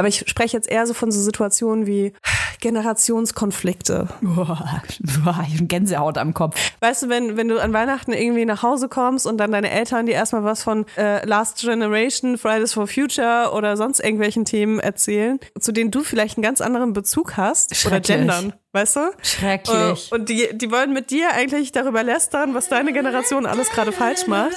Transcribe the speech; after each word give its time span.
Aber 0.00 0.08
ich 0.08 0.24
spreche 0.26 0.56
jetzt 0.56 0.66
eher 0.66 0.86
so 0.86 0.94
von 0.94 1.12
so 1.12 1.20
Situationen 1.20 1.86
wie 1.86 2.14
Generationskonflikte. 2.62 4.08
Boah, 4.22 4.82
boah, 5.24 5.46
Gänsehaut 5.60 6.16
am 6.16 6.32
Kopf. 6.32 6.56
Weißt 6.80 7.02
du, 7.02 7.08
wenn, 7.10 7.36
wenn 7.36 7.48
du 7.48 7.58
an 7.62 7.74
Weihnachten 7.74 8.14
irgendwie 8.14 8.46
nach 8.46 8.62
Hause 8.62 8.88
kommst 8.88 9.26
und 9.26 9.36
dann 9.36 9.52
deine 9.52 9.70
Eltern 9.70 10.06
dir 10.06 10.14
erstmal 10.14 10.42
was 10.42 10.62
von 10.62 10.86
äh, 10.96 11.22
Last 11.26 11.60
Generation, 11.60 12.38
Fridays 12.38 12.72
for 12.72 12.86
Future 12.86 13.50
oder 13.52 13.76
sonst 13.76 14.00
irgendwelchen 14.00 14.46
Themen 14.46 14.80
erzählen, 14.80 15.38
zu 15.58 15.70
denen 15.70 15.90
du 15.90 16.02
vielleicht 16.02 16.38
einen 16.38 16.44
ganz 16.44 16.62
anderen 16.62 16.94
Bezug 16.94 17.36
hast 17.36 17.70
oder 17.72 17.96
Schrecklich. 17.96 18.16
gendern, 18.16 18.54
weißt 18.72 18.96
du? 18.96 19.00
Schrecklich. 19.22 20.10
Äh, 20.10 20.14
Und 20.14 20.30
die, 20.30 20.48
die 20.54 20.70
wollen 20.72 20.94
mit 20.94 21.10
dir 21.10 21.32
eigentlich 21.34 21.72
darüber 21.72 22.02
lästern, 22.02 22.54
was 22.54 22.70
deine 22.70 22.94
Generation 22.94 23.44
alles 23.44 23.68
gerade 23.68 23.92
falsch 23.92 24.26
macht. 24.26 24.56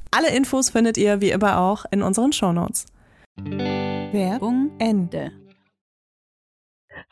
Alle 0.11 0.29
Infos 0.35 0.69
findet 0.69 0.97
ihr 0.97 1.21
wie 1.21 1.31
immer 1.31 1.57
auch 1.59 1.85
in 1.91 2.01
unseren 2.01 2.33
Shownotes. 2.33 2.85
Werbung 3.37 4.71
Ende. 4.77 5.31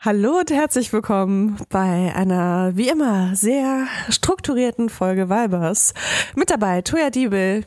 Hallo 0.00 0.38
und 0.40 0.50
herzlich 0.50 0.92
willkommen 0.92 1.56
bei 1.70 2.14
einer 2.14 2.76
wie 2.76 2.88
immer 2.88 3.34
sehr 3.34 3.86
strukturierten 4.10 4.88
Folge 4.90 5.30
Vibers. 5.30 5.94
Mit 6.36 6.50
dabei 6.50 6.82
Toya 6.82 7.10
Diebel, 7.10 7.64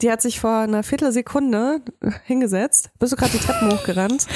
die 0.00 0.10
hat 0.10 0.22
sich 0.22 0.40
vor 0.40 0.60
einer 0.60 0.82
Viertelsekunde 0.82 1.82
hingesetzt. 2.24 2.90
Bist 2.98 3.12
du 3.12 3.16
gerade 3.16 3.32
die 3.32 3.38
Treppen 3.44 3.70
hochgerannt? 3.72 4.26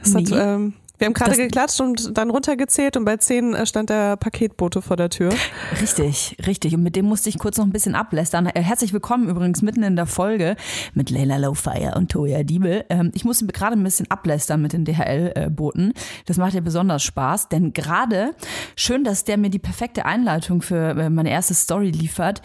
Das 0.00 0.14
hat, 0.14 0.22
Nee. 0.30 0.36
ähm, 0.36 0.74
wir 0.98 1.06
haben 1.06 1.14
gerade 1.14 1.36
geklatscht 1.36 1.80
und 1.80 2.16
dann 2.16 2.30
runtergezählt 2.30 2.96
und 2.96 3.04
bei 3.04 3.16
zehn 3.16 3.52
äh, 3.54 3.66
stand 3.66 3.90
der 3.90 4.16
Paketbote 4.16 4.80
vor 4.80 4.96
der 4.96 5.10
Tür. 5.10 5.32
Richtig, 5.80 6.36
richtig. 6.46 6.74
Und 6.74 6.84
mit 6.84 6.94
dem 6.94 7.06
musste 7.06 7.28
ich 7.28 7.38
kurz 7.38 7.58
noch 7.58 7.64
ein 7.64 7.72
bisschen 7.72 7.96
ablästern. 7.96 8.46
Äh, 8.46 8.62
Herzlich 8.62 8.92
willkommen 8.92 9.28
übrigens 9.28 9.60
mitten 9.60 9.82
in 9.82 9.96
der 9.96 10.06
Folge 10.06 10.56
mit 10.94 11.10
Leila 11.10 11.38
Lowfire 11.38 11.94
und 11.96 12.12
Toya 12.12 12.44
Diebel. 12.44 12.84
Ähm, 12.90 13.10
ich 13.12 13.24
musste 13.24 13.44
gerade 13.46 13.76
ein 13.76 13.82
bisschen 13.82 14.08
ablästern 14.08 14.62
mit 14.62 14.72
den 14.72 14.84
DHL-Boten. 14.84 15.94
Das 16.26 16.36
macht 16.36 16.54
ja 16.54 16.60
besonders 16.60 17.02
Spaß, 17.02 17.48
denn 17.48 17.72
gerade 17.72 18.36
schön, 18.76 19.02
dass 19.02 19.24
der 19.24 19.36
mir 19.36 19.50
die 19.50 19.58
perfekte 19.58 20.04
Einleitung 20.04 20.62
für 20.62 20.90
äh, 20.90 21.10
meine 21.10 21.30
erste 21.30 21.54
Story 21.54 21.90
liefert. 21.90 22.40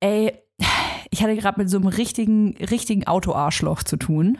Ey, 0.00 0.32
ich 1.10 1.22
hatte 1.22 1.36
gerade 1.36 1.60
mit 1.60 1.68
so 1.68 1.76
einem 1.76 1.88
richtigen, 1.88 2.56
richtigen 2.56 3.06
Autoarschloch 3.06 3.82
zu 3.82 3.96
tun. 3.96 4.38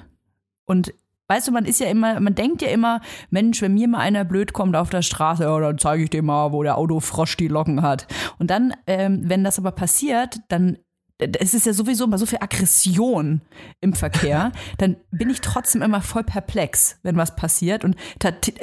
Und 0.66 0.94
weißt 1.28 1.48
du, 1.48 1.52
man 1.52 1.64
ist 1.64 1.80
ja 1.80 1.86
immer, 1.86 2.20
man 2.20 2.34
denkt 2.34 2.62
ja 2.62 2.68
immer, 2.68 3.00
Mensch, 3.30 3.62
wenn 3.62 3.74
mir 3.74 3.88
mal 3.88 3.98
einer 3.98 4.24
blöd 4.24 4.52
kommt 4.52 4.76
auf 4.76 4.90
der 4.90 5.02
Straße, 5.02 5.44
ja, 5.44 5.58
dann 5.58 5.78
zeige 5.78 6.04
ich 6.04 6.10
dem 6.10 6.26
mal, 6.26 6.52
wo 6.52 6.62
der 6.62 6.78
Autofrosch 6.78 7.36
die 7.36 7.48
Locken 7.48 7.82
hat. 7.82 8.06
Und 8.38 8.50
dann, 8.50 8.74
ähm, 8.86 9.22
wenn 9.24 9.44
das 9.44 9.58
aber 9.58 9.72
passiert, 9.72 10.40
dann 10.48 10.78
es 11.18 11.54
ist 11.54 11.66
ja 11.66 11.72
sowieso 11.72 12.04
immer 12.04 12.18
so 12.18 12.26
viel 12.26 12.40
Aggression 12.40 13.40
im 13.80 13.92
Verkehr, 13.92 14.50
dann 14.78 14.96
bin 15.12 15.30
ich 15.30 15.40
trotzdem 15.40 15.80
immer 15.80 16.00
voll 16.00 16.24
perplex, 16.24 16.98
wenn 17.02 17.16
was 17.16 17.36
passiert. 17.36 17.84
Und 17.84 17.96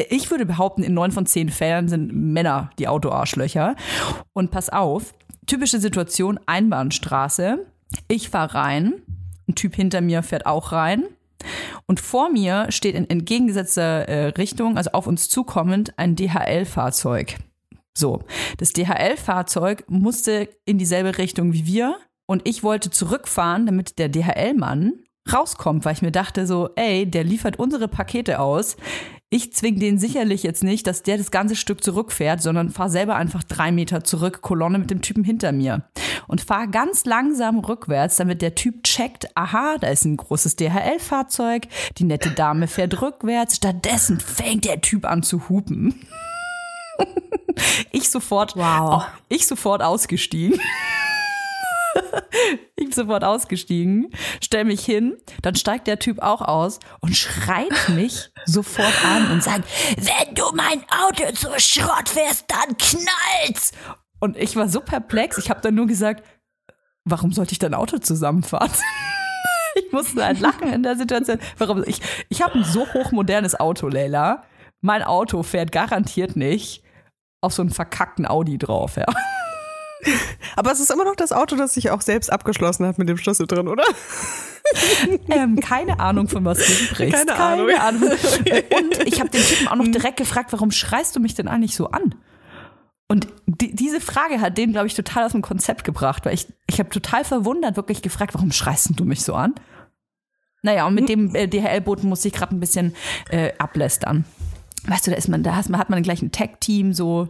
ich 0.10 0.30
würde 0.30 0.46
behaupten, 0.46 0.84
in 0.84 0.94
neun 0.94 1.12
von 1.12 1.26
zehn 1.26 1.50
Fällen 1.50 1.88
sind 1.88 2.14
Männer 2.14 2.72
die 2.78 2.88
Autoarschlöcher. 2.88 3.76
Und 4.34 4.52
pass 4.52 4.70
auf, 4.70 5.14
typische 5.48 5.80
Situation, 5.80 6.40
Einbahnstraße. 6.46 7.66
Ich 8.08 8.30
fahre 8.30 8.56
rein, 8.56 9.02
ein 9.48 9.56
Typ 9.56 9.76
hinter 9.76 10.02
mir 10.02 10.22
fährt 10.22 10.46
auch 10.46 10.72
rein. 10.72 11.06
Und 11.86 12.00
vor 12.00 12.30
mir 12.30 12.68
steht 12.70 12.96
in 12.96 13.10
entgegengesetzter 13.10 14.08
äh, 14.08 14.26
Richtung, 14.30 14.78
also 14.78 14.92
auf 14.92 15.08
uns 15.08 15.30
zukommend, 15.30 15.98
ein 15.98 16.16
DHL-Fahrzeug. 16.16 17.38
So, 17.94 18.22
das 18.58 18.74
DHL-Fahrzeug 18.74 19.84
musste 19.88 20.50
in 20.66 20.78
dieselbe 20.78 21.18
Richtung 21.18 21.54
wie 21.54 21.66
wir 21.66 21.98
und 22.26 22.48
ich 22.48 22.64
wollte 22.64 22.90
zurückfahren, 22.90 23.66
damit 23.66 24.00
der 24.00 24.10
DHL-Mann 24.10 24.94
rauskommt, 25.32 25.86
weil 25.86 25.94
ich 25.94 26.02
mir 26.02 26.12
dachte 26.12 26.48
so, 26.48 26.70
ey, 26.76 27.06
der 27.06 27.24
liefert 27.24 27.60
unsere 27.60 27.88
Pakete 27.88 28.40
aus. 28.40 28.78
Ich 29.34 29.54
zwing 29.54 29.80
den 29.80 29.98
sicherlich 29.98 30.44
jetzt 30.44 30.62
nicht, 30.62 30.86
dass 30.88 31.04
der 31.04 31.18
das 31.18 31.32
ganze 31.32 31.56
Stück 31.56 31.82
zurückfährt, 31.82 32.42
sondern 32.42 32.70
fahr 32.70 32.90
selber 32.90 33.16
einfach 33.16 33.44
drei 33.44 33.72
Meter 33.72 34.04
zurück, 34.04 34.42
Kolonne 34.42 34.78
mit 34.78 34.92
dem 34.92 35.02
Typen 35.02 35.24
hinter 35.24 35.54
mir. 35.54 35.84
Und 36.28 36.42
fahr 36.42 36.68
ganz 36.68 37.06
langsam 37.06 37.60
rückwärts, 37.60 38.18
damit 38.18 38.42
der 38.42 38.56
Typ 38.56 38.84
checkt, 38.84 39.30
aha, 39.38 39.78
da 39.80 39.88
ist 39.88 40.04
ein 40.04 40.18
großes 40.18 40.58
DHL-Fahrzeug, 40.58 41.70
die 41.98 42.04
nette 42.04 42.32
Dame 42.32 42.68
fährt 42.68 43.02
rückwärts. 43.02 43.56
Stattdessen 43.56 44.20
fängt 44.20 44.66
der 44.66 44.82
Typ 44.82 45.06
an 45.06 45.24
zu 45.24 45.48
hupen. 45.48 45.96
Ich 47.92 48.10
sofort, 48.10 48.56
Wow. 48.56 49.04
ich 49.28 49.46
sofort 49.46 49.82
ausgestiegen. 49.84 50.60
ich 52.76 52.86
bin 52.86 52.92
sofort 52.92 53.24
ausgestiegen, 53.24 54.10
stell 54.42 54.66
mich 54.66 54.86
hin, 54.86 55.18
dann 55.42 55.56
steigt 55.56 55.88
der 55.88 56.00
Typ 56.00 56.22
auch 56.22 56.42
aus 56.42 56.80
und 57.02 57.16
schreit 57.16 57.90
mich 57.90 58.30
sofort 58.46 59.06
an 59.06 59.32
und 59.32 59.44
sagt, 59.44 59.68
wenn 59.98 60.36
du 60.36 60.44
mein 60.54 60.84
Auto 60.90 61.32
zu 61.34 61.48
Schrott 61.58 62.10
fährst, 62.10 62.46
dann 62.48 62.78
knallt's. 62.78 63.72
Und 64.20 64.38
ich 64.38 64.56
war 64.56 64.68
so 64.68 64.82
perplex, 64.82 65.38
ich 65.38 65.50
habe 65.50 65.62
dann 65.62 65.76
nur 65.76 65.88
gesagt, 65.88 66.24
warum 67.06 67.32
sollte 67.32 67.54
ich 67.54 67.60
dein 67.60 67.74
Auto 67.74 67.98
zusammenfahren? 67.98 68.72
Ich 69.74 69.90
musste 69.94 70.26
halt 70.26 70.42
lachen 70.42 70.72
in 70.74 70.84
der 70.84 70.98
Situation. 70.98 71.40
Warum? 71.58 71.82
Ich, 71.86 72.02
ich 72.28 72.42
habe 72.42 72.56
ein 72.56 72.66
so 72.66 72.86
hochmodernes 72.94 73.58
Auto, 73.58 73.88
Leila. 73.88 74.44
Mein 74.82 75.02
Auto 75.02 75.44
fährt 75.44 75.72
garantiert 75.72 76.36
nicht 76.36 76.84
auf 77.40 77.54
so 77.54 77.62
einen 77.62 77.72
verkackten 77.72 78.28
Audi 78.28 78.58
drauf, 78.58 78.98
ja. 78.98 79.06
Aber 80.56 80.72
es 80.72 80.80
ist 80.80 80.92
immer 80.92 81.06
noch 81.06 81.16
das 81.16 81.32
Auto, 81.32 81.56
das 81.56 81.74
sich 81.74 81.90
auch 81.92 82.02
selbst 82.02 82.32
abgeschlossen 82.32 82.86
hat 82.86 82.98
mit 82.98 83.10
dem 83.10 83.18
Schlüssel 83.18 83.48
drin, 83.48 83.68
oder? 83.68 83.84
Ähm, 85.30 85.60
keine 85.60 86.00
Ahnung, 86.00 86.28
von 86.28 86.46
was 86.46 86.60
du 86.60 86.64
sprichst. 86.64 87.28
Keine 87.28 87.36
Ahnung. 87.36 87.70
Ahnung. 87.72 88.04
Und 88.12 89.08
ich 89.08 89.20
habe 89.20 89.30
den 89.30 89.42
Typen 89.42 89.68
auch 89.68 89.76
noch 89.76 89.88
direkt 89.88 90.18
gefragt, 90.18 90.54
warum 90.54 90.72
schreist 90.72 91.16
du 91.16 91.20
mich 91.20 91.36
denn 91.36 91.48
eigentlich 91.48 91.76
so 91.76 91.88
an? 91.88 92.16
Und 93.08 93.28
die, 93.46 93.76
diese 93.76 94.00
Frage 94.00 94.40
hat 94.40 94.58
den, 94.58 94.72
glaube 94.72 94.88
ich, 94.88 94.94
total 94.94 95.26
aus 95.26 95.34
dem 95.34 95.42
Konzept 95.42 95.84
gebracht, 95.84 96.26
weil 96.26 96.34
ich, 96.34 96.48
ich 96.68 96.80
habe 96.80 96.90
total 96.90 97.26
verwundert 97.26 97.76
wirklich 97.76 98.02
gefragt, 98.02 98.34
warum 98.34 98.52
schreist 98.52 98.92
du 98.96 99.04
mich 99.04 99.24
so 99.24 99.34
an? 99.34 99.54
Naja, 100.62 100.86
und 100.88 100.94
mit 100.94 101.10
dem 101.10 101.36
äh, 101.36 101.48
DHL-Boten 101.48 102.08
musste 102.08 102.30
ich 102.30 102.34
gerade 102.34 102.56
ein 102.56 102.60
bisschen 102.60 102.96
äh, 103.30 103.52
ablästern. 103.58 104.26
Weißt 104.86 105.06
du, 105.06 105.12
da 105.12 105.18
ist 105.18 105.28
man, 105.28 105.44
da 105.44 105.56
hat 105.56 105.70
man, 105.70 105.80
hat 105.80 105.90
man 105.90 106.04
gleich 106.04 106.22
ein 106.22 106.32
Tag-Team, 106.32 106.94
so. 106.94 107.28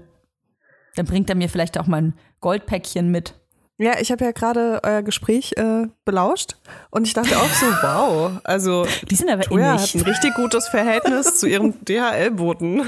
Dann 0.96 1.06
bringt 1.06 1.30
er 1.30 1.36
mir 1.36 1.50
vielleicht 1.50 1.80
auch 1.80 1.88
mal 1.88 2.02
ein 2.02 2.14
Goldpäckchen 2.42 3.10
mit. 3.10 3.36
Ja, 3.78 3.94
ich 4.00 4.12
habe 4.12 4.24
ja 4.26 4.32
gerade 4.32 4.80
euer 4.84 5.02
Gespräch 5.02 5.54
äh, 5.58 5.88
belauscht 6.06 6.56
und 6.92 7.08
ich 7.08 7.14
dachte 7.14 7.36
auch 7.36 7.50
so, 7.50 7.66
wow, 7.82 8.32
also 8.44 8.86
Die 9.10 9.16
sind 9.16 9.28
aber 9.32 9.42
Toya 9.42 9.72
innig. 9.72 9.82
hat 9.82 9.96
ein 9.96 10.02
richtig 10.02 10.36
gutes 10.36 10.68
Verhältnis 10.68 11.40
zu 11.40 11.48
ihrem 11.48 11.74
DHL-Boten. 11.86 12.84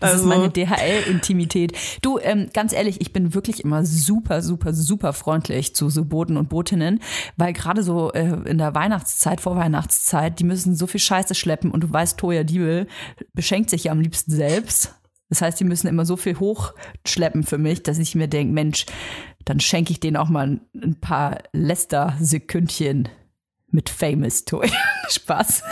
Das 0.00 0.12
Also- 0.12 0.22
ist 0.22 0.28
meine 0.28 0.50
DHL-Intimität. 0.50 1.72
Du, 2.00 2.18
ähm, 2.20 2.48
ganz 2.54 2.72
ehrlich, 2.72 3.00
ich 3.00 3.12
bin 3.12 3.34
wirklich 3.34 3.64
immer 3.64 3.84
super, 3.84 4.40
super, 4.40 4.72
super 4.72 5.12
freundlich 5.12 5.74
zu 5.74 5.90
so 5.90 6.04
Boten 6.04 6.36
und 6.36 6.48
Botinnen, 6.48 7.00
weil 7.36 7.52
gerade 7.52 7.82
so 7.82 8.12
äh, 8.12 8.36
in 8.48 8.58
der 8.58 8.76
Weihnachtszeit, 8.76 9.40
Vorweihnachtszeit, 9.40 10.38
die 10.38 10.44
müssen 10.44 10.76
so 10.76 10.86
viel 10.86 11.00
Scheiße 11.00 11.34
schleppen 11.34 11.72
und 11.72 11.80
du 11.82 11.92
weißt, 11.92 12.18
Toya 12.18 12.44
Diebel 12.44 12.86
beschenkt 13.34 13.68
sich 13.70 13.84
ja 13.84 13.92
am 13.92 14.00
liebsten 14.00 14.30
selbst. 14.30 14.94
Das 15.28 15.42
heißt, 15.42 15.60
die 15.60 15.64
müssen 15.64 15.88
immer 15.88 16.04
so 16.04 16.16
viel 16.16 16.38
hochschleppen 16.38 17.42
für 17.42 17.58
mich, 17.58 17.82
dass 17.82 17.98
ich 17.98 18.14
mir 18.14 18.28
denke, 18.28 18.52
Mensch, 18.52 18.86
dann 19.44 19.60
schenke 19.60 19.92
ich 19.92 20.00
denen 20.00 20.16
auch 20.16 20.28
mal 20.28 20.60
ein, 20.74 21.00
paar 21.00 21.38
Lester-Sekündchen 21.52 23.08
mit 23.70 23.90
Famous 23.90 24.44
Toy. 24.44 24.70
Spaß. 25.08 25.62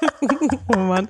Oh 0.68 0.76
Mann. 0.78 1.08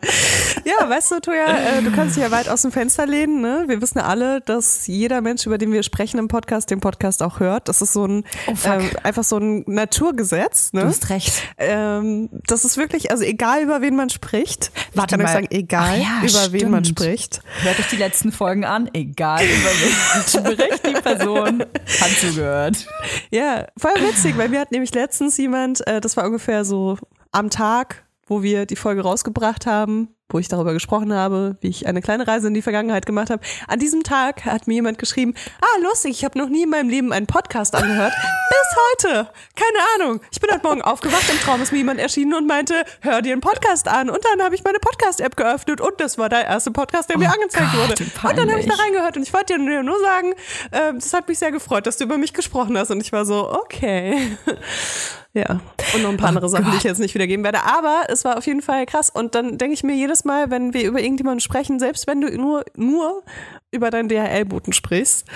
Ja, 0.65 0.88
weißt 0.88 1.11
du, 1.12 1.21
Toja, 1.21 1.47
äh, 1.47 1.83
du 1.83 1.91
kannst 1.93 2.17
dich 2.17 2.23
ja 2.23 2.31
weit 2.31 2.49
aus 2.49 2.62
dem 2.62 2.73
Fenster 2.73 3.06
lehnen. 3.06 3.41
Ne? 3.41 3.65
Wir 3.67 3.81
wissen 3.81 3.99
ja 3.99 4.05
alle, 4.05 4.41
dass 4.41 4.87
jeder 4.87 5.21
Mensch, 5.21 5.47
über 5.47 5.59
den 5.59 5.73
wir 5.73 5.83
sprechen 5.83 6.19
im 6.19 6.29
Podcast, 6.29 6.71
den 6.71 6.81
Podcast 6.81 7.23
auch 7.23 7.41
hört. 7.41 7.69
Das 7.69 7.83
ist 7.83 7.93
so 7.93 8.06
ein 8.06 8.25
Oh, 8.47 8.53
ähm, 8.65 8.91
einfach 9.03 9.25
so 9.25 9.38
ein 9.38 9.65
Naturgesetz. 9.67 10.73
Ne? 10.73 10.83
Du 10.83 10.87
hast 10.88 11.09
recht. 11.11 11.43
Ähm, 11.59 12.29
das 12.47 12.65
ist 12.65 12.77
wirklich, 12.77 13.11
also 13.11 13.25
egal 13.25 13.62
über 13.62 13.81
wen 13.81 13.97
man 13.97 14.11
spricht. 14.11 14.71
Warte 14.95 15.14
ich 15.14 15.19
kann 15.19 15.21
euch 15.21 15.26
mal. 15.26 15.33
sagen, 15.33 15.47
egal 15.50 15.99
ja, 16.00 16.23
über 16.23 16.52
wen 16.52 16.71
man 16.71 16.85
stimmt. 16.85 17.00
spricht. 17.00 17.40
Hört 17.62 17.78
euch 17.78 17.88
die 17.88 17.97
letzten 17.97 18.33
Folgen 18.33 18.64
an, 18.64 18.90
egal 18.93 19.43
über 19.45 19.71
wen 19.71 20.57
spricht 20.57 20.87
die 20.87 21.00
Person, 21.00 21.61
hat 22.00 22.11
zugehört. 22.21 22.87
Ja, 23.31 23.66
voll 23.76 23.95
witzig, 24.00 24.37
weil 24.37 24.49
mir 24.49 24.61
hat 24.61 24.73
nämlich 24.73 24.95
letztens 24.95 25.37
jemand, 25.37 25.87
äh, 25.87 26.00
das 26.00 26.16
war 26.16 26.25
ungefähr 26.25 26.64
so 26.64 26.99
am 27.33 27.50
Tag, 27.50 28.05
wo 28.26 28.42
wir 28.42 28.66
die 28.66 28.76
Folge 28.76 29.02
rausgebracht 29.02 29.66
haben, 29.66 30.15
wo 30.28 30.38
ich 30.38 30.49
darüber 30.49 30.73
gesprochen 30.73 31.12
habe, 31.12 31.56
wie 31.61 31.68
ich 31.68 31.87
eine 31.87 32.02
kleine 32.02 32.26
Reise 32.26 32.49
in 32.49 32.54
die 32.54 32.62
Vergangenheit 32.62 33.06
gemacht 33.06 33.30
habe. 33.30 33.42
An 33.68 33.78
diesem 33.78 34.02
Tag 34.02 34.45
hat 34.45 34.66
mir 34.66 34.75
jemand 34.75 34.99
geschrieben, 34.99 35.35
ah, 35.61 35.80
lustig, 35.83 36.12
ich 36.12 36.25
habe 36.25 36.38
noch 36.38 36.49
nie 36.49 36.64
in 36.64 36.71
meinem 36.71 36.88
Leben 36.88 37.12
einen 37.12 37.26
Podcast 37.26 37.75
angehört. 37.75 38.12
Bis 38.50 39.09
heute. 39.09 39.28
Keine 39.54 40.04
Ahnung. 40.04 40.21
Ich 40.33 40.40
bin 40.40 40.50
heute 40.50 40.66
Morgen 40.66 40.83
aufgewacht, 40.83 41.28
im 41.30 41.38
Traum 41.38 41.62
ist 41.62 41.71
mir 41.71 41.78
jemand 41.78 42.00
erschienen 42.00 42.35
und 42.35 42.47
meinte, 42.47 42.75
hör 43.02 43.23
dir 43.23 43.33
einen 43.33 43.40
Podcast 43.40 43.87
an. 43.87 44.11
Und 44.11 44.21
dann 44.25 44.45
habe 44.45 44.54
ich 44.56 44.64
meine 44.64 44.78
Podcast-App 44.78 45.37
geöffnet 45.37 45.80
und 45.80 46.00
das 46.00 46.18
war 46.18 46.28
der 46.28 46.45
erste 46.45 46.73
Podcast, 46.73 47.09
der 47.09 47.18
mir 47.18 47.28
Oh 47.28 47.35
angezeigt 47.35 47.73
Gott, 47.73 47.90
wurde. 47.90 48.28
Und 48.28 48.38
dann 48.38 48.50
habe 48.50 48.61
ich 48.61 48.66
da 48.66 48.75
reingehört 48.75 49.16
und 49.16 49.23
ich 49.23 49.33
wollte 49.33 49.56
dir 49.59 49.83
nur 49.83 50.00
sagen, 50.00 50.33
äh, 50.73 50.92
das 50.95 51.12
hat 51.12 51.28
mich 51.28 51.38
sehr 51.38 51.52
gefreut, 51.52 51.87
dass 51.87 51.99
du 51.99 52.04
über 52.04 52.18
mich 52.18 52.33
gesprochen 52.33 52.76
hast. 52.76 52.90
Und 52.90 53.00
ich 53.00 53.12
war 53.12 53.25
so, 53.25 53.52
okay. 53.52 54.37
Ja. 55.37 55.61
Und 55.95 56.02
noch 56.02 56.09
ein 56.09 56.16
paar 56.16 56.30
andere 56.30 56.49
Sachen, 56.49 56.71
die 56.71 56.78
ich 56.78 56.83
jetzt 56.85 56.99
nicht 56.99 57.14
wiedergeben 57.14 57.45
werde. 57.45 57.62
Aber 57.64 58.04
es 58.09 58.25
war 58.25 58.38
auf 58.38 58.47
jeden 58.47 58.62
Fall 58.62 58.87
krass. 58.87 59.11
Und 59.11 59.35
dann 59.35 59.59
denke 59.59 59.75
ich 59.75 59.85
mir 59.85 59.95
jedes 59.95 60.15
Mal, 60.25 60.50
wenn 60.50 60.75
wir 60.75 60.87
über 60.87 61.00
irgendjemanden 61.00 61.40
sprechen, 61.40 61.78
selbst 61.78 62.06
wenn 62.06 62.20
du 62.20 62.37
nur, 62.37 62.64
nur 62.76 63.23
über 63.70 63.90
deinen 63.90 64.08
DHL-Boten 64.08 64.73
sprichst, 64.73 65.26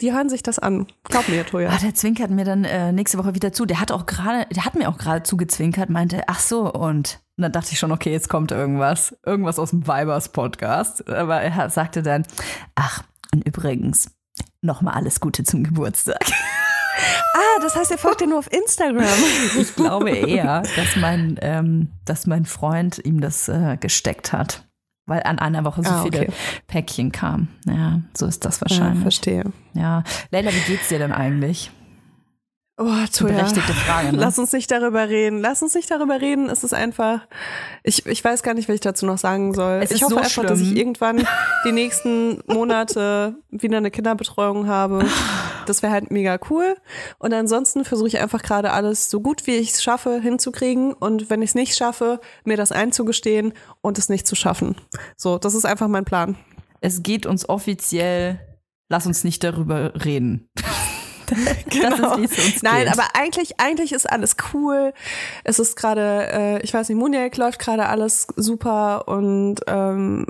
die 0.00 0.12
hören 0.12 0.28
sich 0.28 0.42
das 0.42 0.58
an. 0.58 0.86
Glaub 1.04 1.28
mir, 1.28 1.44
Toja. 1.44 1.70
Ah, 1.70 1.78
der 1.78 1.94
zwinkert 1.94 2.30
mir 2.30 2.44
dann 2.44 2.64
äh, 2.64 2.92
nächste 2.92 3.18
Woche 3.18 3.34
wieder 3.34 3.52
zu. 3.52 3.66
Der 3.66 3.80
hat 3.80 3.92
auch 3.92 4.06
gerade, 4.06 4.46
der 4.54 4.64
hat 4.64 4.74
mir 4.74 4.88
auch 4.88 4.98
gerade 4.98 5.22
zugezwinkert, 5.22 5.90
meinte, 5.90 6.22
ach 6.26 6.40
so, 6.40 6.72
und, 6.72 7.20
dann 7.36 7.52
dachte 7.52 7.72
ich 7.72 7.78
schon, 7.78 7.92
okay, 7.92 8.12
jetzt 8.12 8.28
kommt 8.28 8.50
irgendwas. 8.50 9.16
Irgendwas 9.24 9.58
aus 9.58 9.70
dem 9.70 9.86
Vibers 9.86 10.30
Podcast. 10.30 11.08
Aber 11.08 11.40
er 11.40 11.70
sagte 11.70 12.02
dann, 12.02 12.26
ach, 12.74 13.02
und 13.32 13.46
übrigens, 13.46 14.10
nochmal 14.62 14.94
alles 14.94 15.20
Gute 15.20 15.44
zum 15.44 15.64
Geburtstag. 15.64 16.20
Ah, 17.34 17.60
das 17.62 17.76
heißt, 17.76 17.90
er 17.90 17.98
folgt 17.98 18.20
dir 18.20 18.26
nur 18.26 18.38
auf 18.38 18.52
Instagram. 18.52 19.04
Ich 19.58 19.74
glaube 19.76 20.10
eher, 20.10 20.62
dass 20.76 20.96
mein, 20.96 21.38
ähm, 21.42 21.88
dass 22.04 22.26
mein 22.26 22.44
Freund 22.44 23.00
ihm 23.04 23.20
das 23.20 23.48
äh, 23.48 23.76
gesteckt 23.78 24.32
hat. 24.32 24.66
Weil 25.06 25.22
an 25.24 25.38
einer 25.40 25.64
Woche 25.64 25.82
so 25.82 25.90
Ah, 25.90 26.02
viele 26.02 26.20
okay. 26.20 26.32
Päckchen 26.68 27.10
kamen. 27.10 27.48
Ja, 27.66 28.00
so 28.16 28.26
ist 28.26 28.44
das 28.44 28.56
Ja, 28.60 28.62
wahrscheinlich. 28.62 29.02
verstehe. 29.02 29.44
Ja. 29.74 30.04
Leila, 30.30 30.50
wie 30.52 30.60
geht's 30.72 30.88
dir 30.88 30.98
denn 30.98 31.12
eigentlich? 31.12 31.70
Oh, 32.78 32.86
Toja. 33.12 33.34
Berechtigte 33.34 33.74
Frage, 33.74 34.12
ne? 34.12 34.18
Lass 34.18 34.38
uns 34.38 34.52
nicht 34.52 34.70
darüber 34.70 35.08
reden. 35.08 35.40
Lass 35.40 35.62
uns 35.62 35.74
nicht 35.74 35.90
darüber 35.90 36.20
reden. 36.20 36.48
Es 36.48 36.64
ist 36.64 36.72
einfach. 36.72 37.20
Ich, 37.82 38.06
ich 38.06 38.24
weiß 38.24 38.42
gar 38.42 38.54
nicht, 38.54 38.68
was 38.70 38.74
ich 38.76 38.80
dazu 38.80 39.04
noch 39.04 39.18
sagen 39.18 39.52
soll. 39.52 39.80
Es 39.82 39.90
ich 39.90 40.02
hoffe 40.02 40.14
so 40.14 40.20
einfach, 40.20 40.44
dass 40.46 40.60
ich 40.60 40.68
schlimm. 40.68 40.78
irgendwann 40.78 41.26
die 41.66 41.72
nächsten 41.72 42.40
Monate 42.46 43.34
wieder 43.50 43.76
eine 43.78 43.90
Kinderbetreuung 43.90 44.66
habe. 44.66 45.04
Das 45.66 45.82
wäre 45.82 45.92
halt 45.92 46.10
mega 46.10 46.38
cool. 46.50 46.76
Und 47.18 47.32
ansonsten 47.32 47.84
versuche 47.84 48.08
ich 48.08 48.18
einfach 48.18 48.42
gerade 48.42 48.72
alles 48.72 49.10
so 49.10 49.20
gut 49.20 49.46
wie 49.46 49.56
ich 49.56 49.70
es 49.72 49.82
schaffe 49.82 50.20
hinzukriegen. 50.20 50.92
Und 50.92 51.30
wenn 51.30 51.42
ich 51.42 51.50
es 51.50 51.54
nicht 51.54 51.76
schaffe, 51.76 52.20
mir 52.44 52.56
das 52.56 52.72
einzugestehen 52.72 53.52
und 53.80 53.98
es 53.98 54.08
nicht 54.08 54.26
zu 54.26 54.34
schaffen. 54.34 54.76
So, 55.16 55.38
das 55.38 55.54
ist 55.54 55.64
einfach 55.64 55.88
mein 55.88 56.04
Plan. 56.04 56.36
Es 56.80 57.02
geht 57.02 57.26
uns 57.26 57.48
offiziell, 57.48 58.40
lass 58.88 59.06
uns 59.06 59.24
nicht 59.24 59.44
darüber 59.44 59.92
reden. 60.04 60.48
Genau. 61.70 62.16
Ist, 62.16 62.64
Nein, 62.64 62.86
geht. 62.86 62.92
aber 62.92 63.04
eigentlich, 63.14 63.60
eigentlich 63.60 63.92
ist 63.92 64.10
alles 64.10 64.34
cool. 64.52 64.92
Es 65.44 65.60
ist 65.60 65.76
gerade, 65.76 66.26
äh, 66.32 66.62
ich 66.62 66.74
weiß 66.74 66.88
nicht, 66.88 66.98
Muniac 66.98 67.36
läuft 67.36 67.60
gerade 67.60 67.86
alles 67.86 68.26
super 68.34 69.06
und 69.06 69.60
ähm, 69.68 70.26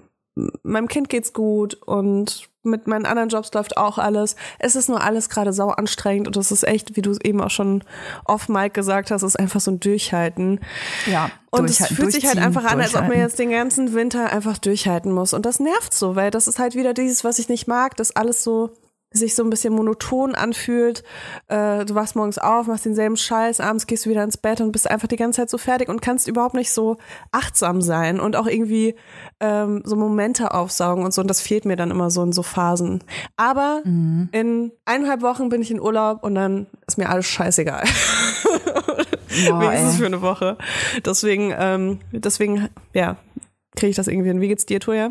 meinem 0.63 0.89
Kind 0.89 1.09
geht's 1.09 1.33
gut 1.33 1.75
und 1.75 2.50
mit 2.63 2.87
meinen 2.87 3.07
anderen 3.07 3.29
Jobs 3.29 3.53
läuft 3.53 3.77
auch 3.77 3.99
alles. 3.99 4.37
Es 4.59 4.77
ist 4.77 4.89
nur 4.89 5.03
alles 5.03 5.29
gerade 5.29 5.53
sau 5.53 5.69
anstrengend 5.69 6.27
und 6.27 6.37
es 6.37 6.53
ist 6.53 6.67
echt, 6.67 6.97
wie 6.97 7.03
du 7.03 7.17
eben 7.23 7.41
auch 7.41 7.51
schon 7.51 7.83
off 8.25 8.49
Mike 8.49 8.73
gesagt 8.73 9.11
hast, 9.11 9.23
es 9.23 9.35
ist 9.35 9.41
einfach 9.41 9.61
so 9.61 9.71
ein 9.71 9.81
Durchhalten. 9.81 10.61
ja, 11.07 11.31
Und 11.51 11.71
es 11.71 11.79
fühlt 11.87 12.13
sich 12.13 12.27
halt 12.27 12.39
einfach 12.39 12.65
an, 12.65 12.81
als 12.81 12.95
ob 12.95 13.09
man 13.09 13.19
jetzt 13.19 13.39
den 13.39 13.51
ganzen 13.51 13.95
Winter 13.95 14.33
einfach 14.33 14.59
durchhalten 14.59 15.13
muss. 15.13 15.33
Und 15.33 15.47
das 15.47 15.61
nervt 15.61 15.95
so, 15.95 16.17
weil 16.17 16.31
das 16.31 16.49
ist 16.49 16.59
halt 16.59 16.75
wieder 16.75 16.95
dieses, 16.95 17.25
was 17.25 17.39
ich 17.39 17.49
nicht 17.49 17.67
mag, 17.67 17.97
dass 17.97 18.15
alles 18.15 18.43
so 18.45 18.71
sich 19.13 19.35
so 19.35 19.43
ein 19.43 19.51
bisschen 19.51 19.73
monoton 19.75 20.35
anfühlt. 20.37 21.03
Äh, 21.49 21.85
du 21.85 21.95
wachst 21.97 22.15
morgens 22.15 22.39
auf, 22.39 22.69
machst 22.69 22.85
denselben 22.85 23.17
Scheiß, 23.17 23.59
abends 23.61 23.87
gehst 23.89 24.07
du 24.07 24.11
wieder 24.11 24.23
ins 24.23 24.37
Bett 24.37 24.61
und 24.61 24.71
bist 24.71 24.89
einfach 24.89 25.09
die 25.09 25.17
ganze 25.17 25.39
Zeit 25.41 25.51
so 25.51 25.59
fertig 25.59 25.89
und 25.89 26.01
kannst 26.01 26.29
überhaupt 26.29 26.55
nicht 26.55 26.71
so 26.71 26.97
achtsam 27.33 27.83
sein 27.83 28.21
und 28.21 28.37
auch 28.37 28.47
irgendwie 28.47 28.95
ähm, 29.41 29.83
so 29.85 29.97
Momente 29.97 30.55
aufsaugen 30.55 31.05
und 31.05 31.13
so. 31.13 31.23
Und 31.23 31.29
das 31.29 31.41
fehlt 31.41 31.65
mir 31.65 31.75
dann 31.77 31.91
immer 31.91 32.11
so 32.11 32.23
in 32.23 32.33
so 32.33 32.43
Phasen. 32.45 33.03
Aber 33.37 33.83
Mhm. 33.85 34.29
in 34.33 34.73
eineinhalb 34.85 35.23
Wochen 35.23 35.49
bin 35.49 35.61
ich 35.63 35.71
in 35.73 35.81
Urlaub 35.81 36.23
und 36.23 36.35
dann 36.37 36.67
ist 36.87 36.99
mir 36.99 37.09
alles 37.09 37.27
scheißegal. 37.27 37.85
Boah, 39.49 39.61
Wenigstens 39.61 39.97
für 39.97 40.07
eine 40.07 40.23
Woche. 40.23 40.57
Deswegen, 41.05 41.53
ähm, 41.57 41.99
deswegen, 42.13 42.69
ja, 42.95 43.17
kriege 43.77 43.91
ich 43.91 43.97
das 43.97 44.09
irgendwie 44.09 44.29
hin. 44.29 44.41
Wie 44.41 44.49
geht's 44.49 44.67
dir, 44.67 44.81
Toja? 44.81 45.11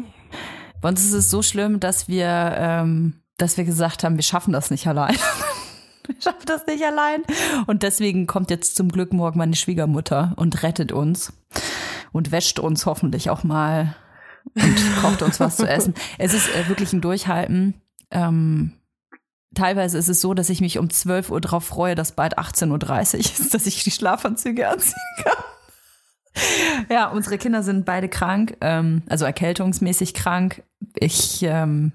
Bei 0.81 0.89
uns 0.89 1.03
ist 1.03 1.13
es 1.13 1.29
so 1.29 1.41
schlimm, 1.41 1.79
dass 1.79 2.07
wir, 2.07 2.27
ähm, 2.57 3.13
dass 3.41 3.57
wir 3.57 3.63
gesagt 3.63 4.03
haben, 4.03 4.15
wir 4.15 4.23
schaffen 4.23 4.53
das 4.53 4.71
nicht 4.71 4.87
allein. 4.87 5.15
wir 6.07 6.15
schaffen 6.21 6.45
das 6.45 6.65
nicht 6.67 6.83
allein. 6.83 7.23
Und 7.67 7.83
deswegen 7.83 8.27
kommt 8.27 8.49
jetzt 8.49 8.75
zum 8.75 8.91
Glück 8.91 9.13
morgen 9.13 9.37
meine 9.37 9.55
Schwiegermutter 9.55 10.33
und 10.35 10.63
rettet 10.63 10.91
uns 10.91 11.33
und 12.11 12.31
wäscht 12.31 12.59
uns 12.59 12.85
hoffentlich 12.85 13.29
auch 13.29 13.43
mal 13.43 13.95
und 14.55 15.01
kocht 15.01 15.21
uns 15.21 15.39
was 15.39 15.57
zu 15.57 15.67
essen. 15.67 15.93
Es 16.17 16.33
ist 16.33 16.53
äh, 16.55 16.67
wirklich 16.67 16.93
ein 16.93 17.01
Durchhalten. 17.01 17.75
Ähm, 18.11 18.73
teilweise 19.53 19.97
ist 19.97 20.09
es 20.09 20.21
so, 20.21 20.33
dass 20.33 20.49
ich 20.49 20.61
mich 20.61 20.77
um 20.79 20.89
12 20.89 21.29
Uhr 21.29 21.41
drauf 21.41 21.65
freue, 21.65 21.95
dass 21.95 22.13
bald 22.13 22.37
18.30 22.37 22.69
Uhr 23.13 23.19
ist, 23.19 23.53
dass 23.53 23.65
ich 23.65 23.83
die 23.83 23.91
Schlafanzüge 23.91 24.67
anziehen 24.67 24.95
kann. 25.23 25.43
Ja, 26.89 27.09
unsere 27.09 27.37
Kinder 27.37 27.63
sind 27.63 27.85
beide 27.85 28.07
krank, 28.07 28.57
ähm, 28.61 29.03
also 29.09 29.25
erkältungsmäßig 29.25 30.13
krank. 30.13 30.63
Ich, 30.95 31.43
ähm, 31.43 31.93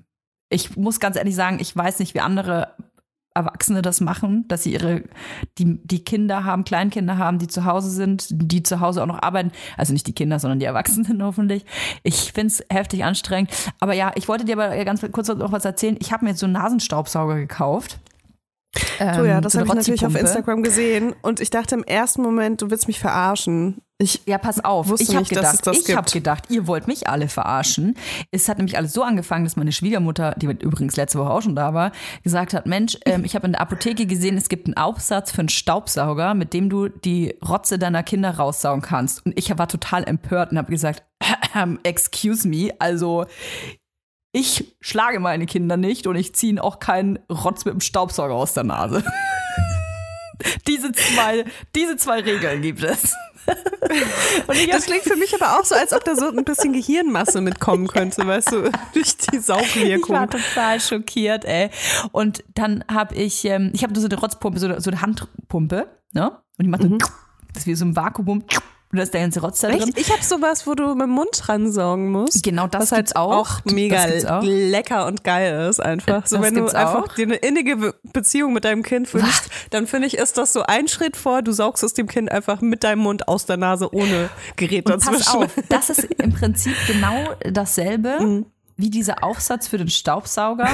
ich 0.55 0.77
muss 0.77 1.01
ganz 1.01 1.17
ehrlich 1.17 1.35
sagen, 1.35 1.59
ich 1.61 1.77
weiß 1.77 1.99
nicht, 1.99 2.15
wie 2.15 2.21
andere 2.21 2.69
Erwachsene 3.35 3.83
das 3.83 4.01
machen, 4.01 4.47
dass 4.47 4.63
sie 4.63 4.73
ihre, 4.75 5.03
die, 5.59 5.81
die 5.83 6.05
Kinder 6.05 6.45
haben, 6.45 6.63
Kleinkinder 6.63 7.19
haben, 7.19 7.41
die 7.41 7.49
zu 7.49 7.65
Hause 7.65 7.91
sind, 7.91 8.29
die 8.31 8.63
zu 8.63 8.79
Hause 8.79 9.03
auch 9.03 9.09
noch 9.09 9.21
arbeiten. 9.21 9.51
Also 9.77 9.93
nicht 9.93 10.07
die 10.07 10.13
Kinder, 10.13 10.39
sondern 10.39 10.61
die 10.61 10.67
Erwachsenen 10.67 11.21
hoffentlich. 11.25 11.65
Ich 12.05 12.33
find's 12.33 12.63
heftig 12.71 13.03
anstrengend. 13.03 13.51
Aber 13.81 13.93
ja, 13.93 14.13
ich 14.15 14.29
wollte 14.29 14.45
dir 14.45 14.57
aber 14.57 14.85
ganz 14.85 15.05
kurz 15.11 15.27
noch 15.27 15.51
was 15.51 15.65
erzählen. 15.65 15.97
Ich 15.99 16.13
habe 16.13 16.25
mir 16.25 16.31
jetzt 16.31 16.41
so 16.41 16.47
einen 16.47 16.53
Nasenstaubsauger 16.53 17.35
gekauft. 17.35 17.99
Ähm, 18.99 19.17
Toja, 19.17 19.41
das 19.41 19.53
so 19.53 19.59
eine 19.59 19.69
habe 19.69 19.81
ich 19.81 19.89
natürlich 19.89 20.07
auf. 20.07 20.17
Instagram 20.17 20.63
gesehen 20.63 21.15
und 21.23 21.41
ich 21.41 21.51
dachte 21.51 21.75
im 21.75 21.85
ersten 21.85 22.23
Moment, 22.23 22.63
du 22.63 22.71
willst 22.71 22.87
mich 22.87 23.01
verarschen. 23.01 23.83
Ich, 23.99 24.23
Ja, 24.27 24.39
pass 24.39 24.65
auf. 24.65 24.93
Ich 24.99 25.15
habe 25.15 25.25
gedacht, 25.25 25.65
das 25.65 25.79
ich 25.79 25.97
habe 25.97 26.11
gedacht, 26.11 26.51
ihr 26.51 26.67
wollt 26.67 26.89
mich 26.89 27.09
alle 27.09 27.29
verarschen. 27.29 27.97
Es 28.33 28.49
hat 28.49 28.59
nämlich 28.59 28.77
alles 28.77 28.93
so 28.93 29.05
angefangen, 29.05 29.45
dass 29.45 29.57
meine 29.57 29.71
Schwiegermutter, 29.71 30.35
die 30.37 30.47
übrigens 30.47 30.97
letzte 30.97 31.19
Woche 31.21 31.31
auch 31.31 31.43
schon 31.43 31.55
da 31.55 31.75
war, 31.75 31.93
gesagt 32.25 32.55
hat, 32.55 32.67
Mensch, 32.67 32.99
ähm, 33.07 33.25
ich 33.25 33.37
habe 33.37 33.47
in 33.47 33.53
der 33.53 33.61
Apotheke 33.61 34.07
gesehen, 34.07 34.37
es 34.37 34.49
gibt 34.49 34.67
einen 34.67 34.77
Aufsatz 34.77 35.31
für 35.31 35.41
einen 35.41 35.49
Staubsauger, 35.49 36.35
mit 36.35 36.53
dem 36.55 36.71
du 36.71 36.89
die 36.89 37.37
Rotze 37.47 37.79
deiner 37.79 38.03
Kinder 38.03 38.31
raussaugen 38.37 38.83
kannst. 38.83 39.25
Und 39.25 39.39
ich 39.39 39.57
war 39.57 39.69
total 39.69 40.03
empört 40.05 40.51
und 40.51 40.59
habe 40.59 40.73
gesagt, 40.73 41.05
excuse 41.85 42.49
me, 42.49 42.71
also 42.81 43.27
ich 44.35 44.77
schlage 44.81 45.21
meine 45.21 45.47
Kinder 45.47 45.77
nicht 45.79 46.07
und 46.09 46.17
ich 46.17 46.35
ziehe 46.35 46.51
ihnen 46.51 46.59
auch 46.59 46.81
keinen 46.81 47.19
Rotz 47.31 47.65
mit 47.65 47.73
dem 47.73 47.81
Staubsauger 47.81 48.35
aus 48.35 48.53
der 48.53 48.65
Nase. 48.65 49.03
diese 50.67 50.93
zwei, 50.93 51.45
diese 51.75 51.97
zwei 51.97 52.21
Regeln 52.21 52.61
gibt 52.61 52.83
es. 52.83 53.15
Und 54.47 54.57
ich 54.57 54.65
hab- 54.69 54.73
das 54.73 54.87
klingt 54.87 55.03
für 55.03 55.17
mich 55.17 55.35
aber 55.35 55.59
auch 55.61 55.65
so, 55.67 55.75
als 55.75 55.93
ob 55.93 56.03
da 56.05 56.17
so 56.17 56.29
ein 56.29 56.45
bisschen 56.45 56.73
Gehirnmasse 56.73 57.43
mitkommen 57.43 57.87
könnte, 57.87 58.27
weißt 58.27 58.53
du, 58.53 58.63
durch 58.95 59.17
die 59.19 59.37
Ich 59.37 59.49
war 59.49 59.59
Saugwirkung. 59.59 60.31
total 60.31 60.81
schockiert, 60.81 61.45
ey. 61.45 61.69
Und 62.13 62.43
dann 62.55 62.85
habe 62.91 63.15
ich, 63.15 63.45
ähm, 63.45 63.71
ich 63.75 63.83
habe 63.85 63.99
so 64.01 64.07
eine 64.07 64.19
Rotzpumpe, 64.19 64.59
so, 64.59 64.67
eine- 64.67 64.81
so 64.81 64.91
eine 64.91 65.03
Handpumpe, 65.03 65.87
ne? 66.13 66.31
Und 66.59 66.63
die 66.65 66.69
macht 66.69 66.83
so, 66.83 66.89
das 67.53 67.59
ist 67.63 67.67
wie 67.67 67.75
so 67.75 67.85
ein 67.85 67.95
Vakuum, 67.95 68.45
und 68.95 68.99
da 68.99 69.03
ist 69.03 69.13
der 69.13 69.23
ganze 69.23 69.41
Rotz 69.41 69.61
da 69.61 69.69
drin. 69.69 69.81
Echt? 69.83 69.99
Ich 69.99 70.13
habe 70.13 70.23
sowas, 70.23 70.67
wo 70.69 70.75
du 70.75 70.95
mit 70.95 71.03
dem 71.03 71.11
Mund 71.11 71.29
dran 71.37 71.73
saugen 71.73 72.11
musst. 72.13 72.45
Genau, 72.45 72.69
das 72.69 72.83
was 72.83 72.93
halt 72.93 73.17
auch. 73.17 73.61
Das 73.63 73.73
mega 73.75 74.05
auch. 74.29 74.43
lecker 74.45 75.07
und 75.07 75.25
geil 75.25 75.69
ist 75.69 75.81
einfach. 75.81 76.27
So 76.27 76.37
Das 76.37 76.45
wenn 76.47 76.55
du 76.55 76.67
einfach 76.67 77.05
auch. 77.05 77.15
dir 77.15 77.25
eine 77.27 77.35
innige 77.37 77.77
Be- 77.77 77.95
Beziehung 78.13 78.53
mit 78.53 78.65
deinem 78.65 78.83
Kind 78.85 79.13
wünschst, 79.13 79.51
dann 79.71 79.89
finde 79.89 80.07
ich, 80.07 80.17
ist 80.17 80.39
das 80.39 80.53
so 80.53 80.63
ein 80.63 80.87
Schritt 80.87 81.17
vor, 81.17 81.43
du 81.43 81.51
saugst 81.53 81.83
es 81.83 81.93
dem 81.95 82.07
Kind 82.07 82.31
einfach 82.31 82.61
mit 82.61 82.85
deinem 82.85 83.01
Mund 83.01 83.27
aus 83.27 83.47
der 83.47 83.57
Nase 83.57 83.93
ohne 83.93 84.31
Gerät 84.57 84.87
Und 84.87 84.93
dazwischen. 84.95 85.17
pass 85.25 85.35
auf, 85.35 85.51
das 85.69 85.91
ist 85.91 86.05
im 86.05 86.33
Prinzip 86.33 86.77
genau 86.87 87.17
dasselbe 87.43 88.19
Mhm. 88.25 88.47
Wie 88.77 88.91
dieser 88.91 89.23
Aufsatz 89.23 89.69
für 89.69 89.79
den 89.79 89.89
Staubsauger. 89.89 90.69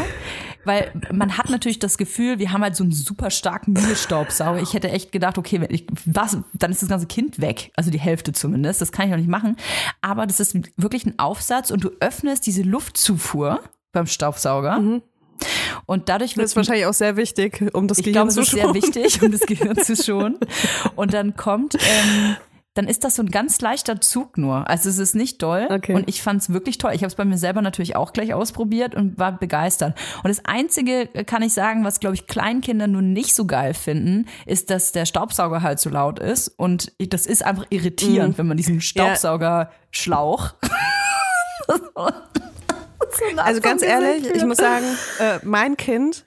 Weil 0.65 0.93
man 1.13 1.39
hat 1.39 1.49
natürlich 1.49 1.79
das 1.79 1.97
Gefühl, 1.97 2.39
wir 2.39 2.53
haben 2.53 2.63
halt 2.63 2.77
so 2.77 2.85
einen 2.85 2.93
super 2.93 3.31
starken 3.31 3.73
Müllstaubsauger. 3.73 4.61
Ich 4.61 4.75
hätte 4.75 4.91
echt 4.91 5.11
gedacht, 5.13 5.39
okay, 5.39 5.61
wenn 5.61 5.71
ich, 5.75 5.87
was, 6.05 6.39
dann 6.55 6.71
ist 6.71 6.83
das 6.83 6.89
ganze 6.89 7.07
Kind 7.07 7.41
weg. 7.41 7.73
Also 7.77 7.91
die 7.91 8.01
Hälfte 8.01 8.33
zumindest. 8.33 8.81
Das 8.81 8.93
kann 8.93 9.09
ich 9.09 9.15
auch 9.15 9.19
nicht 9.19 9.29
machen. 9.29 9.57
Aber 10.03 10.27
das 10.27 10.41
ist 10.41 10.57
wirklich 10.77 11.07
ein 11.07 11.19
Aufsatz 11.19 11.71
und 11.71 11.85
du 11.85 11.91
öffnest 12.01 12.47
diese 12.47 12.63
Luftzufuhr 12.63 13.61
beim 13.93 14.07
Staubsauger. 14.07 15.01
Und 15.87 16.09
dadurch 16.09 16.33
Das 16.33 16.39
wird 16.39 16.47
ist 16.49 16.57
wahrscheinlich 16.57 16.87
auch 16.87 16.95
sehr 16.95 17.17
wichtig, 17.17 17.63
um 17.75 17.89
das 17.89 17.99
ich 17.99 18.05
Gehirn 18.05 18.15
glaube, 18.15 18.29
es 18.29 18.35
zu 18.35 18.43
ist 18.43 18.51
sehr 18.51 18.65
schonen. 18.65 18.75
wichtig, 18.75 19.23
um 19.23 19.33
das 19.33 19.41
Gehirn 19.41 19.77
zu 19.79 19.97
schonen. 19.97 20.39
Und 20.97 21.15
dann 21.15 21.35
kommt, 21.37 21.75
ähm, 21.75 22.37
dann 22.75 22.87
ist 22.87 23.03
das 23.03 23.17
so 23.17 23.23
ein 23.23 23.31
ganz 23.31 23.61
leichter 23.61 24.01
Zug 24.01 24.39
nur. 24.39 24.69
Also 24.69 24.89
es 24.89 24.99
ist 24.99 25.15
nicht 25.15 25.43
doll. 25.43 25.67
Okay. 25.71 25.95
Und 25.95 26.09
ich 26.09 26.23
fand 26.23 26.41
es 26.43 26.53
wirklich 26.53 26.79
toll. 26.79 26.93
Ich 26.95 27.03
habe 27.03 27.09
es 27.09 27.17
bei 27.17 27.25
mir 27.25 27.37
selber 27.37 27.63
natürlich 27.63 27.97
auch 27.97 28.13
gleich 28.13 28.33
ausprobiert 28.33 28.95
und 28.95 29.19
war 29.19 29.33
begeistert. 29.33 29.99
Und 30.23 30.29
das 30.29 30.45
Einzige, 30.45 31.13
äh, 31.15 31.25
kann 31.25 31.43
ich 31.43 31.53
sagen, 31.53 31.85
was, 31.85 31.99
glaube 31.99 32.15
ich, 32.15 32.27
Kleinkinder 32.27 32.87
nun 32.87 33.13
nicht 33.13 33.35
so 33.35 33.47
geil 33.47 33.75
finden, 33.75 34.27
ist, 34.47 34.71
dass 34.71 34.93
der 34.93 35.05
Staubsauger 35.05 35.63
halt 35.63 35.81
so 35.81 35.91
laut 35.91 36.21
ist. 36.21 36.49
Und 36.49 36.93
das 36.99 37.27
ist 37.27 37.45
einfach 37.45 37.67
irritierend, 37.71 38.39
wenn 38.39 38.47
man 38.47 38.57
diesen 38.57 38.81
Staubsaugerschlauch 38.81 40.55
Also 43.37 43.61
ganz 43.61 43.83
ehrlich, 43.83 44.27
ich 44.33 44.45
muss 44.45 44.59
sagen, 44.59 44.85
äh, 45.19 45.39
mein 45.43 45.77
Kind 45.77 46.27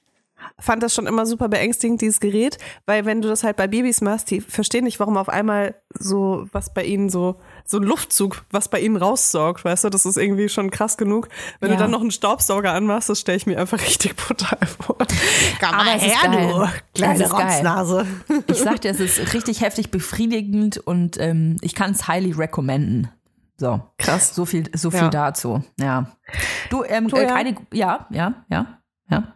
fand 0.60 0.84
das 0.84 0.94
schon 0.94 1.08
immer 1.08 1.26
super 1.26 1.50
beängstigend, 1.50 2.02
dieses 2.02 2.20
Gerät, 2.20 2.58
weil 2.86 3.06
wenn 3.06 3.22
du 3.22 3.28
das 3.30 3.44
halt 3.44 3.58
bei 3.58 3.68
Babys 3.68 4.02
machst, 4.02 4.32
die 4.32 4.42
verstehen 4.42 4.84
nicht, 4.84 5.00
warum 5.00 5.18
auf 5.18 5.30
einmal 5.30 5.76
so 5.98 6.46
was 6.52 6.74
bei 6.74 6.84
ihnen 6.84 7.10
so, 7.10 7.40
so 7.66 7.78
ein 7.78 7.84
Luftzug, 7.84 8.44
was 8.52 8.68
bei 8.70 8.80
ihnen 8.80 8.96
raussaugt, 8.98 9.64
weißt 9.66 9.84
du, 9.86 9.90
das 9.90 10.06
ist 10.06 10.18
irgendwie 10.18 10.50
schon 10.50 10.72
krass 10.72 10.98
genug. 10.98 11.30
Wenn 11.60 11.70
Ja. 11.72 11.76
du 11.78 11.82
dann 11.84 11.92
noch 11.92 12.02
einen 12.02 12.12
Staubsauger 12.12 12.74
anmachst, 12.74 13.10
das 13.10 13.20
stelle 13.20 13.38
ich 13.38 13.46
mir 13.46 13.60
einfach 13.60 13.80
richtig 13.86 14.16
brutal 14.16 14.58
vor. 14.80 14.98
Komm 14.98 15.70
Aber 15.70 15.96
es 15.96 16.04
ist 16.06 16.22
geil. 16.22 16.70
kleine. 16.94 17.32
Rotznase. 17.32 18.06
Ich 18.48 18.58
sag 18.60 18.82
dir, 18.82 18.92
es 18.92 19.00
ist 19.00 19.34
richtig 19.34 19.62
heftig 19.62 19.92
befriedigend 19.92 20.78
und 20.78 21.18
ähm, 21.20 21.58
ich 21.62 21.76
kann 21.76 21.92
es 21.92 22.08
highly 22.08 22.32
recommenden. 22.32 23.10
So. 23.58 23.82
Krass. 24.00 24.34
So 24.36 24.46
viel, 24.46 24.64
so 24.76 24.90
viel 24.90 25.00
Ja. 25.00 25.10
dazu. 25.10 25.64
Ja. 25.80 26.12
Du, 26.70 26.84
ähm, 26.84 27.08
Du, 27.08 27.16
äh, 27.18 27.24
ja. 27.24 27.28
keine, 27.34 27.56
ja, 27.72 28.08
ja, 28.10 28.34
ja, 28.50 28.80
ja. 29.10 29.36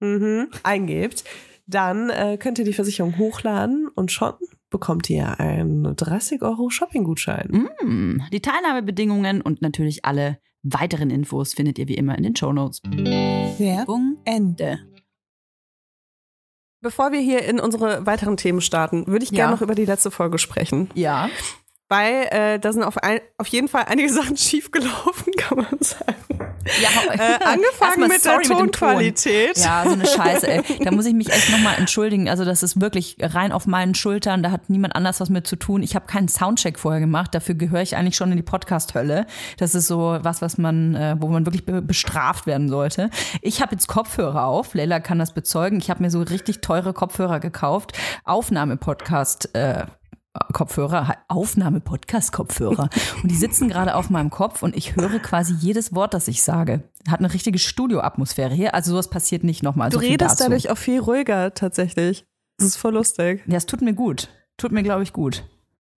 Mhm, 0.00 0.48
eingebt, 0.62 1.24
dann 1.66 2.10
äh, 2.10 2.36
könnt 2.38 2.58
ihr 2.58 2.64
die 2.64 2.72
Versicherung 2.72 3.18
hochladen 3.18 3.88
und 3.94 4.12
schon 4.12 4.34
bekommt 4.70 5.08
ihr 5.10 5.40
einen 5.40 5.96
30 5.96 6.42
Euro 6.42 6.70
Shopping-Gutschein. 6.70 7.68
Mm, 7.82 8.22
Die 8.32 8.40
Teilnahmebedingungen 8.40 9.40
und 9.40 9.62
natürlich 9.62 10.04
alle 10.04 10.38
weiteren 10.62 11.10
Infos 11.10 11.54
findet 11.54 11.78
ihr 11.78 11.88
wie 11.88 11.94
immer 11.96 12.16
in 12.16 12.24
den 12.24 12.36
Shownotes. 12.36 12.82
Werbung 12.84 14.18
Ende. 14.24 14.80
Bevor 16.82 17.10
wir 17.12 17.20
hier 17.20 17.42
in 17.44 17.58
unsere 17.58 18.04
weiteren 18.06 18.36
Themen 18.36 18.60
starten, 18.60 19.06
würde 19.06 19.24
ich 19.24 19.30
Ja. 19.30 19.36
gerne 19.36 19.54
noch 19.54 19.62
über 19.62 19.74
die 19.74 19.84
letzte 19.86 20.10
Folge 20.10 20.38
sprechen. 20.38 20.90
Ja. 20.94 21.28
Weil 21.88 22.26
äh, 22.30 22.58
da 22.58 22.72
sind 22.72 22.82
auf, 22.82 22.98
ein, 22.98 23.20
auf 23.38 23.46
jeden 23.48 23.68
Fall 23.68 23.84
einige 23.88 24.08
Sachen 24.12 24.36
schiefgelaufen, 24.36 25.32
kann 25.36 25.58
man 25.58 25.78
sagen. 25.80 26.14
Ja 26.80 27.12
Äh, 27.12 27.44
angefangen 27.44 28.08
mit 28.08 28.24
der 28.24 28.32
sorry 28.32 28.48
mit. 28.48 28.72
Tonqualität. 28.74 29.58
Ja, 29.58 29.84
so 29.84 29.92
eine 29.92 30.06
Scheiße, 30.06 30.48
ey. 30.48 30.62
Da 30.84 30.90
muss 30.90 31.06
ich 31.06 31.14
mich 31.14 31.32
echt 31.32 31.50
nochmal 31.50 31.74
entschuldigen. 31.78 32.28
Also, 32.28 32.44
das 32.44 32.62
ist 32.62 32.80
wirklich 32.80 33.16
rein 33.20 33.52
auf 33.52 33.66
meinen 33.66 33.94
Schultern. 33.94 34.42
Da 34.42 34.50
hat 34.50 34.68
niemand 34.70 34.94
anders 34.96 35.20
was 35.20 35.30
mit 35.30 35.46
zu 35.46 35.56
tun. 35.56 35.82
Ich 35.82 35.94
habe 35.94 36.06
keinen 36.06 36.28
Soundcheck 36.28 36.78
vorher 36.78 37.00
gemacht. 37.00 37.34
Dafür 37.34 37.54
gehöre 37.54 37.82
ich 37.82 37.96
eigentlich 37.96 38.16
schon 38.16 38.30
in 38.30 38.36
die 38.36 38.42
Podcast-Hölle. 38.42 39.26
Das 39.58 39.74
ist 39.74 39.86
so 39.86 40.18
was, 40.20 40.42
was 40.42 40.58
man, 40.58 40.94
äh, 40.94 41.16
wo 41.18 41.28
man 41.28 41.46
wirklich 41.46 41.64
be 41.64 41.82
bestraft 41.82 42.46
werden 42.46 42.68
sollte. 42.68 43.10
Ich 43.42 43.60
habe 43.62 43.72
jetzt 43.72 43.86
Kopfhörer 43.86 44.44
auf. 44.46 44.74
Leila 44.74 45.00
kann 45.00 45.18
das 45.18 45.32
bezeugen. 45.32 45.78
Ich 45.78 45.90
habe 45.90 46.02
mir 46.02 46.10
so 46.10 46.20
richtig 46.22 46.60
teure 46.60 46.92
Kopfhörer 46.92 47.40
gekauft. 47.40 47.92
Aufnahme-Podcast, 48.24 49.54
äh, 49.54 49.84
Kopfhörer, 50.52 51.16
Aufnahme-Podcast-Kopfhörer. 51.28 52.88
Und 53.22 53.30
die 53.30 53.36
sitzen 53.36 53.68
gerade 53.68 53.94
auf 53.94 54.10
meinem 54.10 54.30
Kopf 54.30 54.62
und 54.62 54.76
ich 54.76 54.96
höre 54.96 55.18
quasi 55.18 55.54
jedes 55.54 55.94
Wort, 55.94 56.14
das 56.14 56.28
ich 56.28 56.42
sage. 56.42 56.82
Hat 57.08 57.20
eine 57.20 57.32
richtige 57.32 57.58
Studioatmosphäre 57.58 58.54
hier. 58.54 58.74
Also 58.74 58.92
sowas 58.92 59.08
passiert 59.08 59.44
nicht 59.44 59.62
nochmal. 59.62 59.90
Du 59.90 59.98
so 59.98 60.00
redest 60.00 60.40
dadurch 60.40 60.70
auch 60.70 60.78
viel 60.78 61.00
ruhiger 61.00 61.54
tatsächlich. 61.54 62.26
Das 62.58 62.68
ist 62.68 62.76
voll 62.76 62.94
lustig. 62.94 63.42
Ja, 63.46 63.56
es 63.56 63.66
tut 63.66 63.82
mir 63.82 63.94
gut. 63.94 64.28
Tut 64.56 64.72
mir, 64.72 64.82
glaube 64.82 65.02
ich, 65.02 65.12
gut. 65.12 65.44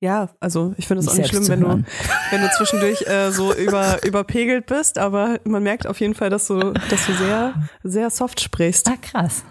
Ja, 0.00 0.30
also 0.38 0.74
ich 0.76 0.86
finde 0.86 1.02
es 1.02 1.08
auch 1.08 1.14
nicht 1.14 1.28
schlimm, 1.28 1.48
wenn 1.48 1.60
du, 1.60 1.84
wenn 2.30 2.40
du 2.40 2.48
zwischendurch 2.56 3.02
äh, 3.08 3.32
so 3.32 3.52
über, 3.56 4.04
überpegelt 4.04 4.66
bist, 4.66 4.96
aber 4.98 5.40
man 5.44 5.62
merkt 5.62 5.86
auf 5.88 6.00
jeden 6.00 6.14
Fall, 6.14 6.30
dass 6.30 6.46
du, 6.46 6.72
dass 6.72 7.06
du 7.06 7.14
sehr, 7.14 7.54
sehr 7.82 8.10
soft 8.10 8.40
sprichst. 8.40 8.88
Ah, 8.88 8.96
krass. 9.00 9.42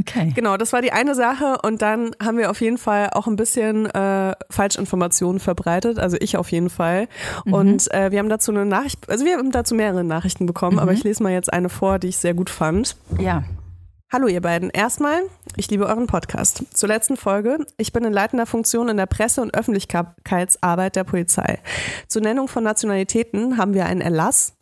Okay. 0.00 0.32
Genau, 0.34 0.56
das 0.56 0.72
war 0.72 0.82
die 0.82 0.92
eine 0.92 1.14
Sache 1.14 1.58
und 1.62 1.82
dann 1.82 2.14
haben 2.22 2.38
wir 2.38 2.50
auf 2.50 2.60
jeden 2.60 2.78
Fall 2.78 3.10
auch 3.12 3.26
ein 3.26 3.36
bisschen 3.36 3.86
äh, 3.86 4.34
Falschinformationen 4.50 5.40
verbreitet, 5.40 5.98
also 5.98 6.16
ich 6.20 6.36
auf 6.36 6.50
jeden 6.50 6.70
Fall. 6.70 7.08
Und 7.44 7.92
äh, 7.92 8.10
wir 8.10 8.18
haben 8.18 8.28
dazu 8.28 8.50
eine 8.50 8.66
Nachricht, 8.66 9.08
also 9.08 9.24
wir 9.24 9.36
haben 9.36 9.50
dazu 9.50 9.74
mehrere 9.74 10.04
Nachrichten 10.04 10.46
bekommen, 10.46 10.78
aber 10.78 10.92
ich 10.92 11.04
lese 11.04 11.22
mal 11.22 11.32
jetzt 11.32 11.52
eine 11.52 11.68
vor, 11.68 11.98
die 11.98 12.08
ich 12.08 12.18
sehr 12.18 12.34
gut 12.34 12.50
fand. 12.50 12.96
Ja. 13.18 13.44
Hallo 14.12 14.28
ihr 14.28 14.42
beiden. 14.42 14.70
Erstmal, 14.70 15.22
ich 15.56 15.68
liebe 15.70 15.86
euren 15.86 16.06
Podcast. 16.06 16.62
Zur 16.72 16.88
letzten 16.88 17.16
Folge. 17.16 17.58
Ich 17.78 17.92
bin 17.92 18.04
in 18.04 18.12
leitender 18.12 18.46
Funktion 18.46 18.88
in 18.88 18.96
der 18.96 19.06
Presse- 19.06 19.42
und 19.42 19.54
Öffentlichkeitsarbeit 19.54 20.94
der 20.94 21.02
Polizei. 21.02 21.58
Zur 22.06 22.22
Nennung 22.22 22.46
von 22.46 22.62
Nationalitäten 22.62 23.58
haben 23.58 23.74
wir 23.74 23.86
einen 23.86 24.00
Erlass. 24.00 24.56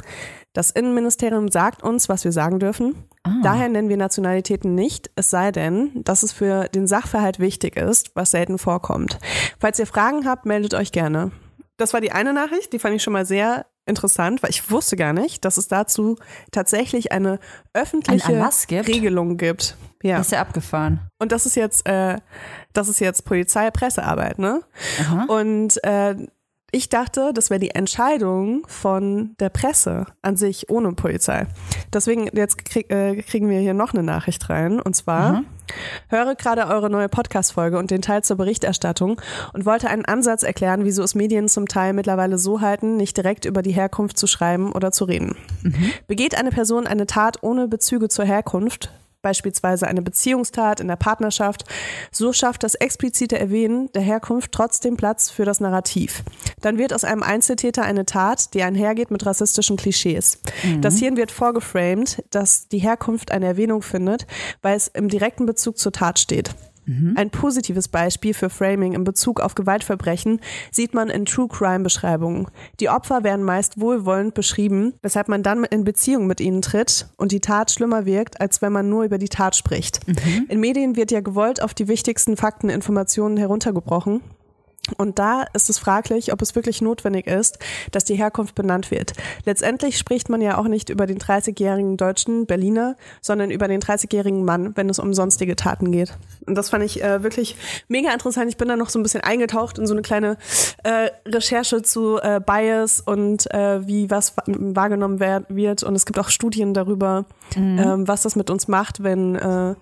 Das 0.52 0.70
Innenministerium 0.70 1.48
sagt 1.48 1.82
uns, 1.82 2.08
was 2.08 2.24
wir 2.24 2.32
sagen 2.32 2.58
dürfen. 2.58 2.94
Daher 3.42 3.68
nennen 3.68 3.88
wir 3.88 3.96
Nationalitäten 3.96 4.74
nicht, 4.74 5.10
es 5.14 5.30
sei 5.30 5.52
denn, 5.52 6.02
dass 6.04 6.22
es 6.22 6.32
für 6.32 6.68
den 6.68 6.86
Sachverhalt 6.86 7.38
wichtig 7.38 7.76
ist, 7.76 8.14
was 8.14 8.32
selten 8.32 8.58
vorkommt. 8.58 9.18
Falls 9.60 9.78
ihr 9.78 9.86
Fragen 9.86 10.26
habt, 10.26 10.44
meldet 10.44 10.74
euch 10.74 10.92
gerne. 10.92 11.30
Das 11.76 11.94
war 11.94 12.00
die 12.00 12.12
eine 12.12 12.32
Nachricht, 12.32 12.72
die 12.72 12.78
fand 12.78 12.96
ich 12.96 13.02
schon 13.02 13.12
mal 13.12 13.24
sehr 13.24 13.66
interessant, 13.86 14.42
weil 14.42 14.50
ich 14.50 14.70
wusste 14.70 14.96
gar 14.96 15.12
nicht, 15.12 15.44
dass 15.44 15.56
es 15.56 15.68
dazu 15.68 16.16
tatsächlich 16.50 17.12
eine 17.12 17.38
öffentliche 17.72 18.36
Ein 18.36 18.50
gibt? 18.66 18.88
Regelung 18.88 19.36
gibt. 19.36 19.76
Ja. 20.02 20.18
Das 20.18 20.26
ist 20.26 20.32
ja 20.32 20.40
abgefahren. 20.40 21.00
Und 21.18 21.32
das 21.32 21.46
ist 21.46 21.54
jetzt, 21.54 21.88
äh, 21.88 22.18
das 22.72 22.88
ist 22.88 23.00
jetzt 23.00 23.24
Polizei-Pressearbeit, 23.24 24.38
ne? 24.38 24.62
Aha. 25.00 25.24
Und 25.28 25.82
äh, 25.84 26.16
ich 26.72 26.88
dachte, 26.88 27.32
das 27.34 27.50
wäre 27.50 27.60
die 27.60 27.70
Entscheidung 27.70 28.64
von 28.66 29.36
der 29.38 29.50
Presse 29.50 30.06
an 30.22 30.36
sich 30.36 30.70
ohne 30.70 30.92
Polizei. 30.92 31.46
Deswegen, 31.92 32.28
jetzt 32.32 32.64
krieg, 32.64 32.90
äh, 32.90 33.22
kriegen 33.22 33.48
wir 33.50 33.60
hier 33.60 33.74
noch 33.74 33.92
eine 33.92 34.02
Nachricht 34.02 34.48
rein. 34.48 34.80
Und 34.80 34.96
zwar, 34.96 35.44
Höre 36.08 36.34
gerade 36.34 36.66
eure 36.66 36.90
neue 36.90 37.08
Podcast-Folge 37.08 37.78
und 37.78 37.90
den 37.90 38.02
Teil 38.02 38.22
zur 38.22 38.36
Berichterstattung 38.36 39.20
und 39.52 39.64
wollte 39.64 39.88
einen 39.88 40.04
Ansatz 40.04 40.42
erklären, 40.42 40.84
wieso 40.84 41.02
es 41.02 41.14
Medien 41.14 41.48
zum 41.48 41.66
Teil 41.66 41.92
mittlerweile 41.92 42.38
so 42.38 42.60
halten, 42.60 42.96
nicht 42.96 43.16
direkt 43.16 43.44
über 43.44 43.62
die 43.62 43.72
Herkunft 43.72 44.18
zu 44.18 44.26
schreiben 44.26 44.72
oder 44.72 44.92
zu 44.92 45.04
reden. 45.04 45.36
Begeht 46.06 46.36
eine 46.36 46.50
Person 46.50 46.86
eine 46.86 47.06
Tat 47.06 47.38
ohne 47.42 47.68
Bezüge 47.68 48.08
zur 48.08 48.24
Herkunft, 48.24 48.90
beispielsweise 49.22 49.86
eine 49.86 50.02
Beziehungstat 50.02 50.80
in 50.80 50.88
der 50.88 50.96
Partnerschaft, 50.96 51.64
so 52.10 52.32
schafft 52.32 52.64
das 52.64 52.74
explizite 52.74 53.38
Erwähnen 53.38 53.90
der 53.92 54.02
Herkunft 54.02 54.52
trotzdem 54.52 54.96
Platz 54.96 55.30
für 55.30 55.44
das 55.44 55.60
Narrativ. 55.60 56.22
Dann 56.60 56.78
wird 56.78 56.92
aus 56.92 57.04
einem 57.04 57.22
Einzeltäter 57.22 57.82
eine 57.82 58.04
Tat, 58.04 58.54
die 58.54 58.62
einhergeht 58.62 59.10
mit 59.10 59.24
rassistischen 59.24 59.76
Klischees. 59.76 60.38
Das 60.80 60.98
Hirn 60.98 61.16
wird 61.16 61.30
vorgeframed, 61.30 62.24
dass 62.30 62.68
die 62.68 62.78
Herkunft 62.78 63.30
eine 63.30 63.46
Erwähnung 63.46 63.82
findet, 63.82 64.26
weil 64.60 64.76
es 64.76 64.88
im 64.88 65.08
direkten 65.08 65.46
Bezug 65.46 65.78
zur 65.78 65.92
Tat 65.92 66.18
steht. 66.18 66.50
Ein 67.14 67.30
positives 67.30 67.88
Beispiel 67.88 68.34
für 68.34 68.50
Framing 68.50 68.94
in 68.94 69.04
Bezug 69.04 69.40
auf 69.40 69.54
Gewaltverbrechen 69.54 70.40
sieht 70.70 70.94
man 70.94 71.10
in 71.10 71.26
True 71.26 71.48
Crime 71.48 71.84
Beschreibungen. 71.84 72.48
Die 72.80 72.88
Opfer 72.88 73.22
werden 73.22 73.44
meist 73.44 73.80
wohlwollend 73.80 74.34
beschrieben, 74.34 74.94
weshalb 75.02 75.28
man 75.28 75.42
dann 75.42 75.64
in 75.64 75.84
Beziehung 75.84 76.26
mit 76.26 76.40
ihnen 76.40 76.60
tritt 76.60 77.08
und 77.16 77.30
die 77.30 77.40
Tat 77.40 77.70
schlimmer 77.70 78.04
wirkt, 78.04 78.40
als 78.40 78.62
wenn 78.62 78.72
man 78.72 78.88
nur 78.88 79.04
über 79.04 79.18
die 79.18 79.28
Tat 79.28 79.54
spricht. 79.54 80.00
In 80.48 80.60
Medien 80.60 80.96
wird 80.96 81.12
ja 81.12 81.20
gewollt 81.20 81.62
auf 81.62 81.72
die 81.74 81.88
wichtigsten 81.88 82.36
Fakten, 82.36 82.68
Informationen 82.68 83.36
heruntergebrochen. 83.36 84.20
Und 84.98 85.20
da 85.20 85.44
ist 85.54 85.70
es 85.70 85.78
fraglich, 85.78 86.32
ob 86.32 86.42
es 86.42 86.56
wirklich 86.56 86.82
notwendig 86.82 87.28
ist, 87.28 87.60
dass 87.92 88.02
die 88.04 88.16
Herkunft 88.16 88.56
benannt 88.56 88.90
wird. 88.90 89.12
Letztendlich 89.44 89.96
spricht 89.96 90.28
man 90.28 90.40
ja 90.40 90.58
auch 90.58 90.66
nicht 90.66 90.90
über 90.90 91.06
den 91.06 91.18
30-jährigen 91.18 91.96
deutschen 91.96 92.46
Berliner, 92.46 92.96
sondern 93.20 93.52
über 93.52 93.68
den 93.68 93.80
30-jährigen 93.80 94.44
Mann, 94.44 94.76
wenn 94.76 94.90
es 94.90 94.98
um 94.98 95.14
sonstige 95.14 95.54
Taten 95.54 95.92
geht. 95.92 96.16
Und 96.46 96.56
das 96.56 96.70
fand 96.70 96.82
ich 96.84 97.00
äh, 97.00 97.22
wirklich 97.22 97.56
mega 97.86 98.12
interessant. 98.12 98.48
Ich 98.50 98.56
bin 98.56 98.66
da 98.66 98.74
noch 98.76 98.88
so 98.88 98.98
ein 98.98 99.04
bisschen 99.04 99.20
eingetaucht 99.20 99.78
in 99.78 99.86
so 99.86 99.94
eine 99.94 100.02
kleine 100.02 100.36
äh, 100.82 101.10
Recherche 101.26 101.82
zu 101.82 102.18
äh, 102.20 102.40
Bias 102.44 103.00
und 103.00 103.48
äh, 103.54 103.86
wie 103.86 104.10
was 104.10 104.36
wa- 104.36 104.42
wahrgenommen 104.48 105.20
wird. 105.20 105.84
Und 105.84 105.94
es 105.94 106.06
gibt 106.06 106.18
auch 106.18 106.28
Studien 106.28 106.74
darüber, 106.74 107.24
ähm, 107.54 108.08
was 108.08 108.22
das 108.22 108.34
mit 108.34 108.50
uns 108.50 108.66
macht, 108.66 109.04
wenn, 109.04 109.36
äh, 109.36 109.76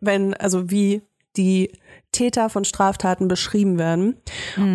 wenn, 0.00 0.32
also 0.34 0.70
wie 0.70 1.02
die 1.36 1.72
Täter 2.14 2.48
von 2.48 2.64
Straftaten 2.64 3.28
beschrieben 3.28 3.78
werden. 3.78 4.16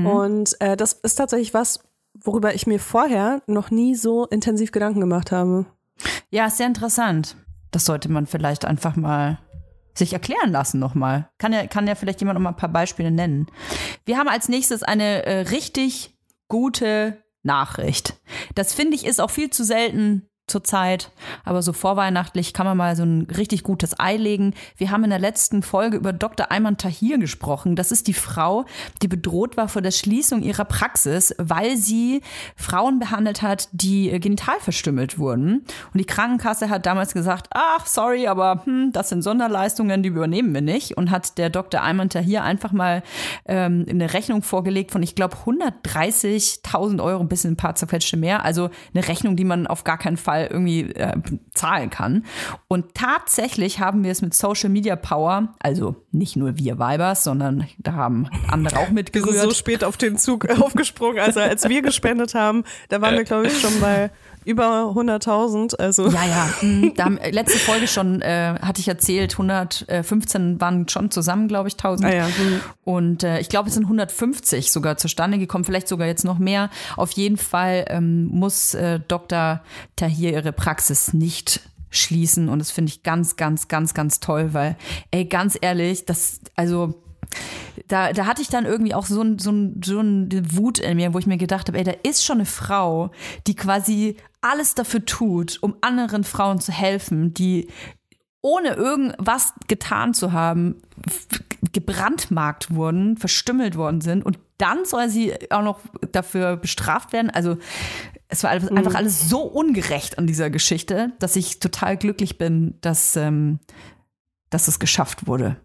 Und 0.06 0.60
äh, 0.62 0.78
das 0.78 0.93
ist 0.93 1.15
tatsächlich 1.15 1.54
was, 1.54 1.80
worüber 2.13 2.54
ich 2.54 2.67
mir 2.67 2.80
vorher 2.80 3.41
noch 3.47 3.71
nie 3.71 3.95
so 3.95 4.25
intensiv 4.28 4.71
Gedanken 4.71 4.99
gemacht 4.99 5.32
habe. 5.32 5.65
Ja, 6.30 6.45
ist 6.45 6.58
sehr 6.58 6.67
interessant. 6.67 7.36
Das 7.71 7.86
sollte 7.86 8.10
man 8.10 8.28
vielleicht 8.28 8.65
einfach 8.65 8.95
mal 8.95 9.39
sich 9.95 10.13
erklären 10.13 10.52
lassen 10.52 10.80
nochmal. 10.80 11.30
Kann 11.38 11.54
ja, 11.54 11.67
kann 11.67 11.88
ja 11.88 11.95
vielleicht 11.95 12.21
jemand 12.21 12.36
noch 12.36 12.43
mal 12.43 12.52
ein 12.52 12.56
paar 12.56 12.71
Beispiele 12.71 13.12
nennen. 13.12 13.47
Wir 14.06 14.17
haben 14.17 14.30
als 14.30 14.49
nächstes 14.49 14.84
eine 14.84 15.25
äh, 15.25 15.39
richtig 15.41 16.17
gute 16.47 17.17
Nachricht. 17.43 18.15
Das 18.56 18.73
finde 18.73 18.95
ich 18.95 19.06
ist 19.06 19.21
auch 19.21 19.30
viel 19.30 19.49
zu 19.49 19.63
selten 19.63 20.29
zurzeit, 20.50 21.12
aber 21.46 21.62
so 21.62 21.74
vorweihnachtlich 21.74 22.54
kann 22.54 22.66
man 22.66 22.78
mal 22.78 22.96
so 22.96 23.04
ein 23.04 23.28
richtig 23.36 23.64
gutes 23.64 24.00
Ei 24.00 24.18
legen. 24.18 24.54
Wir 24.78 24.92
haben 24.92 25.04
in 25.04 25.10
der 25.10 25.20
letzten 25.20 25.64
Folge 25.64 25.98
über 25.98 26.14
Dr. 26.14 26.52
Ayman 26.52 26.78
Tahir 26.78 27.18
gesprochen. 27.18 27.76
Das 27.76 27.92
ist 27.92 28.08
die 28.08 28.14
Frau, 28.14 28.66
die 29.02 29.08
bedroht 29.08 29.58
war 29.58 29.68
vor 29.68 29.82
der 29.82 29.92
Schließung 29.92 30.42
ihrer 30.42 30.66
Praxis, 30.66 31.34
weil 31.38 31.78
sie 31.78 32.22
Frauen 32.56 33.00
behandelt 33.00 33.42
hat, 33.42 33.70
die 33.72 34.10
äh, 34.10 34.20
genital 34.20 34.60
verstümmelt 34.60 35.20
wurden. 35.20 35.66
Und 35.94 36.00
die 36.00 36.06
Krankenkasse 36.06 36.70
hat 36.70 36.86
damals 36.86 37.14
gesagt, 37.14 37.48
ach, 37.52 37.86
sorry, 37.86 38.28
aber 38.28 38.62
hm, 38.66 38.92
das 38.92 39.10
sind 39.10 39.22
Sonderleistungen, 39.22 40.04
die 40.04 40.10
übernehmen 40.10 40.54
wir 40.54 40.62
nicht. 40.62 40.98
Und 40.98 41.12
hat 41.12 41.38
der 41.38 41.50
Dr. 41.50 41.82
Ayman 41.82 42.10
Tahir 42.10 42.44
einfach 42.44 42.72
mal 42.72 43.04
ähm, 43.46 43.86
eine 43.90 44.14
Rechnung 44.14 44.42
vorgelegt 44.42 44.92
von, 44.92 45.04
ich 45.04 45.16
glaube, 45.16 45.38
130.000 45.46 47.04
Euro, 47.04 47.22
ein 47.22 47.30
bisschen 47.30 47.54
ein 47.54 47.58
paar 47.58 47.76
zerquetschte 47.76 48.18
mehr. 48.18 48.44
Also 48.46 48.70
eine 48.94 49.08
Rechnung, 49.08 49.36
die 49.36 49.44
man 49.44 49.68
auf 49.68 49.84
gar 49.84 49.98
keinen 49.98 50.18
Fall 50.18 50.38
irgendwie 50.47 50.91
äh, 50.93 51.15
zahlen 51.54 51.89
kann. 51.89 52.25
Und 52.67 52.93
tatsächlich 52.95 53.80
haben 53.80 54.04
wir 54.04 54.12
es 54.12 54.21
mit 54.21 54.34
Social 54.34 54.69
Media 54.69 54.95
Power, 54.95 55.56
also 55.60 55.95
nicht 56.12 56.36
nur 56.36 56.58
wir 56.58 56.80
Weibers, 56.80 57.23
sondern 57.23 57.67
da 57.78 57.93
haben 57.93 58.28
andere 58.47 58.78
auch 58.78 58.80
Wir 58.82 58.88
sind 58.88 58.95
mitgerührt. 58.95 59.41
so 59.41 59.52
spät 59.52 59.84
auf 59.84 59.97
den 59.97 60.17
Zug 60.17 60.49
aufgesprungen. 60.62 61.19
Also 61.19 61.39
als 61.39 61.67
wir 61.67 61.82
gespendet 61.82 62.36
haben, 62.36 62.63
da 62.89 63.02
waren 63.02 63.15
wir, 63.15 63.23
glaube 63.23 63.47
ich, 63.47 63.60
schon 63.60 63.80
bei 63.82 64.12
über 64.45 64.93
100.000. 64.95 65.75
Also 65.78 66.08
Ja, 66.10 66.25
ja. 66.25 66.49
mm, 66.62 66.93
Da 66.95 67.06
haben, 67.06 67.17
äh, 67.17 67.32
letzte 67.32 67.60
Folge 67.60 67.88
schon, 67.88 68.21
äh, 68.21 68.56
hatte 68.62 68.82
ich 68.82 68.88
erzählt, 68.88 69.34
115 69.34 70.60
waren 70.62 70.88
schon 70.88 71.12
zusammen, 71.12 71.47
glaube 71.47 71.67
ich, 71.67 71.73
1000. 71.73 72.10
Ah 72.10 72.13
ja. 72.13 72.28
Und 72.84 73.23
äh, 73.23 73.39
ich 73.39 73.49
glaube, 73.49 73.69
es 73.69 73.75
sind 73.75 73.84
150 73.84 74.71
sogar 74.71 74.97
zustande 74.97 75.38
gekommen, 75.38 75.65
vielleicht 75.65 75.88
sogar 75.88 76.08
jetzt 76.08 76.25
noch 76.25 76.38
mehr. 76.38 76.69
Auf 76.95 77.12
jeden 77.12 77.38
Fall 77.38 77.86
ähm, 77.88 78.25
muss 78.28 78.73
äh, 78.73 78.99
Dr. 79.08 79.62
Tahir 79.95 80.34
ihre 80.34 80.52
Praxis 80.52 81.13
nicht 81.13 81.62
schließen. 81.89 82.49
Und 82.49 82.60
das 82.60 82.71
finde 82.71 82.89
ich 82.91 83.04
ganz, 83.04 83.36
ganz, 83.36 83.67
ganz, 83.67 83.93
ganz 83.93 84.19
toll, 84.19 84.54
weil, 84.54 84.75
ey, 85.12 85.25
ganz 85.25 85.58
ehrlich, 85.60 86.06
das, 86.06 86.39
also 86.56 87.02
da, 87.88 88.14
da 88.14 88.26
hatte 88.26 88.42
ich 88.42 88.50
dann 88.50 88.66
irgendwie 88.66 88.94
auch 88.94 89.06
so, 89.06 89.22
ein, 89.22 89.40
so, 89.40 89.52
ein, 89.52 89.82
so 89.84 90.00
eine 90.00 90.56
Wut 90.56 90.80
in 90.80 90.98
mir, 90.98 91.14
wo 91.14 91.20
ich 91.20 91.28
mir 91.28 91.38
gedacht 91.38 91.68
habe, 91.68 91.78
ey, 91.78 91.84
da 91.84 91.94
ist 92.04 92.24
schon 92.24 92.38
eine 92.38 92.46
Frau, 92.46 93.12
die 93.48 93.56
quasi 93.56 94.18
alles 94.42 94.76
dafür 94.76 95.06
tut, 95.06 95.58
um 95.62 95.76
anderen 95.82 96.24
Frauen 96.24 96.60
zu 96.60 96.72
helfen, 96.72 97.34
die 97.34 97.68
ohne 98.42 98.70
irgendwas 98.70 99.54
getan 99.68 100.14
zu 100.14 100.32
haben, 100.32 100.82
gebrandmarkt 101.74 102.74
wurden, 102.74 103.18
verstümmelt 103.18 103.76
worden 103.76 104.02
sind 104.02 104.26
und 104.26 104.40
dann 104.58 104.86
soll 104.86 105.10
sie 105.10 105.34
auch 105.52 105.62
noch 105.62 105.80
dafür 106.12 106.58
bestraft 106.58 107.14
werden. 107.14 107.30
Also 107.30 107.58
es 108.28 108.44
war 108.44 108.52
alles, 108.52 108.70
einfach 108.70 108.96
alles 108.96 109.30
so 109.30 109.42
ungerecht 109.42 110.18
an 110.18 110.28
dieser 110.28 110.50
Geschichte, 110.50 111.14
dass 111.20 111.36
ich 111.36 111.60
total 111.60 111.98
glücklich 111.98 112.38
bin, 112.38 112.76
dass, 112.82 113.16
ähm, 113.16 113.60
dass 114.50 114.68
es 114.68 114.80
geschafft 114.80 115.28
wurde. 115.28 115.58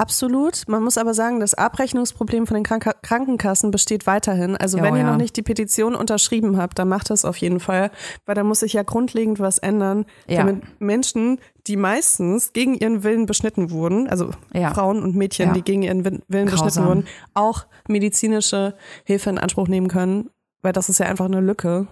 Absolut. 0.00 0.62
Man 0.66 0.82
muss 0.82 0.96
aber 0.96 1.12
sagen, 1.12 1.40
das 1.40 1.52
Abrechnungsproblem 1.54 2.46
von 2.46 2.54
den 2.54 2.64
Kranka 2.64 2.94
Krankenkassen 3.02 3.70
besteht 3.70 4.06
weiterhin. 4.06 4.56
Also 4.56 4.78
Ja, 4.78 4.84
wenn 4.84 4.94
ihr 4.94 5.02
ja. 5.02 5.10
noch 5.10 5.18
nicht 5.18 5.36
die 5.36 5.42
Petition 5.42 5.94
unterschrieben 5.94 6.56
habt, 6.56 6.78
dann 6.78 6.88
macht 6.88 7.10
das 7.10 7.24
auf 7.26 7.36
jeden 7.36 7.60
Fall, 7.60 7.90
weil 8.24 8.34
da 8.34 8.42
muss 8.42 8.60
sich 8.60 8.72
ja 8.72 8.82
grundlegend 8.82 9.40
was 9.40 9.58
ändern, 9.58 10.06
Ja. 10.26 10.38
damit 10.38 10.62
Menschen, 10.80 11.38
die 11.66 11.76
meistens 11.76 12.52
gegen 12.54 12.74
ihren 12.74 13.02
Willen 13.04 13.26
beschnitten 13.26 13.70
wurden, 13.70 14.08
also. 14.08 14.30
Frauen 14.72 15.02
und 15.02 15.14
Mädchen, 15.16 15.52
die 15.52 15.62
gegen 15.62 15.82
ihren 15.82 16.04
Willen 16.04 16.22
beschnitten 16.28 16.46
Grausam. 16.56 16.86
wurden, 16.86 17.04
auch 17.34 17.66
medizinische 17.86 18.74
Hilfe 19.04 19.28
in 19.30 19.38
Anspruch 19.38 19.68
nehmen 19.68 19.88
können, 19.88 20.30
weil 20.62 20.72
das 20.72 20.88
ist 20.88 20.98
ja 20.98 21.06
einfach 21.06 21.26
eine 21.26 21.40
Lücke 21.40 21.86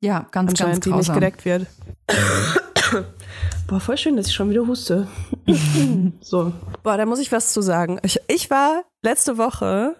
Ja, 0.00 0.20
ganz, 0.30 0.32
ganz 0.32 0.50
anscheinend, 0.60 0.84
die 0.84 0.90
nicht 0.90 0.96
grausam. 1.08 1.14
gedeckt 1.16 1.44
wird. 1.44 1.66
Boah, 3.68 3.80
voll 3.80 3.98
schön, 3.98 4.16
dass 4.16 4.28
ich 4.28 4.32
schon 4.32 4.48
wieder 4.48 4.66
huste. 4.66 5.06
so. 6.22 6.54
Boah, 6.82 6.96
da 6.96 7.04
muss 7.04 7.18
ich 7.18 7.30
was 7.30 7.52
zu 7.52 7.60
sagen. 7.60 8.00
Ich, 8.02 8.18
ich 8.26 8.48
war 8.48 8.82
letzte 9.02 9.36
Woche 9.36 9.94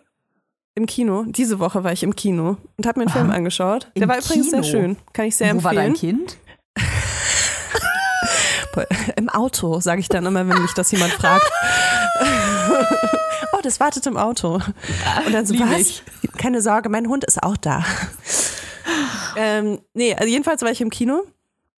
im 0.75 0.87
Kino, 0.87 1.27
diese 1.29 1.59
Woche 1.59 1.85
war 1.85 1.93
ich 1.93 2.03
im 2.03 2.17
Kino 2.17 2.57
und 2.79 2.87
habe 2.87 2.99
mir 2.99 3.07
einen 3.07 3.13
Film 3.13 3.31
angeschaut. 3.31 3.91
Der 3.95 4.09
war 4.09 4.17
übrigens 4.17 4.51
sehr 4.51 4.63
Kino? 4.63 4.73
schön. 4.73 4.97
Kann 5.13 5.27
ich 5.27 5.37
sehr 5.37 5.55
Wo 5.55 5.65
war 5.65 5.75
dein 5.75 5.89
empfehlen. 5.89 6.27
Kind? 6.27 6.39
Im 9.17 9.29
Auto, 9.29 9.81
sage 9.81 10.01
ich 10.01 10.09
dann 10.09 10.25
immer, 10.25 10.49
wenn 10.49 10.63
mich 10.63 10.73
das 10.73 10.91
jemand 10.93 11.13
fragt. 11.13 11.51
oh, 13.53 13.59
das 13.63 13.81
wartet 13.81 14.07
im 14.07 14.17
Auto. 14.17 14.61
Und 15.27 15.33
dann 15.33 15.47
so, 15.47 15.55
Lieb 15.55 15.67
was? 15.69 15.81
ich. 15.81 16.03
Keine 16.39 16.63
Sorge, 16.63 16.89
mein 16.89 17.09
Hund 17.09 17.25
ist 17.25 17.43
auch 17.43 17.57
da. 17.57 17.85
ähm, 19.37 19.81
nee, 19.95 20.15
also 20.15 20.29
jedenfalls 20.29 20.63
war 20.63 20.71
ich 20.71 20.81
im 20.81 20.91
Kino 20.91 21.25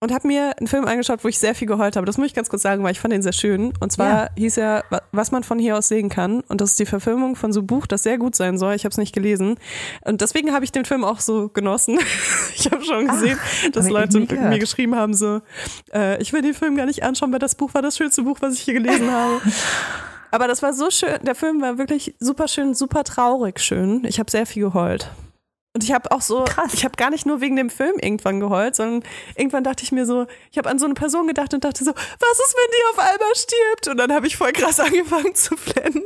und 0.02 0.12
habe 0.14 0.26
mir 0.26 0.54
einen 0.58 0.66
Film 0.66 0.86
angeschaut, 0.86 1.22
wo 1.24 1.28
ich 1.28 1.38
sehr 1.38 1.54
viel 1.54 1.68
geheult 1.68 1.94
habe. 1.96 2.06
Das 2.06 2.16
muss 2.16 2.26
ich 2.26 2.34
ganz 2.34 2.48
kurz 2.48 2.62
sagen, 2.62 2.82
weil 2.82 2.92
ich 2.92 3.00
fand 3.00 3.12
den 3.12 3.20
sehr 3.22 3.34
schön. 3.34 3.74
Und 3.80 3.92
zwar 3.92 4.06
Ja. 4.24 4.28
hieß 4.36 4.56
er, 4.56 4.84
wa- 4.88 5.02
was 5.12 5.30
man 5.30 5.44
von 5.44 5.58
hier 5.58 5.76
aus 5.76 5.88
sehen 5.88 6.08
kann. 6.08 6.40
Und 6.48 6.62
das 6.62 6.70
ist 6.70 6.78
die 6.80 6.86
Verfilmung 6.86 7.36
von 7.36 7.52
so 7.52 7.60
einem 7.60 7.66
Buch, 7.66 7.86
das 7.86 8.02
sehr 8.02 8.16
gut 8.16 8.34
sein 8.34 8.56
soll. 8.56 8.74
Ich 8.74 8.84
habe 8.84 8.90
es 8.92 8.96
nicht 8.98 9.14
gelesen. 9.14 9.56
Und 10.02 10.22
deswegen 10.22 10.52
habe 10.54 10.64
ich 10.64 10.72
den 10.72 10.86
Film 10.86 11.04
auch 11.04 11.20
so 11.20 11.48
genossen. 11.50 11.98
ich 12.56 12.70
habe 12.70 12.82
schon 12.82 13.08
gesehen, 13.08 13.38
dass 13.72 13.84
hab 13.84 13.90
ich 14.06 14.14
Leute 14.16 14.20
mir 14.48 14.58
geschrieben 14.58 14.96
haben, 14.96 15.12
so, 15.12 15.42
äh, 15.92 16.20
ich 16.22 16.32
will 16.32 16.40
den 16.40 16.54
Film 16.54 16.76
gar 16.76 16.86
nicht 16.86 17.02
anschauen, 17.02 17.30
weil 17.32 17.38
das 17.38 17.54
Buch 17.54 17.74
war 17.74 17.82
das 17.82 17.96
schönste 17.98 18.22
Buch, 18.22 18.38
was 18.40 18.54
ich 18.54 18.60
hier 18.60 18.74
gelesen 18.74 19.10
habe. 19.12 19.40
Aber 20.30 20.48
das 20.48 20.62
war 20.62 20.72
so 20.72 20.90
schön, 20.90 21.10
der 21.22 21.34
Film 21.34 21.60
war 21.60 21.76
wirklich 21.76 22.14
super 22.20 22.48
schön, 22.48 22.72
super 22.72 23.04
traurig 23.04 23.60
schön. 23.60 24.04
Ich 24.06 24.18
habe 24.18 24.30
sehr 24.30 24.46
viel 24.46 24.62
geheult. 24.62 25.10
Und 25.72 25.84
ich 25.84 25.92
habe 25.92 26.10
auch 26.10 26.20
so, 26.20 26.44
Krass. 26.44 26.74
ich 26.74 26.84
habe 26.84 26.96
gar 26.96 27.10
nicht 27.10 27.26
nur 27.26 27.40
wegen 27.40 27.54
dem 27.54 27.70
Film 27.70 27.94
irgendwann 28.00 28.40
geheult, 28.40 28.74
sondern 28.74 29.08
irgendwann 29.36 29.62
dachte 29.62 29.84
ich 29.84 29.92
mir 29.92 30.04
so, 30.04 30.26
ich 30.50 30.58
habe 30.58 30.68
an 30.68 30.80
so 30.80 30.84
eine 30.84 30.94
Person 30.94 31.28
gedacht 31.28 31.54
und 31.54 31.62
dachte 31.62 31.84
so, 31.84 31.92
was 31.92 32.38
ist, 32.40 32.56
wenn 32.56 32.70
die 32.72 32.82
auf 32.90 32.98
einmal 32.98 33.34
stirbt? 33.36 33.88
Und 33.88 33.96
dann 33.98 34.12
habe 34.12 34.26
ich 34.26 34.36
voll 34.36 34.50
krass 34.50 34.80
angefangen 34.80 35.32
zu 35.36 35.56
flennen. 35.56 36.02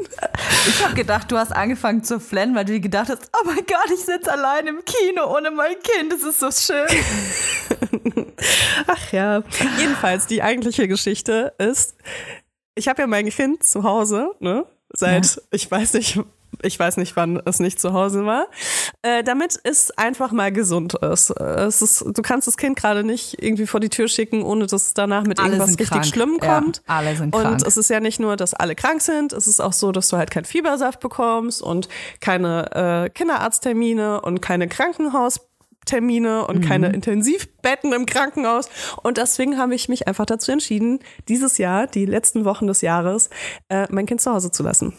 Ich 0.68 0.84
habe 0.84 0.94
gedacht, 0.94 1.32
du 1.32 1.38
hast 1.38 1.52
angefangen 1.52 2.04
zu 2.04 2.20
flennen, 2.20 2.54
weil 2.54 2.66
du 2.66 2.74
dir 2.74 2.80
gedacht 2.80 3.08
hast, 3.08 3.30
oh 3.32 3.46
mein 3.46 3.64
Gott, 3.66 3.90
ich 3.94 4.00
sitze 4.04 4.30
allein 4.30 4.66
im 4.66 4.84
Kino 4.84 5.34
ohne 5.34 5.50
mein 5.50 5.76
Kind, 5.82 6.12
das 6.12 6.22
ist 6.22 6.40
so 6.40 6.50
schön. 6.50 6.86
Ach 8.86 9.12
ja. 9.12 9.42
Jedenfalls, 9.78 10.26
die 10.26 10.42
eigentliche 10.42 10.88
Geschichte 10.88 11.54
ist, 11.56 11.96
ich 12.74 12.86
habe 12.86 13.00
ja 13.00 13.06
mein 13.06 13.30
Kind 13.30 13.64
zu 13.64 13.82
Hause, 13.82 14.32
ne? 14.40 14.66
Seit, 14.92 15.40
ich 15.50 15.70
weiß 15.70 15.94
nicht, 15.94 16.20
ich 16.62 16.78
weiß 16.78 16.96
nicht, 16.96 17.16
wann 17.16 17.40
es 17.44 17.60
nicht 17.60 17.80
zu 17.80 17.92
Hause 17.92 18.24
war, 18.26 18.46
äh, 19.02 19.22
damit 19.24 19.58
es 19.64 19.90
einfach 19.92 20.32
mal 20.32 20.52
gesund 20.52 20.94
ist. 20.94 21.30
Äh, 21.30 21.44
Es 21.64 21.82
ist. 21.82 22.04
Du 22.06 22.22
kannst 22.22 22.46
das 22.48 22.56
Kind 22.56 22.76
gerade 22.76 23.04
nicht 23.04 23.42
irgendwie 23.42 23.66
vor 23.66 23.80
die 23.80 23.88
Tür 23.88 24.08
schicken, 24.08 24.42
ohne 24.42 24.66
dass 24.66 24.86
es 24.86 24.94
danach 24.94 25.24
mit 25.24 25.38
Alle 25.38 25.52
irgendwas 25.56 25.70
richtig 25.70 25.88
krank. 25.90 26.06
Schlimmem 26.06 26.38
Ja, 26.42 26.60
kommt. 26.60 26.82
alle 26.86 27.16
sind 27.16 27.34
und 27.34 27.42
krank. 27.42 27.62
es 27.66 27.76
ist 27.76 27.90
ja 27.90 28.00
nicht 28.00 28.20
nur, 28.20 28.36
dass 28.36 28.54
alle 28.54 28.74
krank 28.74 29.00
sind, 29.02 29.32
es 29.32 29.46
ist 29.46 29.60
auch 29.60 29.72
so, 29.72 29.92
dass 29.92 30.08
du 30.08 30.16
halt 30.16 30.30
keinen 30.30 30.44
Fiebersaft 30.44 31.00
bekommst 31.00 31.62
und 31.62 31.88
keine 32.20 33.04
äh, 33.06 33.10
Kinderarzttermine 33.10 34.20
und 34.20 34.40
keine 34.40 34.68
Krankenhaustermine 35.84 36.46
und 36.46 36.60
keine 36.62 36.88
Mhm. 36.88 36.94
Intensivbetten 36.94 37.92
im 37.92 38.06
Krankenhaus. 38.06 38.68
Und 39.02 39.18
deswegen 39.18 39.58
habe 39.58 39.74
ich 39.74 39.88
mich 39.88 40.08
einfach 40.08 40.26
dazu 40.26 40.52
entschieden, 40.52 41.00
dieses 41.28 41.58
Jahr, 41.58 41.86
die 41.86 42.06
letzten 42.06 42.44
Wochen 42.44 42.66
des 42.66 42.80
Jahres, 42.80 43.30
äh, 43.68 43.86
mein 43.90 44.06
Kind 44.06 44.20
zu 44.20 44.32
Hause 44.32 44.50
zu 44.50 44.62
lassen. 44.62 44.94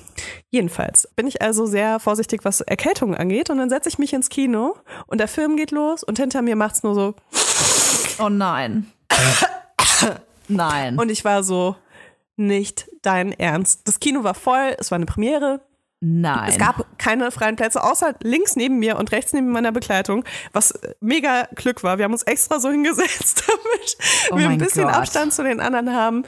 Jedenfalls 0.50 1.08
bin 1.15 1.28
ich 1.28 1.41
also 1.41 1.65
sehr 1.65 2.00
vorsichtig, 2.00 2.41
was 2.43 2.62
Erkältungen 2.62 3.15
angeht. 3.15 3.50
Und 3.50 3.58
dann 3.58 3.69
setze 3.69 3.89
ich 3.89 3.98
mich 3.98 4.13
ins 4.13 4.30
Kino 4.30 4.76
und 5.08 5.19
der 5.19 5.28
Film 5.28 5.56
geht 5.58 5.71
los 5.71 6.04
und 6.04 6.19
hinter 6.19 6.41
mir 6.41 6.56
macht's 6.56 6.84
nur 6.84 6.95
so. 6.95 7.15
Oh 8.19 8.30
nein. 8.30 8.91
nein. 10.48 10.98
Und 10.98 11.10
ich 11.10 11.26
war 11.26 11.43
so, 11.43 11.76
nicht 12.38 12.89
dein 13.02 13.32
Ernst. 13.32 13.88
Das 13.88 14.00
Kino 14.00 14.24
war 14.24 14.34
voll, 14.34 14.76
es 14.78 14.91
war 14.91 14.98
eine 14.98 15.06
Premiere. 15.06 15.62
Nein. 16.05 16.49
Es 16.49 16.57
gab 16.57 16.85
keine 16.97 17.31
freien 17.31 17.55
Plätze, 17.55 17.83
außer 17.83 18.15
links 18.21 18.55
neben 18.55 18.77
mir 18.77 18.97
und 18.97 19.11
rechts 19.11 19.33
neben 19.33 19.49
meiner 19.51 19.71
Begleitung, 19.71 20.23
was 20.53 20.71
äh, 20.71 20.93
mega 20.99 21.47
Glück 21.55 21.83
war. 21.83 21.97
Wir 21.97 22.05
haben 22.05 22.13
uns 22.13 22.23
extra 22.23 22.59
so 22.59 22.69
hingesetzt, 22.69 23.43
damit 23.47 23.97
Oh 24.31 24.37
wir 24.37 24.49
ein 24.49 24.57
bisschen 24.57 24.85
Gott. 24.85 24.95
Abstand 24.95 25.33
zu 25.33 25.43
den 25.43 25.59
anderen 25.59 25.93
haben. 25.93 26.23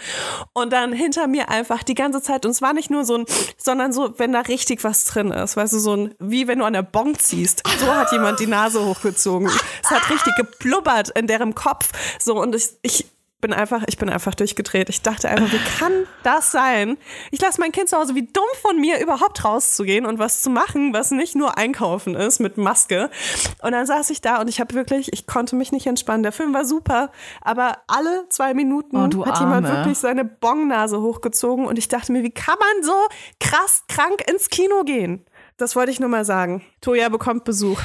Und 0.54 0.74
dann 0.74 0.94
hinter 0.94 1.28
mir 1.28 1.50
einfach 1.50 1.84
die 1.84 1.96
ganze 1.96 2.22
Zeit, 2.22 2.46
und 2.46 2.52
es 2.52 2.62
war 2.62 2.74
nicht 2.74 2.90
nur 2.90 3.06
so 3.06 3.18
ein, 3.18 3.26
sondern 3.58 3.94
so, 3.94 4.18
wenn 4.18 4.32
da 4.32 4.42
richtig 4.42 4.84
was 4.84 5.06
drin 5.06 5.32
ist, 5.32 5.58
weißt 5.58 5.74
du, 5.74 5.80
so 5.80 5.96
ein, 5.96 6.16
wie 6.20 6.48
wenn 6.48 6.60
du 6.60 6.66
an 6.66 6.74
der 6.74 6.84
Bon 6.84 7.18
ziehst. 7.18 7.64
So 7.80 7.94
hat 7.94 8.12
jemand 8.12 8.40
die 8.40 8.48
Nase 8.48 8.84
hochgezogen. 8.84 9.50
Es 9.84 9.92
hat 9.92 10.10
richtig 10.10 10.36
geblubbert 10.36 11.10
in 11.10 11.28
deren 11.28 11.56
Kopf. 11.56 11.90
So, 12.20 12.42
und 12.42 12.56
ich, 12.56 12.70
ich 12.82 13.06
bin 13.40 13.54
einfach, 13.54 13.84
ich 13.88 13.98
bin 13.98 14.10
einfach 14.10 14.34
durchgedreht. 14.34 14.90
Ich 14.90 15.04
dachte 15.04 15.30
einfach, 15.30 15.52
wie 15.52 15.80
kann 15.80 15.92
das 16.24 16.52
sein? 16.52 16.98
Ich 17.30 17.40
lasse 17.40 17.62
mein 17.62 17.72
Kind 17.72 17.88
zu 17.90 17.98
Hause, 17.98 18.16
wie 18.16 18.26
dumm 18.26 18.48
von 18.62 18.80
mir, 18.80 19.00
überhaupt 19.00 19.46
rauszugehen 19.46 20.06
und 20.06 20.18
was 20.18 20.42
zu 20.42 20.50
machen, 20.50 20.94
was 20.94 21.12
nicht 21.12 21.36
nur 21.36 21.58
einkaufen 21.58 22.16
ist 22.16 22.40
mit 22.40 22.58
Maske. 22.58 23.12
Und 23.62 23.74
dann 23.74 23.86
saß 23.86 24.10
ich 24.10 24.22
da 24.22 24.42
und 24.42 24.48
ich 24.48 24.60
habe 24.60 24.74
wirklich, 24.74 25.14
ich 25.14 25.28
konnte 25.28 25.56
mich 25.56 25.72
nicht 25.72 25.86
entspannen. 25.86 26.24
Der 26.24 26.32
Film 26.32 26.54
war 26.54 26.66
super, 26.66 27.12
aber 27.42 27.78
alle 27.88 28.28
zwei 28.30 28.54
Minuten 28.54 28.98
Oh, 28.98 29.26
hat 29.26 29.40
jemand 29.40 29.68
wirklich 29.68 29.98
seine 30.00 30.26
Bongnase 30.26 31.02
hochgezogen 31.02 31.66
und 31.66 31.78
ich 31.78 31.88
dachte 31.88 32.12
mir, 32.12 32.24
wie 32.24 32.32
kann 32.32 32.58
man 32.60 32.84
so 32.84 32.96
krass 33.40 33.84
krank 33.88 34.24
ins 34.30 34.50
Kino 34.50 34.84
gehen? 34.84 35.26
Das 35.58 35.76
wollte 35.76 35.92
ich 35.92 36.00
nur 36.00 36.10
mal 36.10 36.26
sagen. 36.26 36.64
Toja 36.82 37.10
bekommt 37.10 37.44
Besuch. 37.44 37.80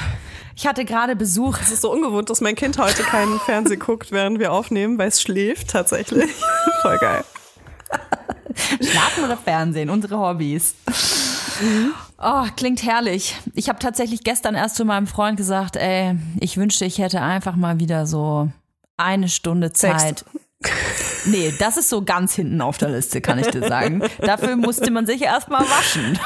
Ich 0.55 0.67
hatte 0.67 0.85
gerade 0.85 1.15
Besuch. 1.15 1.57
Es 1.61 1.71
ist 1.71 1.81
so 1.81 1.91
ungewohnt, 1.91 2.29
dass 2.29 2.41
mein 2.41 2.55
Kind 2.55 2.77
heute 2.77 3.03
keinen 3.03 3.39
Fernseh 3.39 3.75
guckt, 3.77 4.11
während 4.11 4.39
wir 4.39 4.51
aufnehmen, 4.51 4.97
weil 4.97 5.07
es 5.07 5.21
schläft 5.21 5.69
tatsächlich. 5.69 6.31
Voll 6.81 6.97
geil. 6.99 7.23
Schlafen 8.81 9.23
oder 9.23 9.37
Fernsehen, 9.37 9.89
unsere 9.89 10.19
Hobbys. 10.19 10.75
Oh, 12.17 12.45
klingt 12.55 12.83
herrlich. 12.83 13.35
Ich 13.55 13.69
habe 13.69 13.79
tatsächlich 13.79 14.23
gestern 14.23 14.55
erst 14.55 14.75
zu 14.75 14.85
meinem 14.85 15.07
Freund 15.07 15.37
gesagt, 15.37 15.75
ey, 15.75 16.15
ich 16.39 16.57
wünschte, 16.57 16.85
ich 16.85 16.99
hätte 16.99 17.21
einfach 17.21 17.55
mal 17.55 17.79
wieder 17.79 18.05
so 18.05 18.49
eine 18.97 19.29
Stunde. 19.29 19.73
Zeit. 19.73 20.23
Nee, 21.25 21.53
das 21.59 21.77
ist 21.77 21.89
so 21.89 22.03
ganz 22.03 22.33
hinten 22.35 22.61
auf 22.61 22.77
der 22.77 22.89
Liste, 22.89 23.21
kann 23.21 23.39
ich 23.39 23.47
dir 23.47 23.67
sagen. 23.67 24.03
Dafür 24.19 24.55
musste 24.55 24.91
man 24.91 25.05
sich 25.05 25.21
erstmal 25.21 25.61
waschen. 25.61 26.19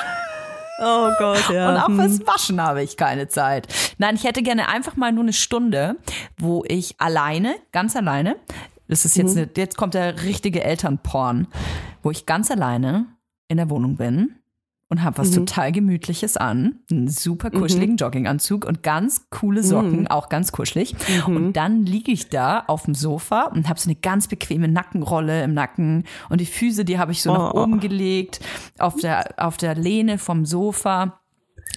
Oh 0.79 1.09
Gott, 1.17 1.49
ja. 1.49 1.69
Und 1.69 1.77
auch 1.77 1.95
fürs 1.95 2.25
Waschen 2.27 2.61
habe 2.61 2.83
ich 2.83 2.97
keine 2.97 3.27
Zeit. 3.27 3.67
Nein, 3.97 4.15
ich 4.15 4.23
hätte 4.23 4.43
gerne 4.43 4.67
einfach 4.69 4.95
mal 4.95 5.11
nur 5.11 5.23
eine 5.23 5.33
Stunde, 5.33 5.95
wo 6.37 6.63
ich 6.67 6.95
alleine, 6.99 7.55
ganz 7.71 7.95
alleine, 7.95 8.35
das 8.87 9.03
ist 9.03 9.17
jetzt, 9.17 9.35
eine, 9.35 9.49
jetzt 9.55 9.77
kommt 9.77 9.95
der 9.95 10.23
richtige 10.23 10.63
Elternporn, 10.63 11.47
wo 12.03 12.11
ich 12.11 12.25
ganz 12.25 12.51
alleine 12.51 13.07
in 13.47 13.57
der 13.57 13.69
Wohnung 13.69 13.97
bin 13.97 14.35
und 14.89 15.03
habe 15.03 15.17
was 15.17 15.31
total 15.31 15.71
Gemütliches 15.73 16.37
an, 16.37 16.79
einen 16.89 17.09
super 17.09 17.51
kuscheligen 17.51 17.97
Jogginganzug 17.97 18.63
und 18.65 18.83
ganz 18.83 19.29
coole 19.29 19.61
Socken, 19.63 20.07
auch 20.07 20.29
ganz 20.29 20.51
kuschelig. 20.53 20.95
Und 21.25 21.53
dann 21.53 21.85
liege 21.85 22.11
ich 22.11 22.29
da 22.29 22.63
auf 22.67 22.83
dem 22.85 22.95
Sofa 22.95 23.43
und 23.53 23.67
habe 23.67 23.79
so 23.79 23.89
eine 23.89 23.95
ganz 23.95 24.27
bequeme 24.27 24.67
Nackenrolle 24.69 25.43
im 25.43 25.53
Nacken 25.53 26.05
und 26.29 26.39
die 26.39 26.45
Füße, 26.45 26.85
die 26.85 26.99
habe 26.99 27.11
ich 27.11 27.21
so 27.21 27.33
nach 27.33 27.53
Oh. 27.53 27.63
oben 27.63 27.79
gelegt 27.81 28.39
auf 28.79 28.95
der 28.95 29.33
auf 29.37 29.57
der 29.57 29.75
Lehne 29.75 30.17
vom 30.17 30.45
Sofa. 30.45 31.19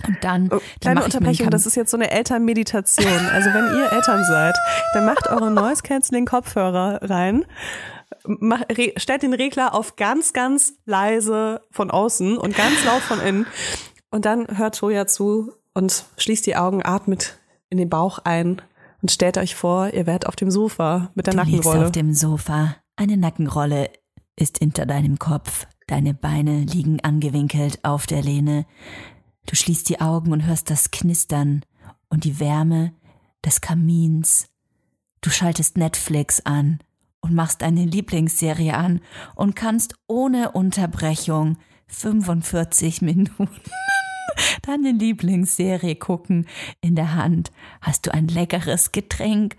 Und 0.06 0.16
dann, 0.22 0.48
dann 0.48 0.58
Oh, 0.58 0.62
Kleine 0.80 1.00
einen 1.00 1.04
Unterbrechung, 1.06 1.50
das 1.50 1.66
ist 1.66 1.74
jetzt 1.74 1.90
so 1.90 1.96
eine 1.96 2.10
Elternmeditation. 2.12 3.06
Also 3.34 3.50
wenn 3.50 3.76
ihr 3.76 3.92
Eltern 3.92 4.24
seid, 4.24 4.54
dann 4.94 5.04
macht 5.04 5.26
eure 5.28 5.50
Noise 5.50 5.82
Cancelling 5.82 6.26
Kopfhörer 6.26 7.00
rein. 7.10 7.44
Mach, 8.24 8.62
re, 8.70 8.92
stellt 8.96 9.22
den 9.22 9.32
Regler 9.32 9.74
auf 9.74 9.96
ganz, 9.96 10.32
ganz 10.32 10.74
leise 10.84 11.62
von 11.70 11.90
außen 11.90 12.36
und 12.36 12.56
ganz 12.56 12.84
laut 12.84 13.02
von 13.02 13.20
innen. 13.20 13.46
Und 14.10 14.24
dann 14.24 14.46
hört 14.58 14.76
Toja 14.76 15.06
zu 15.06 15.52
und 15.74 16.04
schließt 16.16 16.46
die 16.46 16.56
Augen, 16.56 16.84
atmet 16.84 17.38
in 17.68 17.78
den 17.78 17.88
Bauch 17.88 18.18
ein 18.18 18.60
und 19.02 19.10
stellt 19.10 19.38
euch 19.38 19.54
vor, 19.54 19.92
ihr 19.92 20.06
werdet 20.06 20.26
auf 20.26 20.36
dem 20.36 20.50
Sofa 20.50 21.10
mit 21.14 21.26
der 21.26 21.34
Du 21.34 21.40
liegst 21.40 21.54
Nackenrolle. 21.64 21.86
auf 21.86 21.92
dem 21.92 22.12
Sofa. 22.12 22.76
Eine 22.96 23.16
Nackenrolle 23.16 23.90
ist 24.36 24.58
hinter 24.58 24.86
deinem 24.86 25.18
Kopf. 25.18 25.66
Deine 25.86 26.14
Beine 26.14 26.60
liegen 26.64 27.00
angewinkelt 27.00 27.80
auf 27.84 28.06
der 28.06 28.22
Lehne. 28.22 28.66
Du 29.46 29.56
schließt 29.56 29.88
die 29.88 30.00
Augen 30.00 30.32
und 30.32 30.46
hörst 30.46 30.70
das 30.70 30.90
Knistern 30.90 31.64
und 32.08 32.24
die 32.24 32.40
Wärme 32.40 32.92
des 33.44 33.60
Kamins. 33.60 34.48
Du 35.20 35.30
schaltest 35.30 35.76
Netflix 35.76 36.40
an 36.44 36.80
und 37.20 37.34
machst 37.34 37.62
deine 37.62 37.84
Lieblingsserie 37.84 38.74
an 38.74 39.00
und 39.34 39.56
kannst 39.56 39.94
ohne 40.06 40.52
Unterbrechung 40.52 41.58
45 41.88 43.02
Minuten 43.02 43.48
deine 44.66 44.92
Lieblingsserie 44.92 45.96
gucken. 45.96 46.46
In 46.80 46.96
der 46.96 47.14
Hand 47.14 47.50
hast 47.80 48.06
du 48.06 48.14
ein 48.14 48.28
leckeres 48.28 48.92
Getränk 48.92 49.56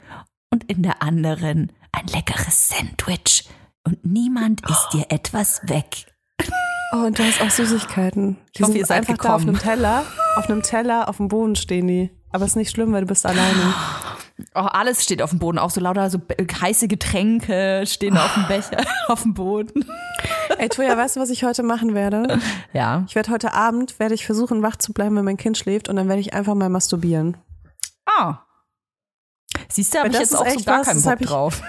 und 0.49 0.69
in 0.69 0.83
der 0.83 1.01
anderen 1.01 1.71
ein 1.91 2.07
leckeres 2.07 2.69
Sandwich. 2.69 3.49
Und 3.83 4.05
niemand 4.05 4.61
isst 4.69 4.93
dir 4.93 5.05
etwas 5.09 5.61
weg. 5.67 6.05
Oh, 6.93 7.05
und 7.05 7.17
du 7.17 7.23
hast 7.23 7.41
auch 7.41 7.49
Süßigkeiten. 7.49 8.37
Die 8.55 8.63
hoffe, 8.63 8.73
sind 8.73 8.81
ihr 8.81 8.85
seid 8.85 9.09
einfach 9.09 9.17
da 9.17 9.35
auf 9.35 9.41
einem 9.41 9.57
Teller. 9.57 10.03
Auf 10.35 10.49
einem 10.49 10.61
Teller, 10.61 11.09
auf 11.09 11.17
dem 11.17 11.29
Boden 11.29 11.55
stehen 11.55 11.87
die. 11.87 12.11
Aber 12.31 12.45
ist 12.45 12.55
nicht 12.55 12.71
schlimm, 12.71 12.93
weil 12.93 13.01
du 13.01 13.07
bist 13.07 13.25
alleine. 13.25 13.73
Oh, 14.55 14.59
alles 14.59 15.03
steht 15.03 15.21
auf 15.21 15.29
dem 15.31 15.39
Boden, 15.39 15.57
auch 15.57 15.69
so 15.69 15.81
lauter 15.81 16.09
so 16.09 16.19
heiße 16.61 16.87
Getränke 16.87 17.83
stehen 17.85 18.17
auf 18.17 18.33
dem 18.33 18.47
Becher, 18.47 18.83
auf 19.07 19.23
dem 19.23 19.33
Boden. 19.33 19.85
Ey, 20.57 20.69
Toja, 20.69 20.97
weißt 20.97 21.15
du, 21.15 21.19
was 21.19 21.29
ich 21.29 21.43
heute 21.43 21.63
machen 21.63 21.93
werde? 21.93 22.39
Ja. 22.73 23.03
Ich 23.07 23.15
werde 23.15 23.31
heute 23.31 23.53
Abend, 23.53 23.99
werde 23.99 24.13
ich 24.13 24.25
versuchen, 24.25 24.61
wach 24.61 24.77
zu 24.77 24.93
bleiben, 24.93 25.15
wenn 25.17 25.25
mein 25.25 25.35
Kind 25.35 25.57
schläft 25.57 25.89
und 25.89 25.97
dann 25.97 26.07
werde 26.07 26.21
ich 26.21 26.33
einfach 26.33 26.55
mal 26.55 26.69
masturbieren. 26.69 27.35
Ah. 28.05 28.39
Siehst 29.67 29.93
du, 29.93 29.99
habe 29.99 30.07
Weil 30.07 30.13
ich 30.15 30.19
jetzt 30.21 30.31
ist 30.31 30.39
auch 30.39 30.47
so 30.47 30.63
gar 30.63 30.79
was, 30.79 30.87
keinen 30.87 31.03
Bock 31.03 31.19
drauf. 31.19 31.61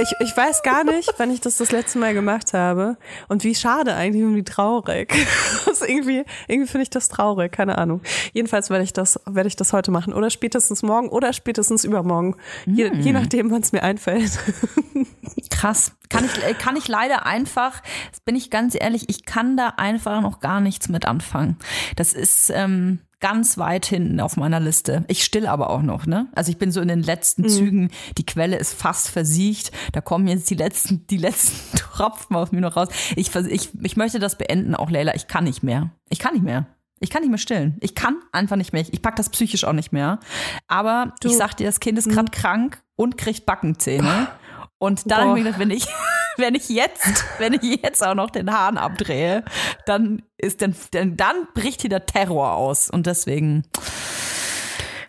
Ich, 0.00 0.12
ich 0.20 0.36
weiß 0.36 0.62
gar 0.62 0.84
nicht, 0.84 1.12
wann 1.16 1.30
ich 1.30 1.40
das 1.40 1.56
das 1.56 1.72
letzte 1.72 1.98
Mal 1.98 2.14
gemacht 2.14 2.52
habe 2.52 2.96
und 3.28 3.42
wie 3.42 3.54
schade 3.54 3.94
eigentlich 3.94 4.22
und 4.22 4.36
wie 4.36 4.44
traurig. 4.44 5.12
Das 5.66 5.82
irgendwie 5.82 6.24
irgendwie 6.46 6.68
finde 6.68 6.82
ich 6.82 6.90
das 6.90 7.08
traurig, 7.08 7.52
keine 7.52 7.78
Ahnung. 7.78 8.00
Jedenfalls 8.32 8.70
werde 8.70 8.84
ich 8.84 8.92
das 8.92 9.20
werde 9.26 9.48
ich 9.48 9.56
das 9.56 9.72
heute 9.72 9.90
machen 9.90 10.12
oder 10.12 10.30
spätestens 10.30 10.82
morgen 10.82 11.08
oder 11.08 11.32
spätestens 11.32 11.84
übermorgen, 11.84 12.36
je, 12.64 12.90
je 12.94 13.12
nachdem, 13.12 13.50
wann 13.50 13.60
es 13.60 13.72
mir 13.72 13.82
einfällt. 13.82 14.38
Krass. 15.50 15.92
Kann 16.08 16.24
ich, 16.24 16.42
äh, 16.42 16.54
kann 16.54 16.76
ich 16.76 16.88
leider 16.88 17.26
einfach, 17.26 17.82
das 18.10 18.20
bin 18.20 18.34
ich 18.34 18.50
ganz 18.50 18.76
ehrlich, 18.78 19.08
ich 19.08 19.24
kann 19.24 19.56
da 19.56 19.74
einfach 19.76 20.20
noch 20.20 20.40
gar 20.40 20.60
nichts 20.60 20.88
mit 20.88 21.06
anfangen. 21.06 21.58
Das 21.96 22.12
ist 22.12 22.50
ähm, 22.50 23.00
ganz 23.20 23.58
weit 23.58 23.86
hinten 23.86 24.20
auf 24.20 24.36
meiner 24.36 24.60
Liste. 24.60 25.04
Ich 25.08 25.24
still 25.24 25.46
aber 25.46 25.70
auch 25.70 25.82
noch, 25.82 26.06
ne? 26.06 26.28
Also 26.34 26.50
ich 26.50 26.58
bin 26.58 26.70
so 26.70 26.80
in 26.80 26.88
den 26.88 27.02
letzten 27.02 27.42
Mhm. 27.42 27.48
Zügen, 27.48 27.90
die 28.16 28.26
Quelle 28.26 28.56
ist 28.56 28.74
fast 28.74 29.08
versiegt, 29.10 29.72
da 29.92 30.00
kommen 30.00 30.28
jetzt 30.28 30.48
die 30.50 30.54
letzten, 30.54 31.06
die 31.08 31.16
letzten 31.16 31.76
Tropfen 31.76 32.36
aus 32.36 32.52
mir 32.52 32.60
noch 32.60 32.76
raus. 32.76 32.88
Ich, 33.16 33.34
ich, 33.34 33.70
ich 33.82 33.96
möchte 33.96 34.18
das 34.18 34.38
beenden, 34.38 34.74
auch 34.74 34.90
Leila, 34.90 35.14
ich 35.14 35.26
kann 35.26 35.44
nicht 35.44 35.62
mehr. 35.62 35.90
Ich 36.08 36.18
kann 36.18 36.34
nicht 36.34 36.44
mehr. 36.44 36.66
Ich 37.00 37.10
kann 37.10 37.22
nicht 37.22 37.30
mehr 37.30 37.38
stillen. 37.38 37.76
Ich 37.80 37.94
kann 37.94 38.16
einfach 38.32 38.56
nicht 38.56 38.72
mehr. 38.72 38.84
Ich 38.90 39.02
pack 39.02 39.14
das 39.16 39.28
psychisch 39.30 39.64
auch 39.64 39.72
nicht 39.72 39.92
mehr. 39.92 40.18
Aber 40.66 41.14
ich 41.22 41.36
sag 41.36 41.56
dir, 41.56 41.66
das 41.66 41.78
Kind 41.78 41.96
ist 41.98 42.08
gerade 42.08 42.30
krank 42.32 42.82
und 42.96 43.16
kriegt 43.16 43.46
Backenzähne. 43.46 44.28
Und 44.78 45.10
dann 45.10 45.34
Boah. 45.34 45.58
wenn 45.58 45.70
ich, 45.70 45.86
wenn 46.38 46.54
ich 46.54 46.68
jetzt, 46.68 47.24
wenn 47.38 47.52
ich 47.54 47.82
jetzt 47.82 48.04
auch 48.04 48.14
noch 48.14 48.30
den 48.30 48.52
Hahn 48.52 48.78
abdrehe, 48.78 49.44
dann 49.86 50.22
ist 50.36 50.62
dann, 50.62 50.74
dann, 50.92 51.16
dann 51.16 51.48
bricht 51.54 51.80
hier 51.82 51.90
der 51.90 52.06
Terror 52.06 52.54
aus. 52.54 52.88
Und 52.90 53.06
deswegen, 53.06 53.64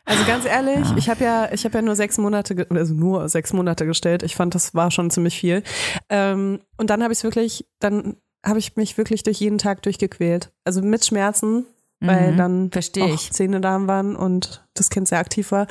Also 0.06 0.26
ganz 0.26 0.46
ehrlich, 0.46 0.88
ich 0.98 1.08
habe 1.08 1.24
ja, 1.24 1.52
ich 1.52 1.66
habe 1.66 1.76
ja 1.78 1.82
nur 1.84 1.96
sechs 1.96 2.18
Monate, 2.18 2.66
also 2.72 2.96
nur 2.96 3.30
sechs 3.30 3.54
Monate 3.54 3.86
gestellt. 3.86 4.24
Ich 4.24 4.36
fand, 4.36 4.56
das 4.56 4.74
war 4.74 4.90
schon 4.90 5.12
ziemlich 5.12 5.40
viel. 5.40 5.62
Ähm, 6.10 6.62
und 6.78 6.90
dann 6.90 7.04
habe 7.04 7.14
ich 7.14 7.24
wirklich, 7.24 7.68
dann 7.80 8.16
habe 8.44 8.58
ich 8.58 8.76
mich 8.76 8.98
wirklich 8.98 9.22
durch 9.22 9.40
jeden 9.40 9.60
Tag 9.60 9.84
durchgequält. 9.84 10.52
Also 10.64 10.82
mit 10.82 11.06
Schmerzen, 11.06 11.68
weil 12.00 12.32
Mhm, 12.32 12.38
dann 12.38 12.72
auch 13.02 13.14
ich. 13.14 13.32
Zähne 13.32 13.62
da 13.62 13.88
waren 13.88 14.16
und 14.16 14.64
das 14.74 14.90
Kind 14.90 15.08
sehr 15.08 15.20
aktiv 15.20 15.52
war. 15.52 15.68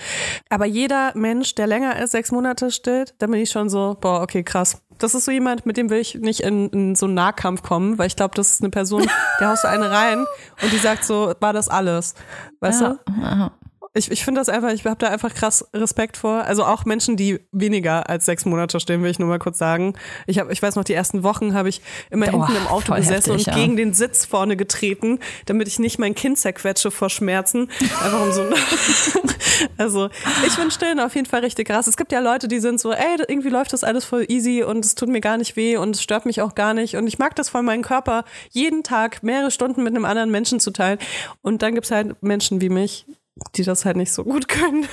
Aber 0.51 0.67
jeder 0.67 1.12
Mensch, 1.14 1.55
der 1.55 1.67
länger 1.67 1.95
als 1.97 2.12
sechs 2.12 2.31
Monate 2.33 2.71
stillt, 2.71 3.14
da 3.19 3.27
bin 3.27 3.41
ich 3.41 3.51
schon 3.51 3.69
so, 3.71 3.97
boah, 4.01 4.23
okay, 4.23 4.43
krass. 4.43 4.83
Das 4.99 5.14
ist 5.14 5.25
so 5.25 5.31
jemand, 5.31 5.64
mit 5.64 5.77
dem 5.77 5.91
will 5.91 5.99
ich 6.01 6.17
nicht 6.17 6.41
in, 6.41 6.69
in 6.71 6.95
so 6.97 7.07
einen 7.07 7.14
Nahkampf 7.14 7.62
kommen, 7.62 7.99
weil 7.99 8.09
ich 8.09 8.17
glaube, 8.17 8.35
das 8.35 8.51
ist 8.51 8.62
eine 8.62 8.71
Person, 8.71 9.09
der 9.41 9.49
haust 9.49 9.64
du 9.64 9.69
eine 9.69 9.91
rein 9.91 10.27
und 10.62 10.73
die 10.73 10.79
sagt 10.79 11.05
so, 11.05 11.33
war 11.41 11.53
das 11.53 11.69
alles? 11.69 12.14
Weißt 12.61 12.81
du? 12.81 12.99
Ja. 13.21 13.53
Ich, 13.94 14.11
ich 14.11 14.24
finde 14.24 14.40
das 14.40 14.48
einfach, 14.48 14.70
ich 14.70 14.85
habe 14.85 14.96
da 14.98 15.09
einfach 15.09 15.35
krass 15.35 15.66
Respekt 15.74 16.16
vor. 16.16 16.44
Also 16.44 16.64
auch 16.64 16.85
Menschen, 16.85 17.16
die 17.16 17.40
weniger 17.53 18.09
als 18.09 18.27
sechs 18.27 18.44
Monate 18.44 18.81
stehen, 18.81 19.03
will 19.03 19.11
ich 19.11 19.18
nur 19.18 19.29
mal 19.29 19.38
kurz 19.38 19.59
sagen. 19.59 19.94
Ich, 20.27 20.38
hab, 20.38 20.51
ich 20.51 20.62
weiß 20.62 20.77
noch, 20.77 20.85
die 20.85 20.92
ersten 20.92 21.22
Wochen 21.22 21.55
habe 21.55 21.68
ich 21.68 21.81
immer 22.11 22.27
Oh, 22.29 22.46
hinten 22.46 22.62
im 22.62 22.66
Auto 22.68 22.94
gesessen 22.94 23.33
heftig, 23.33 23.46
und 23.46 23.46
ja. 23.46 23.55
gegen 23.55 23.77
den 23.77 23.94
Sitz 23.94 24.24
vorne 24.24 24.57
getreten, 24.57 25.18
damit 25.46 25.68
ich 25.68 25.79
nicht 25.79 25.98
mein 25.98 26.14
Kind 26.14 26.38
zerquetsche 26.38 26.90
vor 26.90 27.11
Schmerzen. 27.11 27.70
Einfach 27.81 28.22
um 28.22 28.33
so. 28.33 28.44
also 29.79 30.11
ich 30.46 30.53
finde 30.53 30.70
Stillen 30.70 31.01
auf 31.01 31.14
jeden 31.14 31.27
Fall 31.27 31.40
richtig 31.40 31.68
krass. 31.68 31.87
Es 31.87 31.96
gibt 31.96 32.12
ja 32.12 32.20
Leute, 32.20 32.48
die 32.48 32.61
sind 32.61 32.81
so, 32.81 32.92
ey, 32.92 33.16
irgendwie 33.27 33.48
läuft 33.48 33.72
das 33.72 33.85
alles 33.85 34.05
voll 34.05 34.27
easy 34.29 34.62
und 34.62 34.85
es 34.85 34.94
tut 34.94 35.09
mir 35.09 35.20
gar 35.20 35.38
nicht 35.38 35.57
weh 35.57 35.77
und 35.77 35.96
es 35.96 36.03
stört 36.03 36.27
mich 36.27 36.42
auch 36.42 36.55
gar 36.55 36.74
nicht. 36.74 36.96
Und 36.96 37.07
ich 37.07 37.18
mag 37.18 37.35
das 37.37 37.48
voll, 37.48 37.62
meinen 37.62 37.83
Körper 37.83 38.24
jeden 38.51 38.83
Tag 38.83 39.22
mehrere 39.22 39.51
Stunden 39.51 39.83
mit 39.83 39.94
einem 39.94 40.05
anderen 40.05 40.31
Menschen 40.31 40.61
zu 40.61 40.70
teilen. 40.70 40.98
Und 41.42 41.62
dann 41.62 41.74
gibt's 41.74 41.90
halt 41.90 42.22
Menschen 42.22 42.61
wie 42.61 42.68
mich, 42.68 43.07
die 43.55 43.64
das 43.64 43.85
halt 43.85 43.96
nicht 43.96 44.12
so 44.12 44.24
gut 44.24 44.48
können. 44.48 44.87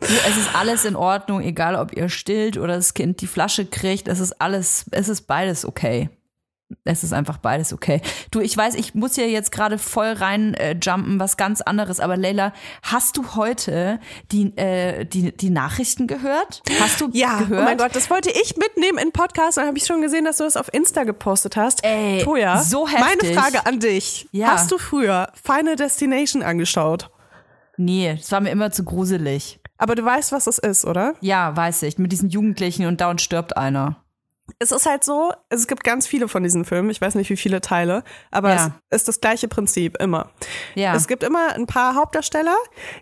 Es 0.00 0.36
ist 0.36 0.54
alles 0.54 0.84
in 0.84 0.96
Ordnung, 0.96 1.40
egal 1.40 1.74
ob 1.74 1.96
ihr 1.96 2.08
stillt 2.08 2.58
oder 2.58 2.76
das 2.76 2.94
Kind 2.94 3.20
die 3.20 3.26
Flasche 3.26 3.66
kriegt. 3.66 4.08
Es 4.08 4.20
ist 4.20 4.40
alles, 4.40 4.86
es 4.90 5.08
ist 5.08 5.22
beides 5.22 5.64
okay. 5.64 6.10
Es 6.84 7.04
ist 7.04 7.12
einfach 7.12 7.38
beides 7.38 7.72
okay. 7.72 8.00
Du, 8.32 8.40
ich 8.40 8.56
weiß, 8.56 8.74
ich 8.74 8.94
muss 8.94 9.14
hier 9.14 9.30
jetzt 9.30 9.52
gerade 9.52 9.78
voll 9.78 10.12
rein 10.12 10.54
äh, 10.54 10.76
jumpen, 10.80 11.20
was 11.20 11.36
ganz 11.36 11.60
anderes. 11.60 12.00
Aber 12.00 12.16
Leila, 12.16 12.52
hast 12.82 13.16
du 13.16 13.36
heute 13.36 14.00
die, 14.32 14.56
äh, 14.56 15.04
die, 15.04 15.36
die 15.36 15.50
Nachrichten 15.50 16.08
gehört? 16.08 16.62
Hast 16.80 17.00
du 17.00 17.10
gehört? 17.10 17.50
oh 17.50 17.54
mein 17.64 17.78
Gott, 17.78 17.94
das 17.94 18.10
wollte 18.10 18.30
ich 18.30 18.56
mitnehmen 18.56 18.98
in 18.98 19.12
Podcast. 19.12 19.58
Dann 19.58 19.66
habe 19.66 19.78
ich 19.78 19.86
schon 19.86 20.00
gesehen, 20.00 20.24
dass 20.24 20.38
du 20.38 20.44
das 20.44 20.56
auf 20.56 20.72
Insta 20.72 21.04
gepostet 21.04 21.56
hast. 21.56 21.84
Ey, 21.84 22.22
Toja, 22.24 22.60
so 22.60 22.86
meine 22.86 23.22
heftig. 23.22 23.34
Frage 23.36 23.66
an 23.66 23.78
dich. 23.78 24.28
Ja. 24.32 24.48
Hast 24.48 24.72
du 24.72 24.78
früher 24.78 25.28
Final 25.40 25.76
Destination 25.76 26.42
angeschaut? 26.42 27.10
Nee, 27.76 28.16
das 28.16 28.32
war 28.32 28.40
mir 28.40 28.50
immer 28.50 28.72
zu 28.72 28.84
gruselig. 28.84 29.60
Aber 29.78 29.94
du 29.94 30.04
weißt, 30.04 30.32
was 30.32 30.44
das 30.44 30.58
ist, 30.58 30.84
oder? 30.84 31.14
Ja, 31.20 31.54
weiß 31.54 31.82
ich. 31.82 31.98
Mit 31.98 32.10
diesen 32.10 32.30
Jugendlichen 32.30 32.86
und 32.86 33.00
dauernd 33.00 33.20
stirbt 33.20 33.56
einer. 33.56 34.02
Es 34.58 34.70
ist 34.72 34.86
halt 34.86 35.04
so, 35.04 35.32
es 35.48 35.66
gibt 35.66 35.84
ganz 35.84 36.06
viele 36.06 36.28
von 36.28 36.42
diesen 36.42 36.64
Filmen, 36.64 36.88
ich 36.90 37.00
weiß 37.00 37.14
nicht 37.16 37.28
wie 37.30 37.36
viele 37.36 37.60
Teile, 37.60 38.04
aber 38.30 38.54
Ja. 38.54 38.70
es 38.90 39.00
ist 39.02 39.08
das 39.08 39.20
gleiche 39.20 39.48
Prinzip 39.48 40.00
immer. 40.00 40.30
Ja. 40.74 40.94
Es 40.94 41.08
gibt 41.08 41.22
immer 41.24 41.54
ein 41.54 41.66
paar 41.66 41.94
Hauptdarsteller, 41.94 42.56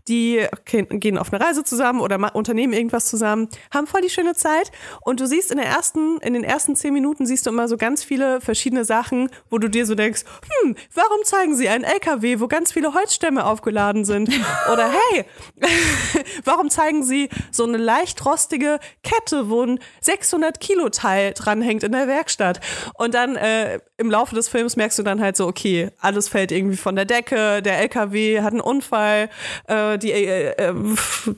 die 0.08 0.44
gehen 0.64 1.18
auf 1.18 1.32
eine 1.32 1.44
Reise 1.44 1.62
zusammen 1.62 2.00
oder 2.00 2.34
unternehmen 2.34 2.72
irgendwas 2.72 3.06
zusammen, 3.06 3.48
haben 3.72 3.86
voll 3.86 4.00
die 4.00 4.10
schöne 4.10 4.34
Zeit 4.34 4.72
und 5.02 5.20
du 5.20 5.26
siehst 5.26 5.50
in 5.50 5.58
der 5.58 5.66
ersten, 5.66 6.18
in 6.22 6.32
den 6.34 6.44
ersten 6.44 6.76
zehn 6.76 6.92
Minuten 6.94 7.26
siehst 7.26 7.46
du 7.46 7.50
immer 7.50 7.68
so 7.68 7.76
ganz 7.76 8.02
viele 8.02 8.40
verschiedene 8.40 8.84
Sachen, 8.84 9.30
wo 9.50 9.58
du 9.58 9.68
dir 9.68 9.86
so 9.86 9.94
denkst, 9.94 10.22
hm, 10.62 10.74
warum 10.94 11.22
zeigen 11.24 11.54
sie 11.56 11.68
einen 11.68 11.84
LKW, 11.84 12.40
wo 12.40 12.48
ganz 12.48 12.72
viele 12.72 12.94
Holzstämme 12.94 13.44
aufgeladen 13.44 14.04
sind? 14.04 14.28
Oder 14.72 14.90
hey, 14.90 15.24
warum 16.44 16.70
zeigen 16.70 17.04
sie 17.04 17.28
so 17.50 17.64
eine 17.64 17.76
leicht 17.76 18.24
rostige 18.24 18.80
Kette, 19.02 19.50
wo 19.50 19.62
ein 19.62 19.78
600 20.00 20.58
Kilo 20.58 20.88
Teil 20.88 21.33
dranhängt 21.34 21.82
in 21.82 21.92
der 21.92 22.06
Werkstatt? 22.08 22.60
Und 22.94 23.14
dann 23.14 23.36
äh, 23.36 23.78
im 23.96 24.10
Laufe 24.10 24.34
des 24.34 24.48
Films 24.48 24.76
merkst 24.76 24.98
du 24.98 25.02
dann 25.02 25.20
halt 25.20 25.36
so, 25.36 25.46
okay, 25.46 25.90
alles 26.00 26.28
fällt 26.28 26.50
irgendwie 26.52 26.76
von 26.76 26.96
der 26.96 27.04
Decke, 27.04 27.62
der 27.62 27.78
LKW 27.80 28.40
hat 28.42 28.52
einen 28.52 28.60
Unfall, 28.60 29.28
äh, 29.68 29.98
die, 29.98 30.12
äh, 30.12 30.50
äh, 30.56 30.74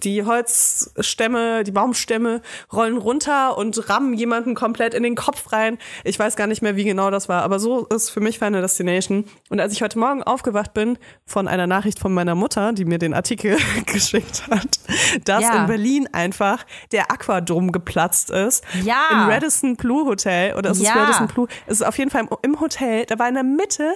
die 0.02 0.24
Holzstämme, 0.24 1.64
die 1.64 1.70
Baumstämme 1.72 2.40
rollen 2.72 2.96
runter 2.96 3.56
und 3.58 3.88
rammen 3.88 4.14
jemanden 4.14 4.54
komplett 4.54 4.94
in 4.94 5.02
den 5.02 5.14
Kopf 5.14 5.52
rein. 5.52 5.78
Ich 6.04 6.18
weiß 6.18 6.36
gar 6.36 6.46
nicht 6.46 6.62
mehr, 6.62 6.76
wie 6.76 6.84
genau 6.84 7.10
das 7.10 7.28
war, 7.28 7.42
aber 7.42 7.58
so 7.58 7.86
ist 7.86 8.10
für 8.10 8.20
mich 8.20 8.38
Final 8.38 8.62
Destination. 8.62 9.24
Und 9.50 9.60
als 9.60 9.72
ich 9.72 9.82
heute 9.82 9.98
Morgen 9.98 10.22
aufgewacht 10.22 10.74
bin 10.74 10.98
von 11.26 11.48
einer 11.48 11.66
Nachricht 11.66 11.98
von 11.98 12.12
meiner 12.12 12.34
Mutter, 12.34 12.72
die 12.72 12.84
mir 12.84 12.98
den 12.98 13.14
Artikel 13.14 13.56
geschickt 13.86 14.44
hat, 14.50 14.78
dass 15.24 15.42
Ja. 15.42 15.60
in 15.62 15.66
Berlin 15.66 16.08
einfach 16.12 16.64
der 16.92 17.10
Aquadom 17.10 17.72
geplatzt 17.72 18.30
ist. 18.30 18.64
Ja. 18.82 18.96
Im 19.10 19.18
Radisson 19.30 19.76
Blue 19.86 20.04
Hotel 20.04 20.54
oder 20.56 20.70
ist 20.70 20.78
es 20.78 20.84
Ja. 20.88 20.94
Radisson 20.94 21.28
Blue? 21.28 21.46
Es 21.66 21.74
ist 21.80 21.86
auf 21.86 21.96
jeden 21.96 22.10
Fall 22.10 22.26
im, 22.42 22.58
Hotel. 22.60 23.06
Da 23.06 23.20
war 23.20 23.28
in 23.28 23.34
der 23.34 23.44
Mitte 23.44 23.94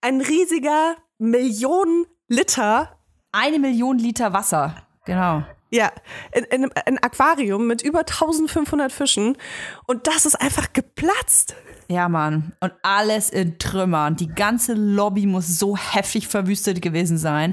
ein 0.00 0.22
riesiger 0.22 0.96
Millionen 1.18 2.06
Liter 2.28 2.96
Eine 3.32 3.58
Million 3.58 3.98
Liter 3.98 4.32
Wasser. 4.32 4.76
Genau. 5.04 5.42
ja, 5.70 5.90
in, 6.32 6.44
in, 6.44 6.64
einem- 6.64 6.72
ein 6.86 6.98
Aquarium 7.02 7.66
mit 7.66 7.82
über 7.82 8.00
1500 8.00 8.90
Fischen 8.92 9.36
und 9.86 10.06
das 10.06 10.24
ist 10.24 10.40
einfach 10.40 10.72
geplatzt. 10.72 11.54
Ja, 11.88 12.08
Mann. 12.08 12.52
Und 12.60 12.72
alles 12.82 13.28
in 13.30 13.58
Trümmern. 13.58 14.14
Die 14.16 14.28
ganze 14.28 14.72
Lobby 14.74 15.26
muss 15.26 15.58
so 15.58 15.76
heftig 15.76 16.28
verwüstet 16.28 16.80
gewesen 16.80 17.18
sein. 17.18 17.52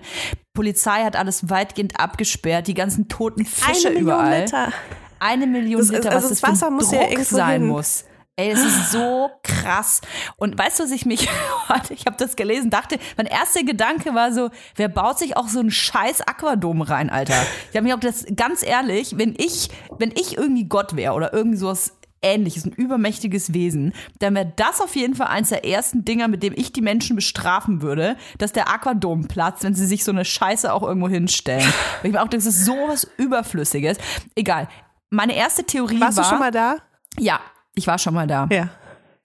Polizei 0.53 1.03
hat 1.03 1.15
alles 1.15 1.49
weitgehend 1.49 1.99
abgesperrt. 1.99 2.67
Die 2.67 2.75
ganzen 2.75 3.07
toten 3.09 3.45
Fische 3.45 3.87
Eine 3.89 3.99
Million 3.99 4.13
überall. 4.15 4.41
Liter. 4.41 4.71
Eine 5.19 5.47
Million 5.47 5.79
Das 5.79 5.89
ist- 5.89 5.95
Liter, 5.95 6.11
also 6.11 6.29
was 6.29 6.29
das 6.29 6.41
das, 6.41 6.49
für 6.49 6.53
Wasser 6.55 6.67
ein 6.67 6.73
muss 6.73 6.91
ja 6.91 6.99
Druck 6.99 7.11
irgendwo 7.11 7.35
sein 7.35 7.61
hin. 7.61 7.69
muss. 7.69 8.05
Ey, 8.39 8.51
es 8.51 8.63
ist 8.63 8.91
so 8.91 9.31
krass. 9.41 9.99
Und 10.35 10.59
weißt 10.59 10.77
du, 10.79 10.83
was 10.83 10.91
ich 10.91 11.07
mich, 11.07 11.21
ich 11.89 12.05
habe 12.05 12.17
das 12.19 12.35
gelesen, 12.35 12.69
dachte, 12.69 12.99
mein 13.17 13.25
erster 13.25 13.63
Gedanke 13.63 14.13
war 14.13 14.31
so, 14.31 14.51
wer 14.75 14.89
baut 14.89 15.17
sich 15.17 15.35
auch 15.35 15.47
so 15.47 15.59
einen 15.59 15.71
scheiß 15.71 16.21
Aquadom 16.21 16.83
rein, 16.83 17.09
Alter? 17.09 17.33
Ich 17.71 17.75
habe 17.75 17.87
mir 17.87 17.95
auch 17.95 17.99
das, 17.99 18.25
ganz 18.35 18.61
ehrlich, 18.61 19.17
wenn 19.17 19.33
ich, 19.35 19.69
wenn 19.97 20.11
ich 20.11 20.37
irgendwie 20.37 20.65
Gott 20.65 20.95
wäre 20.95 21.13
oder 21.13 21.33
irgendwie 21.33 21.57
sowas 21.57 21.93
ähnliches, 22.21 22.65
ein 22.65 22.73
übermächtiges 22.73 23.53
Wesen, 23.55 23.93
dann 24.19 24.35
wäre 24.35 24.51
das 24.55 24.81
auf 24.81 24.95
jeden 24.95 25.15
Fall 25.15 25.27
eins 25.27 25.49
der 25.49 25.65
ersten 25.65 26.05
Dinger, 26.05 26.27
mit 26.27 26.43
dem 26.43 26.53
ich 26.55 26.71
die 26.71 26.81
Menschen 26.81 27.15
bestrafen 27.15 27.81
würde, 27.81 28.17
dass 28.37 28.51
der 28.53 28.69
Aquadom 28.71 29.27
platzt, 29.27 29.63
wenn 29.63 29.73
sie 29.73 29.85
sich 29.87 30.03
so 30.03 30.11
eine 30.11 30.25
Scheiße 30.25 30.71
auch 30.71 30.83
irgendwo 30.83 31.09
hinstellen. 31.09 31.65
Weil 32.01 32.09
ich 32.09 32.11
mir 32.13 32.21
auch 32.21 32.27
denke, 32.27 32.45
das 32.45 32.55
ist 32.55 32.65
sowas 32.65 33.07
Überflüssiges. 33.17 33.97
Egal. 34.35 34.67
Meine 35.09 35.35
erste 35.35 35.63
Theorie 35.63 35.99
Warst 35.99 36.17
war. 36.17 36.23
du 36.23 36.29
schon 36.29 36.39
mal 36.39 36.51
da? 36.51 36.77
Ja, 37.17 37.39
ich 37.75 37.87
war 37.87 37.97
schon 37.97 38.13
mal 38.13 38.27
da. 38.27 38.47
Ja. 38.51 38.69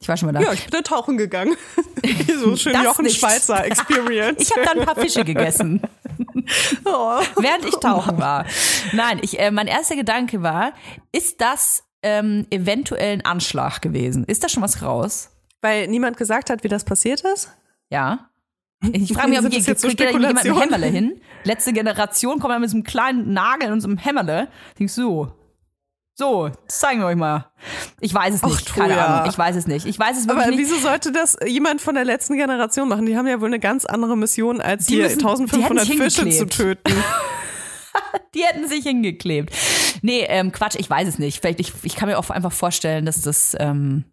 Ich 0.02 0.08
war 0.08 0.16
schon 0.16 0.26
mal 0.26 0.32
da. 0.32 0.40
Ja, 0.40 0.52
ich 0.52 0.64
bin 0.64 0.70
da 0.72 0.82
tauchen 0.82 1.16
gegangen. 1.16 1.56
so 2.40 2.56
schön 2.56 2.72
Das 2.72 2.82
Jochen 2.84 3.04
nicht. 3.04 3.20
Schweizer 3.20 3.64
Experience. 3.64 4.42
Ich 4.42 4.50
habe 4.50 4.62
da 4.64 4.72
ein 4.72 4.84
paar 4.84 4.96
Fische 4.96 5.24
gegessen, 5.24 5.80
oh. 6.84 7.20
während 7.36 7.64
ich 7.64 7.76
tauchen 7.76 8.18
war. 8.18 8.44
Nein, 8.92 9.20
ich, 9.22 9.38
äh, 9.38 9.52
mein 9.52 9.68
erster 9.68 9.94
Gedanke 9.94 10.42
war, 10.42 10.72
ist 11.12 11.40
das 11.40 11.84
ähm, 12.02 12.46
eventuell 12.50 13.12
ein 13.12 13.24
Anschlag 13.24 13.80
gewesen? 13.80 14.24
Ist 14.24 14.42
da 14.42 14.48
schon 14.48 14.62
was 14.62 14.82
raus? 14.82 15.30
Weil 15.60 15.86
niemand 15.86 16.16
gesagt 16.16 16.50
hat, 16.50 16.64
wie 16.64 16.68
das 16.68 16.82
passiert 16.84 17.20
ist? 17.20 17.52
Ja. 17.88 18.28
Ich 18.92 19.12
frage 19.12 19.28
mich, 19.28 19.38
ob 19.38 19.52
hier 19.52 19.62
kriegt 19.62 20.00
da 20.00 20.10
jemand 20.10 20.44
ein? 20.44 20.60
Hämmerle 20.60 20.86
hin? 20.86 21.20
Letzte 21.44 21.72
Generation 21.72 22.40
kommt 22.40 22.52
ja 22.52 22.58
mit 22.58 22.70
so 22.70 22.76
einem 22.76 22.82
kleinen 22.82 23.32
Nagel 23.32 23.70
und 23.70 23.80
so 23.80 23.86
einem 23.86 23.98
Hämmerle. 23.98 24.48
Denkst 24.80 24.96
du, 24.96 25.02
so, 25.02 25.32
so, 26.14 26.48
das 26.66 26.78
zeigen 26.80 27.00
wir 27.00 27.06
euch 27.06 27.16
mal. 27.16 27.50
Ich 28.00 28.12
weiß 28.12 28.34
es 28.34 28.42
Ach, 28.44 28.48
nicht, 28.48 28.74
keine 28.74 28.94
Troja. 28.94 29.06
Ahnung. 29.06 29.30
Ich 29.30 29.38
weiß 29.38 29.56
es 29.56 29.66
nicht. 29.66 29.86
Ich 29.86 29.98
weiß 29.98 30.16
es 30.18 30.26
wirklich 30.28 30.46
Aber 30.46 30.54
nicht. 30.54 30.58
wieso 30.70 30.76
sollte 30.78 31.10
das 31.10 31.36
jemand 31.46 31.80
von 31.80 31.94
der 31.94 32.04
letzten 32.04 32.36
Generation 32.36 32.88
machen? 32.88 33.06
Die 33.06 33.16
haben 33.16 33.26
ja 33.26 33.40
wohl 33.40 33.48
eine 33.48 33.58
ganz 33.60 33.84
andere 33.86 34.16
Mission, 34.16 34.60
als 34.60 34.86
Die 34.86 34.94
hier 34.94 35.04
müssen- 35.04 35.18
die 35.20 35.24
1500 35.24 35.88
hätten 35.88 35.98
Fische 36.02 36.28
zu 36.30 36.46
töten. 36.46 36.92
Die 38.34 38.42
hätten 38.44 38.66
sich 38.68 38.84
hingeklebt. 38.84 39.54
Nee, 40.00 40.24
ähm, 40.28 40.52
Quatsch, 40.52 40.76
ich 40.78 40.88
weiß 40.88 41.06
es 41.08 41.18
nicht. 41.18 41.40
Vielleicht, 41.40 41.60
ich, 41.60 41.72
ich 41.82 41.96
kann 41.96 42.08
mir 42.08 42.18
auch 42.18 42.30
einfach 42.30 42.52
vorstellen, 42.52 43.04
dass 43.04 43.20
das, 43.20 43.54
ähm, 43.60 44.04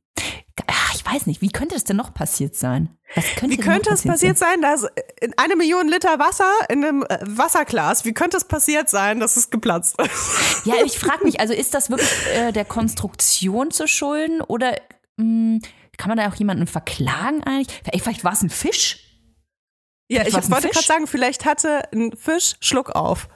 ach, 0.68 0.88
weiß 1.13 1.26
nicht, 1.28 1.41
wie 1.41 1.50
könnte 1.50 1.76
das 1.76 1.84
denn 1.84 1.98
noch 1.98 2.13
passiert 2.13 2.56
sein? 2.56 2.98
Könnte 3.36 3.58
Wie 3.58 3.58
könnte 3.58 3.89
noch 3.89 3.98
es 3.98 4.04
passiert 4.04 4.38
sein, 4.38 4.62
dass 4.62 4.86
in 5.22 5.34
eine 5.38 5.55
Million 5.55 5.88
Liter 5.88 6.20
Wasser 6.20 6.51
in 6.70 6.84
einem 6.84 7.03
äh, 7.03 7.20
Wasserglas, 7.22 8.05
wie 8.05 8.14
könnte 8.14 8.38
es 8.38 8.45
passiert 8.45 8.89
sein, 8.89 9.20
dass 9.20 9.36
es 9.38 9.49
geplatzt 9.49 9.99
ist? 10.01 10.66
Ja, 10.66 10.76
ich 10.86 10.99
frage 10.99 11.24
mich, 11.24 11.39
also 11.39 11.53
ist 11.53 11.74
das 11.74 11.89
wirklich 11.89 12.10
äh, 12.36 12.51
der 12.51 12.66
Konstruktion 12.66 13.72
zu 13.72 13.88
schulden 13.88 14.41
oder 14.41 14.76
mh, 15.18 15.60
kann 15.97 16.10
man 16.10 16.18
da 16.18 16.30
auch 16.30 16.36
jemanden 16.36 16.68
verklagen 16.68 17.43
eigentlich? 17.43 17.82
Vielleicht, 17.84 18.03
vielleicht 18.03 18.24
war 18.24 18.34
es 18.34 18.41
ein 18.41 18.49
Fisch? 18.49 19.05
Ja, 20.12 20.26
ich 20.26 20.34
war's 20.34 20.47
ein 20.47 20.51
wollte 20.51 20.70
gerade 20.70 20.86
sagen, 20.86 21.07
vielleicht 21.07 21.45
hatte 21.45 21.84
ein 21.91 22.14
Fisch 22.16 22.55
Schluck 22.62 22.91
auf. 22.91 23.30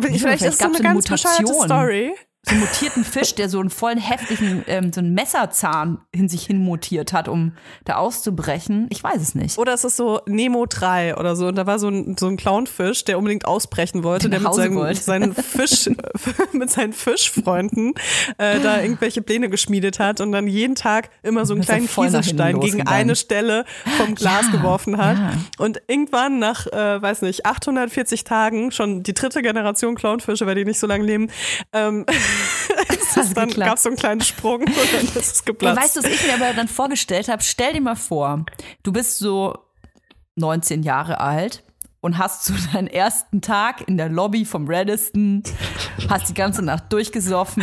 vielleicht 0.00 0.20
Vielleicht 0.20 0.42
ist 0.42 0.58
so 0.58 0.64
gab's 0.64 0.78
eine 0.78 0.88
eine 0.88 0.94
ganz 0.94 1.08
bescheuerte. 1.08 1.54
Story. 1.54 2.14
So 2.44 2.52
einen 2.56 2.60
mutierten 2.60 3.04
Fisch, 3.04 3.36
der 3.36 3.48
so 3.48 3.60
einen 3.60 3.70
vollen 3.70 3.98
heftigen, 3.98 4.64
ähm, 4.66 4.92
so 4.92 5.00
einen 5.00 5.14
Messerzahn 5.14 5.98
in 6.10 6.28
sich 6.28 6.44
hin 6.44 6.58
mutiert 6.58 7.12
hat, 7.12 7.28
um 7.28 7.52
da 7.84 7.94
auszubrechen. 7.96 8.88
Ich 8.90 9.02
weiß 9.02 9.22
es 9.22 9.36
nicht. 9.36 9.58
Oder 9.58 9.74
es 9.74 9.84
ist 9.84 9.96
so 9.96 10.20
Nemo 10.26 10.66
3 10.68 11.16
oder 11.18 11.36
so. 11.36 11.46
Und 11.46 11.54
da 11.54 11.66
war 11.66 11.78
so 11.78 11.86
ein, 11.88 12.16
so 12.18 12.26
ein 12.26 12.36
Clownfisch, 12.36 13.04
der 13.04 13.18
unbedingt 13.18 13.44
ausbrechen 13.46 14.02
wollte, 14.02 14.28
Der 14.28 14.40
mit 14.40 14.52
seinen, 14.54 14.74
wollte. 14.74 15.00
seinen 15.00 15.34
Fisch, 15.36 15.88
mit 16.52 16.68
seinen 16.68 16.92
Fischfreunden 16.92 17.94
äh, 18.38 18.58
da 18.58 18.82
irgendwelche 18.82 19.22
Pläne 19.22 19.48
geschmiedet 19.48 20.00
hat 20.00 20.20
und 20.20 20.32
dann 20.32 20.48
jeden 20.48 20.74
Tag 20.74 21.10
immer 21.22 21.46
so 21.46 21.54
einen 21.54 21.62
kleinen 21.62 21.86
Kieselstein 21.88 22.58
gegen 22.58 22.86
eine 22.88 23.14
Stelle 23.14 23.64
vom 23.98 24.16
Glas 24.16 24.46
Ja, 24.46 24.58
geworfen 24.58 24.96
hat. 24.96 25.16
ja. 25.16 25.30
Und 25.58 25.80
irgendwann 25.86 26.40
nach, 26.40 26.66
äh, 26.66 27.00
weiß 27.00 27.22
nicht, 27.22 27.46
840 27.46 28.24
Tagen, 28.24 28.72
schon 28.72 29.04
die 29.04 29.14
dritte 29.14 29.42
Generation 29.42 29.94
Clownfische, 29.94 30.44
weil 30.44 30.56
die 30.56 30.64
nicht 30.64 30.80
so 30.80 30.88
lange 30.88 31.04
leben, 31.04 31.30
ähm, 31.72 32.04
es 33.16 33.34
dann 33.34 33.50
gab 33.50 33.76
es 33.76 33.82
so 33.82 33.88
einen 33.88 33.98
kleinen 33.98 34.20
Sprung 34.20 34.60
und 34.62 34.68
dann 34.92 35.04
ist 35.04 35.16
es 35.16 35.38
Ja, 35.38 35.44
geplatzt. 35.46 35.82
weißt 35.82 35.96
du, 35.96 36.02
was 36.02 36.10
ich 36.10 36.26
mir 36.26 36.34
aber 36.34 36.52
dann 36.54 36.68
vorgestellt 36.68 37.28
habe? 37.28 37.42
Stell 37.42 37.72
dir 37.74 37.80
mal 37.80 37.96
vor, 37.96 38.44
du 38.82 38.92
bist 38.92 39.18
so 39.18 39.56
19 40.36 40.82
Jahre 40.82 41.20
alt 41.20 41.62
und 42.00 42.18
hast 42.18 42.44
so 42.44 42.54
deinen 42.72 42.88
ersten 42.88 43.40
Tag 43.42 43.86
in 43.88 43.96
der 43.96 44.08
Lobby 44.08 44.44
vom 44.44 44.66
Radisson, 44.68 45.42
hast 46.08 46.28
die 46.28 46.34
ganze 46.34 46.62
Nacht 46.62 46.92
durchgesoffen, 46.92 47.62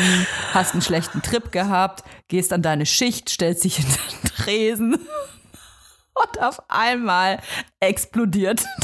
hast 0.53 0.73
einen 0.73 0.81
schlechten 0.81 1.21
Trip 1.21 1.51
gehabt, 1.51 2.03
gehst 2.27 2.53
an 2.53 2.61
deine 2.61 2.85
Schicht, 2.85 3.29
stellst 3.29 3.63
dich 3.63 3.79
in 3.79 3.85
den 3.85 4.31
Tresen 4.35 4.93
und 6.13 6.41
auf 6.41 6.61
einmal 6.69 7.39
explodiert. 7.79 8.63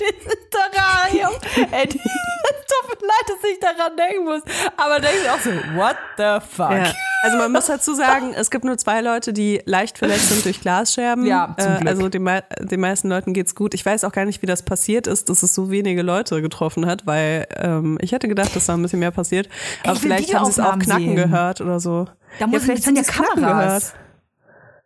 dieses 0.00 0.36
Terrarium. 0.50 1.32
Ey, 1.72 1.86
die- 1.88 1.98
es 1.98 2.66
tut 2.66 3.00
mir 3.00 3.06
leid, 3.06 3.28
dass 3.28 3.50
ich 3.50 3.60
daran 3.60 3.96
denken 3.96 4.24
muss. 4.24 4.42
Aber 4.76 4.98
denke 5.00 5.18
ich 5.22 5.30
auch 5.30 5.38
so, 5.38 5.50
what 5.76 5.96
the 6.16 6.44
fuck? 6.54 6.70
Ja. 6.72 6.92
Also 7.24 7.38
man 7.38 7.52
muss 7.52 7.66
dazu 7.66 7.94
sagen, 7.94 8.34
es 8.34 8.50
gibt 8.50 8.64
nur 8.64 8.76
zwei 8.78 9.00
Leute, 9.00 9.32
die 9.32 9.62
leicht 9.64 9.98
verletzt 9.98 10.28
sind 10.30 10.44
durch 10.44 10.60
Glasscherben. 10.60 11.24
Ja, 11.24 11.54
zum 11.56 11.72
äh, 11.72 11.76
Glück. 11.76 11.88
also 11.88 12.08
den, 12.08 12.28
den 12.60 12.80
meisten 12.80 13.08
Leuten 13.08 13.32
geht's 13.32 13.54
gut. 13.54 13.74
Ich 13.74 13.86
weiß 13.86 14.02
auch 14.04 14.10
gar 14.12 14.24
nicht, 14.24 14.42
wie 14.42 14.46
das 14.46 14.64
passiert 14.64 15.06
ist, 15.06 15.28
dass 15.28 15.42
es 15.44 15.54
so 15.54 15.70
wenige 15.70 16.02
Leute 16.02 16.42
getroffen 16.42 16.86
hat, 16.86 17.06
weil 17.06 17.46
ähm, 17.56 17.96
ich 18.00 18.10
hätte 18.12 18.26
gedacht, 18.26 18.56
dass 18.56 18.66
da 18.66 18.74
ein 18.74 18.82
bisschen 18.82 18.98
mehr 18.98 19.12
passiert. 19.12 19.48
Aber 19.84 19.92
ich 19.92 20.02
will 20.02 20.10
vielleicht 20.10 20.34
haben 20.34 20.46
sie 20.46 20.50
es 20.52 20.58
auch 20.60 20.78
knacken 20.78 21.04
sehen. 21.04 21.16
gehört 21.16 21.60
oder 21.60 21.78
so. 21.78 22.06
Da 22.40 22.46
muss 22.48 22.62
vielleicht 22.64 22.82
ja 22.82 22.88
haben 22.88 22.96
sie's 22.96 23.06
knacken 23.08 23.42
Kameras. 23.42 23.94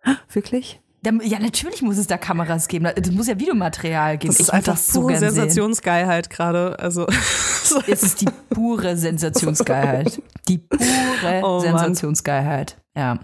gehört. 0.05 0.19
Wirklich? 0.35 0.81
Ja, 1.23 1.39
natürlich 1.39 1.83
muss 1.83 1.99
es 1.99 2.07
da 2.07 2.19
Kameras 2.19 2.69
geben. 2.69 2.87
Es 2.87 3.11
muss 3.11 3.29
ja 3.29 3.39
Videomaterial 3.39 4.19
geben. 4.19 4.33
Das 4.33 4.41
ist 4.41 4.49
würd 4.49 4.55
einfach 4.55 4.73
das 4.73 4.87
so 4.89 5.03
pure 5.03 5.17
sehen. 5.19 5.31
Sensationsgeilheit 5.31 6.31
gerade. 6.31 6.79
Also 6.79 7.07
so. 7.63 7.81
Es 7.87 8.03
ist 8.03 8.21
die 8.23 8.27
pure 8.51 8.97
Sensationsgeilheit. 8.97 10.21
Die 10.49 10.59
pure 10.59 10.81
Oh. 11.43 11.61
Sensationsgeilheit. 11.61 12.77
Ja. 12.97 13.19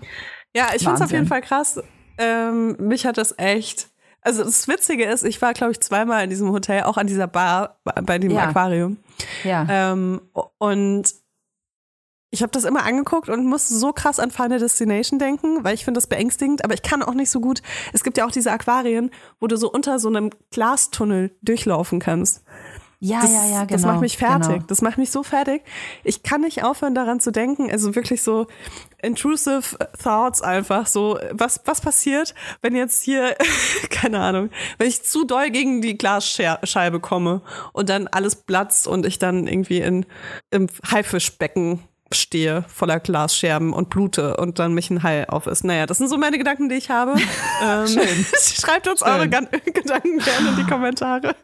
Ja, 0.54 0.66
ich 0.74 0.82
find's 0.84 0.86
auf 0.86 1.00
Wahnsinn. 1.00 1.16
jeden 1.16 1.26
Fall 1.28 1.40
krass. 1.42 1.80
Ähm, 2.18 2.76
mich 2.78 3.06
hat 3.06 3.18
das 3.18 3.34
echt. 3.38 3.88
Also 4.20 4.44
das 4.44 4.68
Witzige 4.68 5.04
ist, 5.06 5.24
ich 5.24 5.42
war, 5.42 5.52
glaube 5.52 5.72
ich, 5.72 5.80
zweimal 5.80 6.22
in 6.22 6.30
diesem 6.30 6.52
Hotel, 6.52 6.84
auch 6.84 6.96
an 6.96 7.08
dieser 7.08 7.26
Bar 7.26 7.80
bei 8.04 8.18
dem 8.18 8.30
Ja. 8.30 8.48
Aquarium. 8.48 8.98
Ja. 9.42 9.66
Ähm, 9.68 10.20
und 10.58 11.12
ich 12.32 12.42
habe 12.42 12.50
das 12.50 12.64
immer 12.64 12.84
angeguckt 12.84 13.28
und 13.28 13.44
musste 13.44 13.74
so 13.74 13.92
krass 13.92 14.18
an 14.18 14.30
Final 14.30 14.58
Destination 14.58 15.18
denken, 15.18 15.62
weil 15.64 15.74
ich 15.74 15.84
finde 15.84 15.98
das 15.98 16.06
beängstigend, 16.06 16.64
aber 16.64 16.72
ich 16.72 16.82
kann 16.82 17.02
auch 17.02 17.12
nicht 17.12 17.30
so 17.30 17.40
gut. 17.40 17.60
Es 17.92 18.02
gibt 18.02 18.16
ja 18.16 18.26
auch 18.26 18.30
diese 18.30 18.50
Aquarien, 18.50 19.10
wo 19.38 19.46
du 19.46 19.56
so 19.56 19.70
unter 19.70 19.98
so 19.98 20.08
einem 20.08 20.30
Glastunnel 20.50 21.36
durchlaufen 21.42 22.00
kannst. 22.00 22.42
ja, 23.00 23.20
Das, 23.20 23.32
ja, 23.32 23.44
ja, 23.44 23.58
genau. 23.64 23.66
das 23.66 23.82
macht 23.82 24.00
mich 24.00 24.16
fertig. 24.16 24.48
Genau. 24.48 24.64
Das 24.66 24.80
macht 24.80 24.96
mich 24.96 25.10
so 25.10 25.22
fertig. 25.22 25.62
Ich 26.04 26.22
kann 26.22 26.40
nicht 26.40 26.64
aufhören, 26.64 26.94
daran 26.94 27.20
zu 27.20 27.32
denken. 27.32 27.70
Also 27.70 27.94
wirklich 27.94 28.22
so 28.22 28.46
intrusive 29.02 29.76
thoughts 30.02 30.40
einfach. 30.40 30.86
So, 30.86 31.18
was, 31.32 31.60
was 31.66 31.82
passiert, 31.82 32.34
wenn 32.62 32.74
jetzt 32.74 33.02
hier, 33.02 33.36
keine 33.90 34.20
Ahnung, 34.20 34.48
wenn 34.78 34.88
ich 34.88 35.02
zu 35.02 35.24
doll 35.24 35.50
gegen 35.50 35.82
die 35.82 35.98
Glasscheibe 35.98 36.98
komme 36.98 37.42
und 37.74 37.90
dann 37.90 38.06
alles 38.06 38.36
platzt 38.36 38.86
und 38.86 39.04
ich 39.04 39.18
dann 39.18 39.46
irgendwie 39.46 39.80
in, 39.80 40.06
im 40.50 40.68
Haifischbecken 40.90 41.82
stehe, 42.12 42.64
voller 42.68 43.00
Glasscherben 43.00 43.72
und 43.72 43.90
blute 43.90 44.36
und 44.36 44.58
dann 44.58 44.74
mich 44.74 44.90
ein 44.90 45.02
Hai 45.02 45.28
auf 45.28 45.46
ist. 45.46 45.64
Naja, 45.64 45.86
das 45.86 45.98
sind 45.98 46.08
so 46.08 46.16
meine 46.18 46.38
Gedanken, 46.38 46.68
die 46.68 46.76
ich 46.76 46.90
habe. 46.90 47.14
ähm, 47.62 47.86
Schreibt 48.40 48.88
uns 48.88 49.02
eure 49.02 49.28
Gan- 49.28 49.48
Gedanken 49.64 50.18
gerne 50.18 50.48
in 50.50 50.56
die 50.56 50.64
Kommentare. 50.64 51.34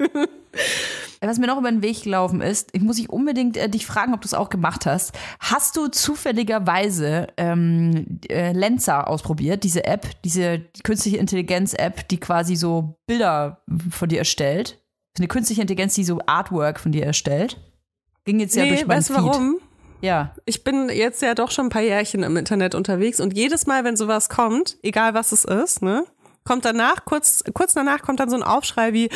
Was 1.20 1.38
mir 1.38 1.46
noch 1.48 1.58
über 1.58 1.70
den 1.70 1.82
Weg 1.82 2.02
gelaufen 2.04 2.40
ist, 2.40 2.70
ich 2.72 2.80
muss 2.82 2.96
dich 2.96 3.10
unbedingt 3.10 3.56
äh, 3.56 3.68
dich 3.68 3.86
fragen, 3.86 4.14
ob 4.14 4.20
du 4.20 4.26
es 4.26 4.34
auch 4.34 4.48
gemacht 4.50 4.86
hast. 4.86 5.12
Hast 5.40 5.76
du 5.76 5.88
zufälligerweise 5.88 7.26
ähm, 7.36 8.20
äh, 8.28 8.52
Lenza 8.52 9.02
ausprobiert, 9.02 9.64
diese 9.64 9.84
App, 9.84 10.06
diese 10.22 10.60
künstliche 10.84 11.18
Intelligenz-App, 11.18 12.08
die 12.08 12.18
quasi 12.18 12.56
so 12.56 12.94
Bilder 13.06 13.62
von 13.90 14.08
dir 14.08 14.18
erstellt? 14.18 14.78
Eine 15.18 15.26
künstliche 15.28 15.60
Intelligenz, 15.62 15.94
die 15.94 16.04
so 16.04 16.20
Artwork 16.26 16.78
von 16.78 16.92
dir 16.92 17.04
erstellt? 17.04 17.58
Ging 18.24 18.38
jetzt 18.38 18.54
ja 18.54 18.62
nee, 18.62 18.70
durch 18.70 18.86
meinen 18.86 18.98
weißt 18.98 19.08
Feed. 19.08 19.16
warum? 19.16 19.56
Ja. 20.00 20.32
Ich 20.44 20.64
bin 20.64 20.88
jetzt 20.90 21.22
ja 21.22 21.34
doch 21.34 21.50
schon 21.50 21.66
ein 21.66 21.70
paar 21.70 21.82
Jährchen 21.82 22.22
im 22.22 22.36
Internet 22.36 22.74
unterwegs 22.74 23.20
und 23.20 23.36
jedes 23.36 23.66
Mal, 23.66 23.84
wenn 23.84 23.96
sowas 23.96 24.28
kommt, 24.28 24.76
egal 24.82 25.14
was 25.14 25.32
es 25.32 25.44
ist, 25.44 25.82
ne, 25.82 26.04
kommt 26.44 26.64
danach, 26.64 27.04
kurz, 27.04 27.42
kurz 27.52 27.74
danach 27.74 28.02
kommt 28.02 28.20
dann 28.20 28.30
so 28.30 28.36
ein 28.36 28.42
Aufschrei 28.42 28.92
wie, 28.92 29.10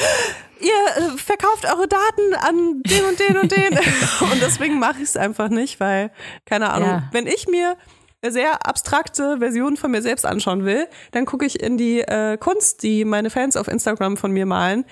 ihr 0.61 0.73
äh, 0.97 1.17
verkauft 1.17 1.65
eure 1.65 1.89
Daten 1.89 2.35
an 2.41 2.83
den 2.83 3.05
und 3.05 3.19
den 3.21 3.37
und 3.39 3.53
den. 3.53 3.79
und 4.33 4.43
deswegen 4.43 4.79
mache 4.79 4.97
ich 4.99 5.05
es 5.05 5.17
einfach 5.17 5.49
nicht, 5.49 5.81
weil, 5.81 6.11
keine 6.47 6.71
Ahnung, 6.71 6.89
Ja. 6.89 7.09
wenn 7.13 7.27
ich 7.27 7.47
mir 7.49 7.77
sehr 8.25 8.67
abstrakte 8.67 9.39
Versionen 9.39 9.77
von 9.77 9.91
mir 9.91 10.01
selbst 10.03 10.25
anschauen 10.27 10.65
will, 10.65 10.87
dann 11.11 11.27
gucke 11.27 11.45
ich 11.45 11.61
in 11.61 11.77
die 11.77 12.01
äh, 12.03 12.37
Kunst, 12.39 12.83
die 12.85 13.05
meine 13.05 13.31
Fans 13.31 13.57
auf 13.57 13.67
Instagram 13.67 14.17
von 14.17 14.31
mir 14.31 14.47
malen. 14.47 14.85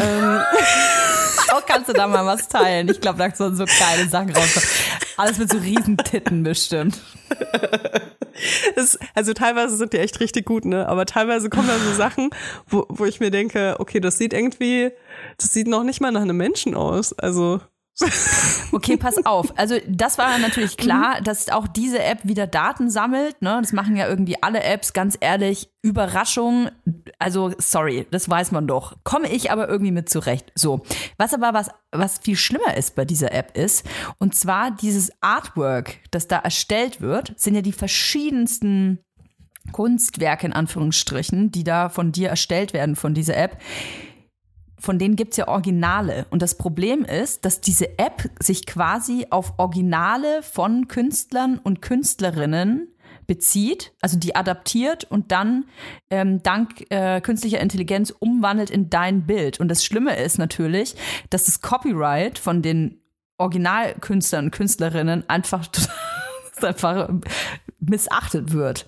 Ähm, 0.00 0.40
Auch 1.50 1.64
kannst 1.66 1.88
du 1.88 1.92
da 1.92 2.06
mal 2.06 2.26
was 2.26 2.48
teilen. 2.48 2.88
Ich 2.88 3.00
glaube, 3.00 3.18
da 3.18 3.34
sollen 3.34 3.56
so 3.56 3.64
geile 3.64 4.08
Sachen 4.08 4.30
rauskommen. 4.30 4.68
Alles 5.16 5.38
mit 5.38 5.50
so 5.50 5.58
riesen 5.58 5.96
Titten 5.96 6.42
bestimmt. 6.42 7.00
Es, 8.76 8.98
also 9.14 9.32
teilweise 9.32 9.76
sind 9.76 9.92
die 9.92 9.98
echt 9.98 10.20
richtig 10.20 10.46
gut, 10.46 10.64
ne? 10.64 10.88
Aber 10.88 11.06
teilweise 11.06 11.50
kommen 11.50 11.66
da 11.66 11.76
so 11.78 11.92
Sachen, 11.92 12.30
wo, 12.68 12.86
wo 12.88 13.04
ich 13.04 13.18
mir 13.18 13.30
denke, 13.30 13.76
okay, 13.78 13.98
das 13.98 14.18
sieht 14.18 14.32
irgendwie, 14.32 14.92
das 15.38 15.52
sieht 15.52 15.66
noch 15.66 15.82
nicht 15.82 16.00
mal 16.00 16.12
nach 16.12 16.22
einem 16.22 16.36
Menschen 16.36 16.74
aus. 16.74 17.12
Also 17.12 17.60
Okay, 18.72 18.96
pass 18.96 19.24
auf. 19.24 19.56
Also 19.56 19.76
das 19.88 20.18
war 20.18 20.38
natürlich 20.38 20.76
klar, 20.76 21.20
dass 21.22 21.48
auch 21.48 21.66
diese 21.66 22.02
App 22.02 22.18
wieder 22.22 22.46
Daten 22.46 22.90
sammelt. 22.90 23.40
Ne? 23.40 23.58
Das 23.60 23.72
machen 23.72 23.96
ja 23.96 24.06
irgendwie 24.08 24.42
alle 24.42 24.62
Apps, 24.62 24.92
ganz 24.92 25.16
ehrlich. 25.20 25.70
Überraschung. 25.82 26.68
Also 27.18 27.52
sorry, 27.58 28.06
das 28.10 28.28
weiß 28.28 28.52
man 28.52 28.66
doch. 28.66 28.96
Komme 29.04 29.32
ich 29.32 29.50
aber 29.50 29.68
irgendwie 29.68 29.92
mit 29.92 30.08
zurecht. 30.08 30.52
So, 30.54 30.82
was 31.16 31.32
aber 31.32 31.54
was 31.54 31.70
was 31.90 32.18
viel 32.18 32.36
schlimmer 32.36 32.76
ist 32.76 32.94
bei 32.94 33.06
dieser 33.06 33.32
App 33.32 33.56
ist, 33.56 33.86
und 34.18 34.34
zwar 34.34 34.70
dieses 34.70 35.10
Artwork, 35.22 35.96
das 36.10 36.28
da 36.28 36.38
erstellt 36.38 37.00
wird, 37.00 37.32
sind 37.36 37.54
ja 37.54 37.62
die 37.62 37.72
verschiedensten 37.72 38.98
Kunstwerke 39.72 40.46
in 40.46 40.52
Anführungsstrichen, 40.52 41.50
die 41.50 41.64
da 41.64 41.88
von 41.88 42.12
dir 42.12 42.28
erstellt 42.28 42.72
werden 42.72 42.96
von 42.96 43.14
dieser 43.14 43.36
App 43.36 43.58
von 44.78 44.98
denen 44.98 45.16
gibt's 45.16 45.36
ja 45.36 45.48
Originale. 45.48 46.26
Und 46.30 46.42
das 46.42 46.56
Problem 46.56 47.04
ist, 47.04 47.44
dass 47.44 47.60
diese 47.60 47.98
App 47.98 48.30
sich 48.40 48.66
quasi 48.66 49.26
auf 49.30 49.54
Originale 49.58 50.42
von 50.42 50.88
Künstlern 50.88 51.58
und 51.58 51.82
Künstlerinnen 51.82 52.88
bezieht, 53.26 53.92
also 54.00 54.18
die 54.18 54.34
adaptiert 54.34 55.04
und 55.04 55.30
dann 55.32 55.66
ähm, 56.10 56.42
dank 56.42 56.90
äh, 56.90 57.20
künstlicher 57.20 57.60
Intelligenz 57.60 58.10
umwandelt 58.10 58.70
in 58.70 58.88
dein 58.88 59.26
Bild. 59.26 59.60
Und 59.60 59.68
das 59.68 59.84
Schlimme 59.84 60.16
ist 60.16 60.38
natürlich, 60.38 60.96
dass 61.28 61.44
das 61.44 61.60
Copyright 61.60 62.38
von 62.38 62.62
den 62.62 63.00
Originalkünstlern 63.36 64.46
und 64.46 64.50
Künstlerinnen 64.50 65.28
einfach, 65.28 65.68
einfach 66.62 67.10
missachtet 67.78 68.52
wird. 68.52 68.86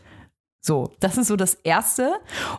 So, 0.62 0.92
das 1.00 1.16
ist 1.16 1.28
so 1.28 1.36
das 1.36 1.54
Erste. 1.54 2.12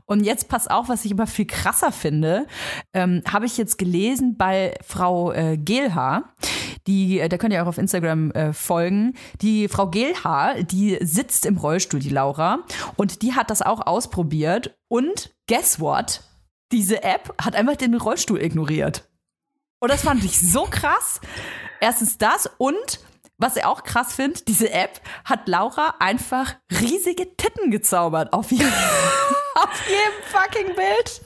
Und 0.05 0.23
jetzt 0.23 0.49
pass 0.49 0.67
auf, 0.67 0.89
was 0.89 1.05
ich 1.05 1.11
immer 1.11 1.27
viel 1.27 1.45
krasser 1.45 1.91
finde, 1.91 2.47
ähm, 2.93 3.21
habe 3.31 3.45
ich 3.45 3.57
jetzt 3.57 3.77
gelesen 3.77 4.37
bei 4.37 4.73
Frau 4.83 5.31
äh, 5.31 5.57
Gelhaar, 5.57 6.33
die, 6.87 7.19
äh, 7.19 7.29
da 7.29 7.37
könnt 7.37 7.53
ihr 7.53 7.61
auch 7.61 7.67
auf 7.67 7.77
Instagram 7.77 8.31
äh, 8.31 8.53
folgen. 8.53 9.13
Die 9.41 9.67
Frau 9.67 9.87
Gelhaar, 9.87 10.63
die 10.63 10.97
sitzt 11.01 11.45
im 11.45 11.57
Rollstuhl, 11.57 11.99
die 11.99 12.09
Laura, 12.09 12.59
und 12.95 13.21
die 13.21 13.35
hat 13.35 13.51
das 13.51 13.61
auch 13.61 13.85
ausprobiert. 13.85 14.75
Und 14.87 15.31
guess 15.47 15.79
what? 15.79 16.23
Diese 16.71 17.03
App 17.03 17.33
hat 17.39 17.55
einfach 17.55 17.75
den 17.75 17.93
Rollstuhl 17.93 18.41
ignoriert. 18.41 19.07
Und 19.79 19.91
das 19.91 20.03
fand 20.03 20.23
ich 20.23 20.39
so 20.39 20.63
krass. 20.63 21.21
Erstens 21.79 22.17
das 22.17 22.49
und 22.57 22.99
was 23.41 23.55
ich 23.55 23.65
auch 23.65 23.83
krass 23.83 24.13
finde, 24.13 24.39
diese 24.47 24.71
App 24.71 25.01
hat 25.25 25.47
Laura 25.47 25.95
einfach 25.99 26.55
riesige 26.79 27.35
Titten 27.35 27.71
gezaubert 27.71 28.33
auf 28.33 28.51
jedem, 28.51 28.67
auf 29.55 29.81
jedem 29.87 30.23
fucking 30.31 30.75
Bild. 30.75 31.21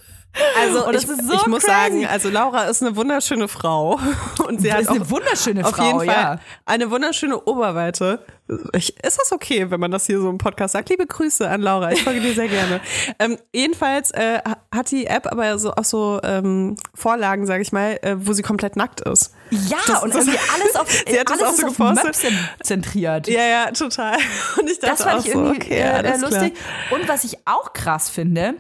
Also 0.58 0.90
ich, 0.92 1.04
ist 1.04 1.28
so 1.28 1.34
ich 1.34 1.48
muss 1.48 1.64
crazy. 1.64 2.02
sagen, 2.02 2.06
also 2.08 2.30
Laura 2.30 2.66
ist 2.66 2.84
eine 2.84 2.96
wunderschöne 2.96 3.48
Frau 3.48 4.00
und 4.48 4.60
sie 4.60 4.68
Das 4.68 4.76
hat 4.76 4.82
ist 4.82 4.90
auch 4.90 4.96
eine 4.96 5.10
wunderschöne 5.10 5.66
auf 5.66 5.76
Frau, 5.76 5.86
jeden 5.86 6.00
Fall 6.00 6.08
ja. 6.08 6.40
eine 6.66 6.92
wunderschöne 6.92 7.40
Oberweite. 7.42 8.26
Ich, 8.74 9.02
ist 9.02 9.18
das 9.18 9.32
okay, 9.32 9.72
wenn 9.72 9.80
man 9.80 9.92
das 9.92 10.06
hier 10.06 10.20
so 10.20 10.30
im 10.30 10.38
Podcast 10.38 10.74
sagt? 10.74 10.90
Liebe 10.90 11.08
Grüße 11.08 11.50
an 11.50 11.62
Laura, 11.62 11.92
ich 11.92 12.04
folge 12.04 12.20
dir 12.20 12.34
sehr 12.34 12.48
gerne. 12.48 12.82
Ähm, 13.18 13.38
jedenfalls 13.54 14.12
äh, 14.12 14.40
hat 14.74 14.92
die 14.92 15.06
App 15.06 15.32
aber 15.32 15.58
so 15.58 15.74
auch 15.74 15.86
so 15.86 16.20
ähm, 16.24 16.76
Vorlagen, 16.94 17.46
sage 17.46 17.62
ich 17.62 17.72
mal, 17.72 17.98
äh, 18.02 18.16
wo 18.18 18.34
sie 18.34 18.42
komplett 18.42 18.76
nackt 18.76 19.02
ist. 19.02 19.34
Ja, 19.52 19.78
Das- 19.88 20.04
und 20.04 20.14
das- 20.14 20.26
irgendwie 20.28 20.40
alles 20.54 20.76
auf, 20.76 20.92
Sie 20.92 21.20
hat 21.20 21.30
das 21.30 21.40
alles 21.42 21.44
auch 21.44 21.52
ist 21.54 21.78
so 21.78 21.84
auf 21.84 21.96
gepostet. 22.02 22.34
Zentriert. 22.64 23.28
Ja, 23.28 23.44
ja, 23.46 23.72
total. 23.72 24.18
Und 24.60 24.70
ich 24.70 24.80
dachte 24.80 24.96
Das 24.98 25.04
fand 25.04 25.20
auch 25.22 25.26
ich 25.26 25.32
so, 25.32 25.40
irgendwie 25.44 25.62
okay, 25.66 25.80
äh, 25.80 25.84
alles 25.90 26.22
lustig. 26.22 26.54
Klar. 26.56 27.00
Und 27.00 27.08
was 27.08 27.24
ich 27.24 27.38
auch 27.48 27.74
krass 27.74 28.10
finde, 28.10 28.56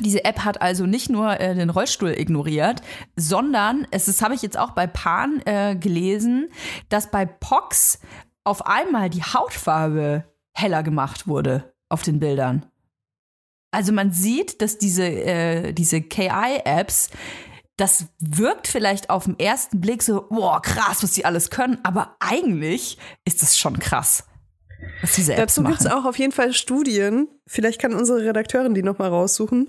diese 0.00 0.24
App 0.24 0.40
hat 0.44 0.60
also 0.62 0.86
nicht 0.86 1.10
nur 1.10 1.38
äh, 1.40 1.54
den 1.54 1.70
Rollstuhl 1.70 2.10
ignoriert, 2.18 2.80
sondern 3.16 3.86
es 3.90 4.08
ist, 4.08 4.22
habe 4.22 4.34
ich 4.34 4.42
jetzt 4.42 4.58
auch 4.58 4.70
bei 4.72 4.86
Pan 4.86 5.40
äh, 5.46 5.76
gelesen, 5.76 6.48
dass 6.88 7.10
bei 7.10 7.26
Pox 7.26 7.98
auf 8.44 8.66
einmal 8.66 9.10
die 9.10 9.22
Hautfarbe 9.22 10.24
heller 10.52 10.82
gemacht 10.82 11.26
wurde 11.26 11.72
auf 11.88 12.02
den 12.02 12.18
Bildern. 12.20 12.66
Also 13.72 13.92
man 13.92 14.12
sieht, 14.12 14.62
dass 14.62 14.78
diese, 14.78 15.04
äh, 15.04 15.72
diese 15.72 16.00
KI-Apps, 16.00 17.10
das 17.76 18.06
wirkt 18.20 18.68
vielleicht 18.68 19.10
auf 19.10 19.24
den 19.24 19.38
ersten 19.38 19.80
Blick 19.80 20.02
so, 20.02 20.26
boah, 20.28 20.62
krass, 20.62 21.02
was 21.02 21.12
die 21.12 21.24
alles 21.24 21.50
können, 21.50 21.78
aber 21.82 22.16
eigentlich 22.20 22.98
ist 23.24 23.42
es 23.42 23.58
schon 23.58 23.78
krass, 23.78 24.24
was 25.00 25.14
diese 25.14 25.32
Apps 25.34 25.54
Dazu 25.54 25.62
machen. 25.62 25.72
gibt 25.72 25.86
es 25.86 25.92
auch 25.92 26.04
auf 26.04 26.18
jeden 26.18 26.32
Fall 26.32 26.52
Studien, 26.52 27.28
vielleicht 27.46 27.80
kann 27.80 27.94
unsere 27.94 28.24
Redakteurin 28.24 28.74
die 28.74 28.82
nochmal 28.82 29.08
raussuchen, 29.08 29.68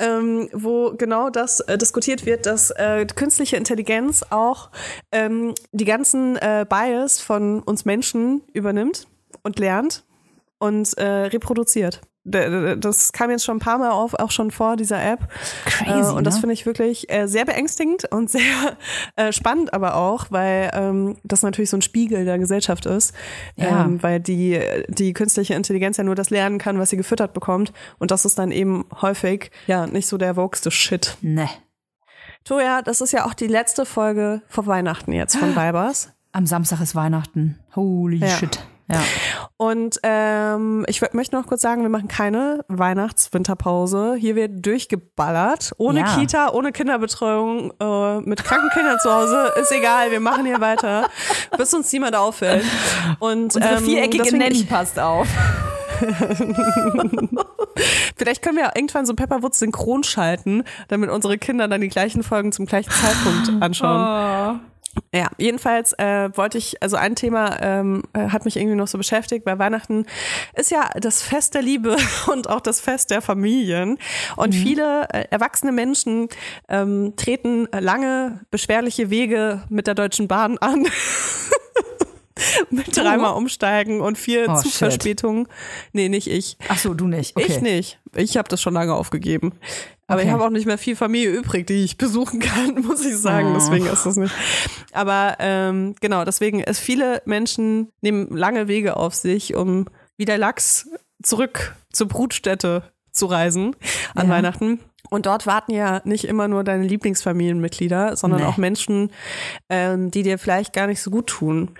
ähm, 0.00 0.48
wo 0.52 0.94
genau 0.96 1.30
das 1.30 1.60
äh, 1.60 1.78
diskutiert 1.78 2.26
wird, 2.26 2.46
dass 2.46 2.70
äh, 2.72 3.06
künstliche 3.06 3.56
Intelligenz 3.56 4.24
auch 4.30 4.70
ähm, 5.12 5.54
die 5.72 5.84
ganzen 5.84 6.36
äh, 6.36 6.66
Bias 6.68 7.20
von 7.20 7.62
uns 7.62 7.84
Menschen 7.84 8.42
übernimmt 8.52 9.06
und 9.42 9.60
lernt 9.60 10.04
und 10.58 10.96
äh, 10.98 11.04
reproduziert. 11.04 12.00
Das 12.24 13.12
kam 13.12 13.30
jetzt 13.30 13.44
schon 13.44 13.58
ein 13.58 13.60
paar 13.60 13.78
Mal 13.78 13.90
auf, 13.90 14.14
auch 14.14 14.30
schon 14.30 14.50
vor 14.50 14.76
dieser 14.76 15.02
App. 15.04 15.28
Crazy, 15.66 16.10
äh, 16.10 16.12
und 16.14 16.24
das 16.24 16.36
ne? 16.36 16.40
finde 16.40 16.52
ich 16.54 16.64
wirklich 16.64 17.10
äh, 17.12 17.26
sehr 17.26 17.44
beängstigend 17.44 18.10
und 18.10 18.30
sehr 18.30 18.42
äh, 19.16 19.30
spannend 19.32 19.74
aber 19.74 19.96
auch, 19.96 20.26
weil 20.30 20.70
ähm, 20.72 21.16
das 21.22 21.42
natürlich 21.42 21.70
so 21.70 21.76
ein 21.76 21.82
Spiegel 21.82 22.24
der 22.24 22.38
Gesellschaft 22.38 22.86
ist. 22.86 23.14
Ja. 23.56 23.84
Ähm, 23.84 24.02
weil 24.02 24.20
die, 24.20 24.58
die 24.88 25.12
künstliche 25.12 25.54
Intelligenz 25.54 25.98
ja 25.98 26.04
nur 26.04 26.14
das 26.14 26.30
lernen 26.30 26.58
kann, 26.58 26.78
was 26.78 26.90
sie 26.90 26.96
gefüttert 26.96 27.34
bekommt. 27.34 27.72
Und 27.98 28.10
das 28.10 28.24
ist 28.24 28.38
dann 28.38 28.50
eben 28.50 28.86
häufig 29.02 29.50
ja 29.66 29.86
nicht 29.86 30.06
so 30.06 30.16
der 30.16 30.36
wokeste 30.36 30.70
Shit. 30.70 31.18
Ne. 31.20 31.48
Toja, 32.44 32.82
das 32.82 33.00
ist 33.00 33.12
ja 33.12 33.26
auch 33.26 33.34
die 33.34 33.46
letzte 33.46 33.86
Folge 33.86 34.42
vor 34.48 34.66
Weihnachten 34.66 35.12
jetzt 35.12 35.36
von 35.36 35.56
Vibers. 35.56 36.10
Am 36.32 36.46
Samstag 36.46 36.80
ist 36.80 36.94
Weihnachten. 36.94 37.58
Holy 37.76 38.18
Ja. 38.18 38.28
shit. 38.28 38.60
Ja. 38.88 39.00
Und 39.56 39.98
ähm, 40.02 40.84
ich 40.88 41.00
möchte 41.12 41.36
noch 41.36 41.46
kurz 41.46 41.62
sagen, 41.62 41.82
wir 41.82 41.88
machen 41.88 42.08
keine 42.08 42.64
Weihnachts-Winterpause. 42.68 44.14
Hier 44.18 44.36
wird 44.36 44.64
durchgeballert. 44.64 45.72
Ohne 45.78 46.00
Ja. 46.00 46.16
Kita, 46.16 46.50
ohne 46.50 46.72
Kinderbetreuung, 46.72 47.72
äh, 47.80 48.20
mit 48.20 48.44
kranken 48.44 48.68
Kindern 48.70 48.98
zu 49.00 49.10
Hause. 49.12 49.52
Ist 49.60 49.72
egal, 49.72 50.10
wir 50.10 50.20
machen 50.20 50.44
hier 50.44 50.60
weiter, 50.60 51.08
bis 51.56 51.72
uns 51.72 51.90
niemand 51.92 52.14
auffällt. 52.14 52.64
Und 53.20 53.54
Unsere 53.54 53.76
ähm, 53.76 53.84
viereckige 53.84 54.36
Nanny 54.36 54.64
passt 54.64 54.98
auf. 54.98 55.28
Vielleicht 58.16 58.42
können 58.42 58.56
wir 58.56 58.72
irgendwann 58.74 59.06
so 59.06 59.14
Pepperwoods 59.14 59.58
synchron 59.60 60.02
schalten, 60.04 60.64
damit 60.88 61.08
unsere 61.10 61.38
Kinder 61.38 61.68
dann 61.68 61.80
die 61.80 61.88
gleichen 61.88 62.22
Folgen 62.22 62.52
zum 62.52 62.66
gleichen 62.66 62.90
Zeitpunkt 62.90 63.50
anschauen. 63.62 64.60
Ja, 65.12 65.28
jedenfalls 65.38 65.92
äh, 65.94 66.30
wollte 66.36 66.58
ich, 66.58 66.82
also 66.82 66.96
ein 66.96 67.14
Thema 67.14 67.60
ähm, 67.60 68.02
äh, 68.12 68.28
hat 68.28 68.44
mich 68.44 68.56
irgendwie 68.56 68.76
noch 68.76 68.88
so 68.88 68.98
beschäftigt, 68.98 69.46
weil 69.46 69.58
Weihnachten 69.58 70.06
ist 70.54 70.70
ja 70.70 70.90
das 71.00 71.22
Fest 71.22 71.54
der 71.54 71.62
Liebe 71.62 71.96
und 72.26 72.48
auch 72.48 72.60
das 72.60 72.80
Fest 72.80 73.10
der 73.10 73.22
Familien. 73.22 73.98
Und 74.36 74.54
viele 74.54 75.08
äh, 75.10 75.26
erwachsene 75.30 75.72
Menschen 75.72 76.28
ähm, 76.68 77.14
treten 77.16 77.68
lange, 77.72 78.40
beschwerliche 78.50 79.10
Wege 79.10 79.62
mit 79.68 79.86
der 79.86 79.94
Deutschen 79.94 80.28
Bahn 80.28 80.58
an. 80.58 80.86
mit 82.70 82.96
dreimal 82.96 83.34
umsteigen 83.34 84.00
und 84.00 84.18
vier 84.18 84.46
Oh, 84.48 84.56
Zugverspätungen. 84.56 85.46
Nee, 85.92 86.08
nicht 86.08 86.26
ich. 86.26 86.56
Ach 86.68 86.78
so, 86.78 86.94
du 86.94 87.06
nicht. 87.06 87.36
Okay. 87.36 87.46
Ich 87.48 87.60
nicht. 87.60 88.00
Ich 88.14 88.36
habe 88.36 88.48
das 88.48 88.60
schon 88.60 88.74
lange 88.74 88.94
aufgegeben. 88.94 89.52
Aber 90.06 90.18
Okay. 90.20 90.28
ich 90.28 90.32
habe 90.32 90.44
auch 90.44 90.50
nicht 90.50 90.66
mehr 90.66 90.78
viel 90.78 90.96
Familie 90.96 91.30
übrig, 91.30 91.66
die 91.66 91.82
ich 91.84 91.96
besuchen 91.96 92.40
kann, 92.40 92.82
muss 92.86 93.04
ich 93.04 93.16
sagen. 93.16 93.50
Oh. 93.50 93.54
Deswegen 93.54 93.86
ist 93.86 94.04
das 94.04 94.16
nicht. 94.16 94.34
Aber 94.92 95.36
ähm, 95.38 95.94
genau, 96.00 96.24
deswegen 96.24 96.60
ist 96.60 96.78
viele 96.80 97.22
Menschen 97.24 97.88
nehmen 98.02 98.36
lange 98.36 98.68
Wege 98.68 98.96
auf 98.96 99.14
sich, 99.14 99.54
um 99.54 99.86
wie 100.16 100.24
der 100.26 100.38
Lachs 100.38 100.88
zurück 101.22 101.74
zur 101.92 102.08
Brutstätte 102.08 102.82
zu 103.12 103.26
reisen 103.26 103.74
an 104.14 104.28
Ja. 104.28 104.34
Weihnachten. 104.34 104.80
Und 105.10 105.26
dort 105.26 105.46
warten 105.46 105.72
ja 105.72 106.00
nicht 106.04 106.24
immer 106.24 106.48
nur 106.48 106.64
deine 106.64 106.84
Lieblingsfamilienmitglieder, 106.84 108.16
sondern 108.16 108.40
Nee. 108.40 108.46
auch 108.46 108.56
Menschen, 108.56 109.10
ähm, 109.68 110.10
die 110.10 110.22
dir 110.22 110.38
vielleicht 110.38 110.72
gar 110.72 110.86
nicht 110.86 111.00
so 111.00 111.10
gut 111.10 111.26
tun. 111.28 111.70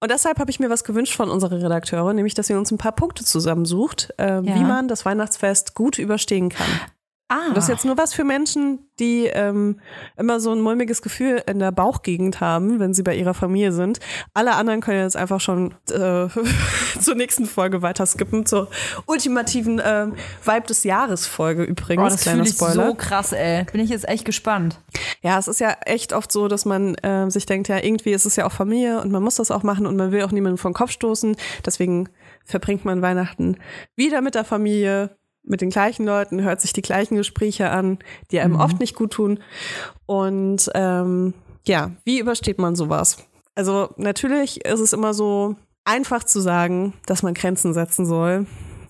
Und 0.00 0.10
deshalb 0.10 0.40
habe 0.40 0.50
ich 0.50 0.58
mir 0.58 0.68
was 0.70 0.82
gewünscht 0.82 1.14
von 1.14 1.30
unserer 1.30 1.62
Redakteurin, 1.62 2.16
nämlich, 2.16 2.34
dass 2.34 2.48
sie 2.48 2.54
uns 2.54 2.70
ein 2.72 2.78
paar 2.78 2.92
Punkte 2.92 3.24
zusammensucht, 3.24 4.12
ähm, 4.18 4.44
Ja. 4.44 4.54
wie 4.56 4.64
man 4.64 4.88
das 4.88 5.04
Weihnachtsfest 5.04 5.74
gut 5.74 5.98
überstehen 5.98 6.48
kann. 6.48 6.66
Ah. 7.32 7.54
Das 7.54 7.64
ist 7.64 7.70
jetzt 7.70 7.84
nur 7.86 7.96
was 7.96 8.12
für 8.12 8.24
Menschen, 8.24 8.80
die 8.98 9.24
ähm, 9.24 9.80
immer 10.18 10.38
so 10.38 10.52
ein 10.52 10.60
mulmiges 10.60 11.00
Gefühl 11.00 11.42
in 11.46 11.60
der 11.60 11.72
Bauchgegend 11.72 12.42
haben, 12.42 12.78
wenn 12.78 12.92
sie 12.92 13.02
bei 13.02 13.16
ihrer 13.16 13.32
Familie 13.32 13.72
sind. 13.72 14.00
Alle 14.34 14.52
anderen 14.52 14.82
können 14.82 15.00
jetzt 15.00 15.16
einfach 15.16 15.40
schon 15.40 15.74
äh, 15.88 16.28
zur 17.00 17.14
nächsten 17.14 17.46
Folge 17.46 17.80
weiter 17.80 18.04
skippen, 18.04 18.44
zur 18.44 18.68
ultimativen 19.06 19.80
ähm, 19.82 20.12
Vibe 20.44 20.66
des 20.66 20.84
Jahres 20.84 21.26
Folge 21.26 21.62
übrigens. 21.62 22.02
oh, 22.02 22.10
das 22.10 22.20
kleiner 22.20 22.42
ich 22.42 22.50
Spoiler. 22.50 22.88
so 22.88 22.94
krass, 22.94 23.32
ey. 23.32 23.64
Bin 23.72 23.80
ich 23.80 23.88
jetzt 23.88 24.06
echt 24.06 24.26
gespannt. 24.26 24.78
Ja, 25.22 25.38
es 25.38 25.48
ist 25.48 25.60
ja 25.60 25.74
echt 25.86 26.12
oft 26.12 26.30
so, 26.30 26.48
dass 26.48 26.66
man 26.66 26.96
äh, 26.96 27.30
sich 27.30 27.46
denkt, 27.46 27.68
ja, 27.68 27.82
irgendwie 27.82 28.12
ist 28.12 28.26
es 28.26 28.36
ja 28.36 28.44
auch 28.44 28.52
Familie 28.52 29.00
und 29.00 29.10
man 29.10 29.22
muss 29.22 29.36
das 29.36 29.50
auch 29.50 29.62
machen 29.62 29.86
und 29.86 29.96
man 29.96 30.12
will 30.12 30.22
auch 30.22 30.32
niemanden 30.32 30.58
vom 30.58 30.74
Kopf 30.74 30.90
stoßen. 30.90 31.34
Deswegen 31.64 32.10
verbringt 32.44 32.84
man 32.84 33.00
Weihnachten 33.00 33.56
wieder 33.96 34.20
mit 34.20 34.34
der 34.34 34.44
Familie, 34.44 35.16
mit 35.44 35.60
den 35.60 35.70
gleichen 35.70 36.06
Leuten, 36.06 36.42
hört 36.42 36.60
sich 36.60 36.72
die 36.72 36.82
gleichen 36.82 37.16
Gespräche 37.16 37.70
an, 37.70 37.98
die 38.30 38.40
einem 38.40 38.56
oft 38.56 38.78
nicht 38.80 38.94
gut 38.94 39.12
tun. 39.12 39.40
Und 40.06 40.70
ähm, 40.74 41.34
ja, 41.66 41.90
wie 42.04 42.18
übersteht 42.20 42.58
man 42.58 42.76
sowas? 42.76 43.18
Also 43.54 43.90
natürlich 43.96 44.64
ist 44.64 44.80
es 44.80 44.92
immer 44.92 45.14
so 45.14 45.56
einfach 45.84 46.24
zu 46.24 46.40
sagen, 46.40 46.94
dass 47.06 47.22
man 47.22 47.34
Grenzen 47.34 47.74
setzen 47.74 48.06
soll. 48.06 48.46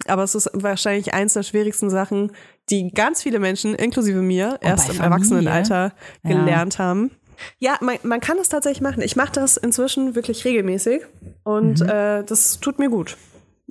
Aber 0.07 0.23
es 0.25 0.35
ist 0.35 0.51
wahrscheinlich 0.53 1.15
eins 1.15 1.35
der 1.35 1.43
schwierigsten 1.43 1.89
Sachen, 1.91 2.33
die 2.71 2.91
ganz 2.93 3.23
viele 3.23 3.39
Menschen, 3.39 3.75
inklusive 3.75 4.21
mir, 4.21 4.59
erst 4.61 4.89
bei 4.89 4.95
im? 4.95 5.01
Erwachsenenalter 5.01 5.93
Ja. 6.25 6.31
gelernt 6.31 6.79
haben. 6.79 7.11
Ja, 7.59 7.77
man, 7.81 7.97
man 8.03 8.21
kann 8.21 8.39
es 8.39 8.49
tatsächlich 8.49 8.83
machen. 8.83 9.03
Ich 9.03 9.17
mache 9.17 9.33
das 9.33 9.57
inzwischen 9.57 10.15
wirklich 10.15 10.45
regelmäßig 10.45 11.03
und 11.45 11.81
äh, 11.81 12.23
das 12.25 12.61
tut 12.61 12.79
mir 12.79 12.89
gut. 12.89 13.17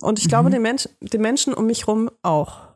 Und 0.01 0.19
ich 0.19 0.27
glaube, 0.27 0.49
den, 0.49 0.61
Mensch, 0.61 0.89
den 0.99 1.21
Menschen 1.21 1.53
um 1.53 1.67
mich 1.67 1.87
rum 1.87 2.09
auch. 2.21 2.70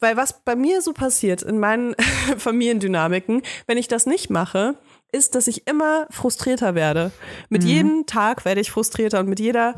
Weil 0.00 0.16
was 0.16 0.44
bei 0.44 0.56
mir 0.56 0.82
so 0.82 0.92
passiert 0.92 1.42
in 1.42 1.58
meinen 1.58 1.94
Familiendynamiken, 2.38 3.42
wenn 3.66 3.78
ich 3.78 3.88
das 3.88 4.06
nicht 4.06 4.30
mache, 4.30 4.76
ist, 5.12 5.34
dass 5.34 5.46
ich 5.46 5.66
immer 5.68 6.06
frustrierter 6.10 6.74
werde. 6.74 7.12
Mit 7.48 7.62
jedem 7.62 8.04
Tag 8.06 8.44
werde 8.44 8.60
ich 8.60 8.70
frustrierter 8.70 9.20
und 9.20 9.28
mit 9.28 9.38
jeder 9.38 9.76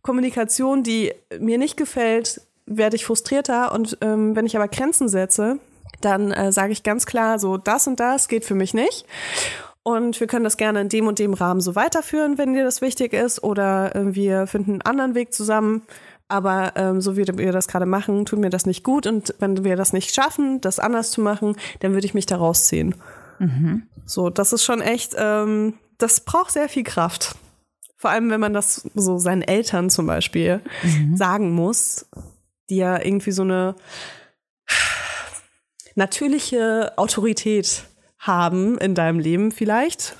Kommunikation, 0.00 0.82
die 0.82 1.12
mir 1.38 1.58
nicht 1.58 1.76
gefällt, 1.76 2.40
werde 2.64 2.96
ich 2.96 3.04
frustrierter. 3.04 3.72
Und 3.72 3.98
ähm, 4.00 4.34
wenn 4.34 4.46
ich 4.46 4.56
aber 4.56 4.66
Grenzen 4.68 5.08
setze, 5.08 5.58
dann 6.00 6.32
äh, 6.32 6.52
sage 6.52 6.72
ich 6.72 6.82
ganz 6.82 7.06
klar, 7.06 7.38
so 7.38 7.56
das 7.58 7.86
und 7.86 8.00
das 8.00 8.28
geht 8.28 8.44
für 8.44 8.54
mich 8.54 8.72
nicht. 8.72 9.04
Und 9.82 10.20
wir 10.20 10.26
können 10.26 10.44
das 10.44 10.56
gerne 10.56 10.80
in 10.80 10.88
dem 10.88 11.06
und 11.06 11.18
dem 11.18 11.32
Rahmen 11.34 11.60
so 11.60 11.74
weiterführen, 11.74 12.36
wenn 12.36 12.52
dir 12.52 12.64
das 12.64 12.82
wichtig 12.82 13.12
ist. 13.12 13.42
Oder 13.42 13.94
äh, 13.94 14.14
wir 14.14 14.46
finden 14.46 14.72
einen 14.72 14.82
anderen 14.82 15.14
Weg 15.14 15.32
zusammen. 15.32 15.82
Aber 16.28 16.72
ähm, 16.76 17.00
so 17.00 17.16
wie 17.16 17.26
wir 17.26 17.52
das 17.52 17.68
gerade 17.68 17.86
machen, 17.86 18.26
tut 18.26 18.38
mir 18.38 18.50
das 18.50 18.66
nicht 18.66 18.84
gut. 18.84 19.06
Und 19.06 19.34
wenn 19.38 19.64
wir 19.64 19.76
das 19.76 19.92
nicht 19.92 20.14
schaffen, 20.14 20.60
das 20.60 20.78
anders 20.78 21.10
zu 21.10 21.20
machen, 21.20 21.56
dann 21.80 21.94
würde 21.94 22.06
ich 22.06 22.14
mich 22.14 22.26
da 22.26 22.36
rausziehen. 22.36 22.94
So, 24.04 24.30
das 24.30 24.52
ist 24.52 24.64
schon 24.64 24.80
echt, 24.80 25.14
ähm, 25.16 25.74
das 25.96 26.20
braucht 26.20 26.50
sehr 26.52 26.68
viel 26.68 26.84
Kraft. 26.84 27.36
Vor 27.96 28.10
allem, 28.10 28.30
wenn 28.30 28.40
man 28.40 28.52
das 28.52 28.88
so 28.94 29.18
seinen 29.18 29.42
Eltern 29.42 29.90
zum 29.90 30.06
Beispiel 30.06 30.60
sagen 31.14 31.52
muss, 31.52 32.06
die 32.70 32.76
ja 32.76 33.02
irgendwie 33.02 33.32
so 33.32 33.42
eine 33.42 33.74
natürliche 35.94 36.92
Autorität 36.96 37.84
haben 38.18 38.78
in 38.78 38.94
deinem 38.94 39.18
Leben 39.18 39.50
vielleicht. 39.50 40.16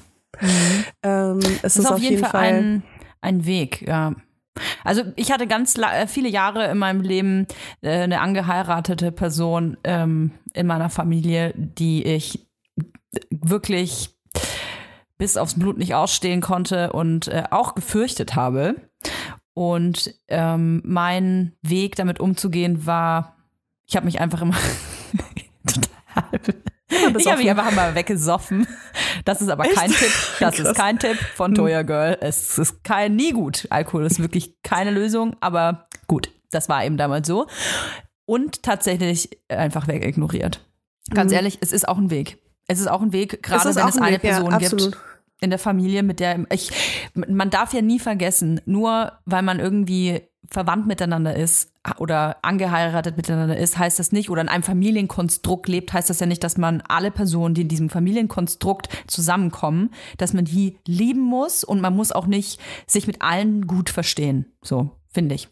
Ähm, 1.03 1.39
es 1.63 1.75
Das 1.75 1.77
ist 1.77 1.87
auf 1.87 2.01
jeden 2.01 2.25
Fall, 2.25 2.55
ein, 2.55 2.83
ein 3.21 3.47
Weg, 3.47 3.83
ja. 3.83 4.15
Also 4.85 5.03
ich 5.17 5.33
hatte 5.33 5.47
ganz 5.47 5.77
äh, 5.77 6.07
viele 6.07 6.29
Jahre 6.29 6.71
in 6.71 6.79
meinem 6.79 7.01
Leben 7.01 7.47
äh, 7.81 8.03
eine 8.03 8.21
angeheiratete 8.21 9.13
Person 9.13 9.77
ähm, 9.85 10.33
in 10.55 10.67
meiner 10.67 10.91
Familie, 10.91 11.55
die 11.57 12.05
ich 12.05 12.47
wirklich 13.31 14.11
bis 15.17 15.37
aufs 15.37 15.59
Blut 15.59 15.79
nicht 15.79 15.95
ausstehen 15.95 16.41
konnte 16.41 16.93
und 16.93 17.29
äh, 17.29 17.45
auch 17.51 17.75
gefürchtet 17.75 18.37
habe. 18.37 18.77
Und 19.55 20.15
ähm, 20.29 20.81
mein 20.85 21.57
Weg 21.63 21.97
damit 21.97 22.21
umzugehen 22.21 22.87
war, 22.87 23.37
ich 23.87 23.97
habe 23.97 24.07
mich 24.07 24.21
einfach 24.21 24.43
immer 24.43 24.57
total. 25.67 26.41
Ich 26.91 27.27
habe 27.27 27.39
mich 27.39 27.51
einfach 27.51 27.71
mal 27.73 27.95
weggesoffen. 27.95 28.67
Das 29.25 29.43
ist 29.43 29.49
aber 29.49 29.65
kein 29.65 29.91
Tipp. 29.91 30.11
Das 30.41 30.59
ist 30.59 30.75
kein 30.75 30.99
Tipp 30.99 31.19
von 31.35 31.55
Toya 31.55 31.83
Girl. 31.83 32.17
Es 32.21 32.59
ist 32.59 32.83
kein 32.83 33.17
nie 33.17 33.33
gut. 33.33 33.67
Alkohol 33.71 34.07
ist 34.07 34.21
wirklich 34.21 34.55
keine 34.63 34.91
Lösung, 34.91 35.37
aber 35.41 35.89
gut, 36.07 36.31
das 36.51 36.69
war 36.69 36.85
eben 36.85 36.97
damals 36.97 37.29
so. 37.29 37.47
Und 38.25 38.63
tatsächlich 38.63 39.39
einfach 39.49 39.89
wegignoriert. 39.89 40.65
Ganz 41.11 41.33
ehrlich, 41.33 41.59
es 41.61 41.73
ist 41.73 41.89
auch 41.89 41.99
ein 41.99 42.11
Weg. 42.11 42.39
Es 42.67 42.81
ist 42.81 42.87
auch 42.87 43.01
ein 43.01 43.13
Weg, 43.13 43.43
gerade 43.43 43.69
ist 43.69 43.77
wenn 43.77 43.89
es 43.89 43.97
ein 43.97 44.03
eine 44.03 44.17
Weg, 44.17 44.25
ja, 44.25 44.31
Person 44.31 44.53
absolut. 44.53 44.93
gibt 44.93 45.05
in 45.41 45.51
der 45.51 45.59
Familie, 45.59 46.03
mit 46.03 46.21
der 46.21 46.45
ich, 46.53 46.71
man 47.15 47.51
darf 47.51 47.73
ja 47.73 47.81
nie 47.81 47.99
vergessen, 47.99 48.61
nur 48.67 49.13
weil 49.25 49.43
man 49.43 49.61
irgendwie 49.61 50.28
verwandt 50.51 50.87
miteinander 50.87 51.37
ist 51.37 51.73
oder 51.99 52.37
angeheiratet 52.43 53.17
miteinander 53.17 53.57
ist, 53.57 53.79
heißt 53.79 53.99
das 53.99 54.13
nicht, 54.13 54.31
oder 54.31 54.43
in 54.43 54.49
einem 54.49 54.63
Familienkonstrukt 54.63 55.69
lebt, 55.69 55.93
heißt 55.93 56.11
das 56.11 56.21
ja 56.21 56.27
nicht, 56.27 56.45
dass 56.45 56.57
man 56.57 56.83
alle 56.83 57.11
Personen, 57.11 57.55
die 57.55 57.63
in 57.63 57.69
diesem 57.69 57.91
Familienkonstrukt 57.91 58.89
zusammenkommen, 59.07 59.91
dass 60.17 60.33
man 60.33 60.45
die 60.45 60.79
lieben 60.87 61.21
muss 61.21 61.65
und 61.65 61.81
man 61.81 61.95
muss 61.97 62.13
auch 62.13 62.27
nicht 62.27 62.61
sich 62.87 63.07
mit 63.07 63.23
allen 63.23 63.67
gut 63.67 63.91
verstehen. 63.91 64.47
So, 64.63 64.91
finde 65.09 65.35
ich. 65.35 65.49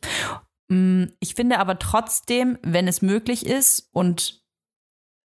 Mm, 0.68 1.04
Ich 1.20 1.34
finde 1.34 1.58
aber 1.58 1.78
trotzdem, 1.78 2.58
wenn 2.62 2.88
es 2.88 3.02
möglich 3.02 3.46
ist 3.46 3.88
und 3.92 4.42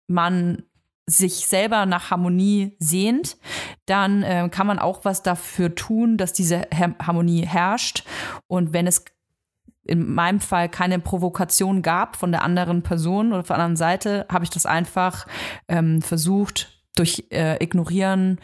man 0.07 0.63
sich 1.05 1.47
selber 1.47 1.85
nach 1.85 2.11
Harmonie 2.11 2.75
sehnt, 2.79 3.37
dann 3.85 4.23
äh, 4.23 4.47
kann 4.51 4.67
man 4.67 4.79
auch 4.79 5.05
was 5.05 5.23
dafür 5.23 5.73
tun, 5.73 6.17
dass 6.17 6.33
diese 6.33 6.67
Harmonie 6.71 7.45
herrscht. 7.45 8.03
Und 8.47 8.73
wenn 8.73 8.85
es 8.87 9.05
in 9.83 10.13
meinem 10.13 10.39
Fall 10.39 10.69
keine 10.69 10.99
Provokation 10.99 11.81
gab 11.81 12.15
von 12.15 12.31
der 12.31 12.43
anderen 12.43 12.83
Person 12.83 13.33
oder 13.33 13.43
von 13.43 13.55
der 13.55 13.65
anderen 13.65 13.77
Seite, 13.77 14.25
habe 14.31 14.43
ich 14.43 14.49
das 14.49 14.65
einfach 14.65 15.25
ähm, 15.67 16.01
versucht, 16.01 16.83
durch 16.95 17.25
äh, 17.31 17.63
Ignorieren 17.63 18.39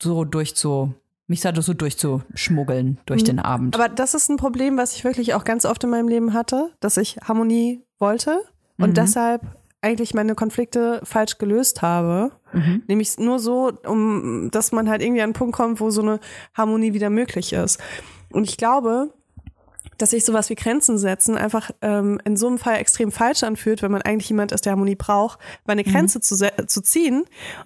so 0.00 0.24
durchzu, 0.24 0.94
mich 1.26 1.40
da 1.40 1.52
so 1.60 1.74
durchzuschmuggeln 1.74 2.98
durch 3.06 3.24
den 3.24 3.38
Abend. 3.38 3.74
Aber 3.74 3.88
das 3.88 4.14
ist 4.14 4.30
ein 4.30 4.36
Problem, 4.36 4.76
was 4.76 4.94
ich 4.94 5.04
wirklich 5.04 5.34
auch 5.34 5.44
ganz 5.44 5.64
oft 5.64 5.82
in 5.84 5.90
meinem 5.90 6.08
Leben 6.08 6.32
hatte, 6.32 6.70
dass 6.80 6.96
ich 6.96 7.18
Harmonie 7.22 7.84
wollte 7.98 8.40
und 8.78 8.96
deshalb 8.96 9.42
eigentlich 9.82 10.14
meine 10.14 10.34
Konflikte 10.34 11.00
falsch 11.04 11.38
gelöst 11.38 11.82
habe. 11.82 12.32
Nämlich 12.86 13.18
nur 13.18 13.38
so, 13.38 13.72
um, 13.86 14.50
dass 14.50 14.72
man 14.72 14.88
halt 14.88 15.02
irgendwie 15.02 15.20
an 15.20 15.28
einen 15.28 15.32
Punkt 15.32 15.54
kommt, 15.54 15.80
wo 15.80 15.90
so 15.90 16.02
eine 16.02 16.20
Harmonie 16.54 16.92
wieder 16.92 17.10
möglich 17.10 17.52
ist. 17.52 17.80
Und 18.32 18.48
ich 18.48 18.56
glaube, 18.56 19.12
dass 20.00 20.10
sich 20.10 20.24
sowas 20.24 20.50
wie 20.50 20.54
Grenzen 20.54 20.98
setzen 20.98 21.36
einfach 21.36 21.70
ähm, 21.82 22.20
in 22.24 22.36
so 22.36 22.46
einem 22.46 22.58
Fall 22.58 22.76
extrem 22.76 23.12
falsch 23.12 23.42
anfühlt, 23.42 23.82
wenn 23.82 23.90
man 23.92 24.02
eigentlich 24.02 24.28
jemand 24.28 24.52
ist, 24.52 24.64
der 24.64 24.72
Harmonie 24.72 24.96
braucht, 24.96 25.38
weil 25.64 25.74
eine 25.74 25.84
Grenze 25.84 26.20
zu, 26.20 26.34
se- 26.34 26.52
zu 26.66 26.80
ziehen 26.82 27.24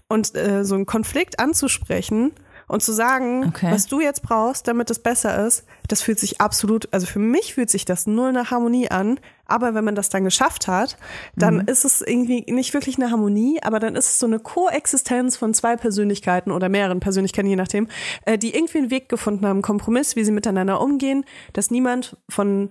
und 0.08 0.34
äh, 0.36 0.64
so 0.64 0.74
einen 0.74 0.86
Konflikt 0.86 1.38
anzusprechen 1.38 2.32
und 2.68 2.82
zu 2.82 2.92
sagen, 2.92 3.46
Okay. 3.48 3.70
was 3.70 3.86
du 3.86 4.00
jetzt 4.00 4.22
brauchst, 4.22 4.66
damit 4.68 4.90
es 4.90 4.98
besser 4.98 5.46
ist, 5.46 5.64
das 5.88 6.02
fühlt 6.02 6.18
sich 6.18 6.40
absolut, 6.40 6.88
also 6.92 7.06
für 7.06 7.18
mich 7.18 7.54
fühlt 7.54 7.70
sich 7.70 7.84
das 7.84 8.06
null 8.06 8.32
nach 8.32 8.50
Harmonie 8.50 8.90
an, 8.90 9.20
aber 9.46 9.74
wenn 9.74 9.84
man 9.84 9.94
das 9.94 10.08
dann 10.08 10.24
geschafft 10.24 10.68
hat, 10.68 10.96
dann 11.36 11.60
ist 11.60 11.84
es 11.84 12.00
irgendwie 12.00 12.50
nicht 12.50 12.72
wirklich 12.72 12.96
eine 12.96 13.10
Harmonie, 13.10 13.60
aber 13.62 13.78
dann 13.78 13.94
ist 13.94 14.06
es 14.06 14.18
so 14.18 14.26
eine 14.26 14.38
Koexistenz 14.38 15.36
von 15.36 15.52
zwei 15.52 15.76
Persönlichkeiten 15.76 16.50
oder 16.50 16.68
mehreren 16.68 17.00
Persönlichkeiten, 17.00 17.48
je 17.48 17.56
nachdem, 17.56 17.88
äh, 18.24 18.38
die 18.38 18.54
irgendwie 18.54 18.78
einen 18.78 18.90
Weg 18.90 19.08
gefunden 19.08 19.44
haben, 19.44 19.56
einen 19.56 19.62
Kompromiss, 19.62 20.16
wie 20.16 20.24
sie 20.24 20.32
miteinander 20.32 20.80
umgehen, 20.80 21.24
dass 21.52 21.70
niemand 21.70 22.16
von 22.30 22.70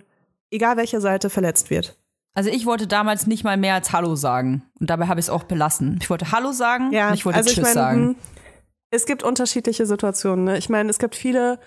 egal 0.50 0.78
welcher 0.78 1.02
Seite 1.02 1.30
verletzt 1.30 1.70
wird. 1.70 1.96
Also 2.36 2.50
ich 2.50 2.66
wollte 2.66 2.88
damals 2.88 3.28
nicht 3.28 3.44
mal 3.44 3.58
mehr 3.58 3.76
als 3.76 3.92
Hallo 3.94 4.16
sagen. 4.16 4.64
Und 4.80 4.90
dabei 4.90 5.08
habe 5.08 5.20
ich 5.20 5.28
es 5.28 5.30
auch 5.30 5.44
belassen. 5.44 6.00
Ich 6.02 6.10
wollte 6.10 6.32
Hallo 6.32 6.52
sagen 6.52 6.92
Ja, 6.92 7.10
und 7.10 7.14
ich 7.14 7.26
wollte 7.26 7.38
also 7.38 7.50
ich 7.50 7.56
Tschüss 7.56 7.64
meine, 7.66 7.74
sagen. 7.74 8.16
Es 8.94 9.06
gibt 9.06 9.24
unterschiedliche 9.24 9.86
Situationen. 9.86 10.46
Ne? 10.46 10.58
Ich 10.58 10.70
meine, 10.70 10.90
es 10.90 11.00
gibt 11.00 11.16
viele, 11.16 11.60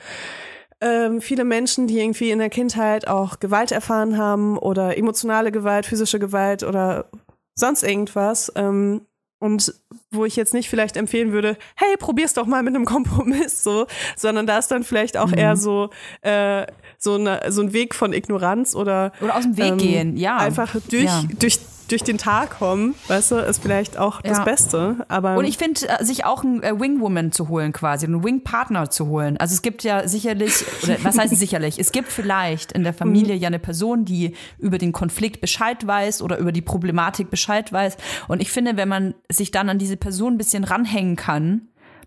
ähm, 0.81 1.21
viele 1.21 1.45
Menschen, 1.45 1.89
die 1.89 1.99
irgendwie 1.99 2.31
in 2.31 2.39
der 2.39 2.51
Kindheit 2.51 3.09
auch 3.09 3.41
Gewalt 3.41 3.73
erfahren 3.73 4.17
haben 4.17 4.57
oder 4.57 4.97
emotionale 4.97 5.51
Gewalt, 5.51 5.87
physische 5.87 6.21
Gewalt 6.21 6.63
oder 6.63 7.11
sonst 7.57 7.83
irgendwas. 7.83 8.53
Ähm, 8.55 9.07
und 9.41 9.75
wo 10.17 10.25
ich 10.25 10.37
jetzt 10.37 10.55
nicht 10.55 10.69
vielleicht 10.69 10.97
empfehlen 10.97 11.33
würde, 11.33 11.57
hey, 11.77 11.97
probier's 11.99 12.33
doch 12.35 12.47
mal 12.47 12.63
mit 12.63 12.75
einem 12.75 12.85
Kompromiss 12.85 13.63
so, 13.63 13.87
sondern 14.17 14.47
da 14.47 14.59
ist 14.59 14.69
dann 14.69 14.83
vielleicht 14.85 15.17
auch 15.17 15.29
Mhm. 15.29 15.39
eher 15.39 15.57
so, 15.57 15.91
äh, 16.23 16.67
so, 16.99 17.15
eine, 17.15 17.41
so 17.51 17.63
ein 17.63 17.73
Weg 17.73 17.95
von 17.95 18.13
Ignoranz 18.13 18.75
oder 18.75 19.13
Oder 19.21 19.37
aus 19.37 19.43
dem 19.45 19.57
Weg 19.57 19.73
ähm, 19.73 19.79
gehen, 19.79 20.17
ja. 20.17 20.37
einfach 20.39 20.75
durch, 20.91 21.05
Ja. 21.05 21.23
durch, 21.39 21.59
durch 21.89 22.03
den 22.03 22.19
Tag 22.19 22.59
kommen, 22.59 22.97
weißt 23.07 23.31
du, 23.31 23.37
ist 23.37 23.63
vielleicht 23.63 23.97
auch 23.97 24.21
das 24.21 24.39
Ja. 24.39 24.45
Beste. 24.45 24.97
Aber 25.07 25.37
Und 25.37 25.45
ich 25.45 25.57
finde, 25.57 25.89
äh, 25.89 26.03
sich 26.05 26.25
auch 26.25 26.43
einen 26.43 26.61
äh, 26.65 26.81
Wingwoman 26.81 27.31
zu 27.31 27.49
holen 27.49 27.73
quasi, 27.73 28.07
einen 28.07 28.25
Wingpartner 28.25 28.91
zu 28.91 29.07
holen. 29.07 29.37
Also 29.37 29.55
es 29.55 29.63
gibt 29.63 29.85
ja 29.85 30.09
sicherlich, 30.09 30.65
oder 30.83 30.97
was 31.05 31.17
heißt 31.17 31.37
sicherlich, 31.37 31.79
es 31.79 31.93
gibt 31.93 32.11
vielleicht 32.11 32.73
in 32.73 32.83
der 32.83 32.93
Familie 32.93 33.37
ja 33.37 33.47
eine 33.47 33.61
Person, 33.61 34.05
die 34.05 34.35
über 34.59 34.79
den 34.79 34.91
Konflikt 34.91 35.41
Bescheid 35.41 35.87
weiß 35.87 36.23
oder 36.23 36.39
über 36.39 36.51
die 36.51 36.61
Problematik 36.63 37.31
Bescheid 37.31 37.73
weiß. 37.73 37.99
Und 38.27 38.43
ich 38.43 38.51
finde, 38.51 38.77
wenn 38.77 38.89
man 38.89 39.15
sich 39.31 39.53
dann 39.53 39.69
an 39.69 39.79
diese 39.79 39.97
Person 40.07 40.35
ein 40.35 40.39
bisschen 40.39 40.63
ranhängen 40.63 41.17
kann, 41.17 41.63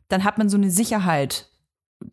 dann 0.08 0.24
hat 0.24 0.38
man 0.38 0.47
so 0.47 0.56
eine 0.56 0.72
Sicherheit, 0.72 1.50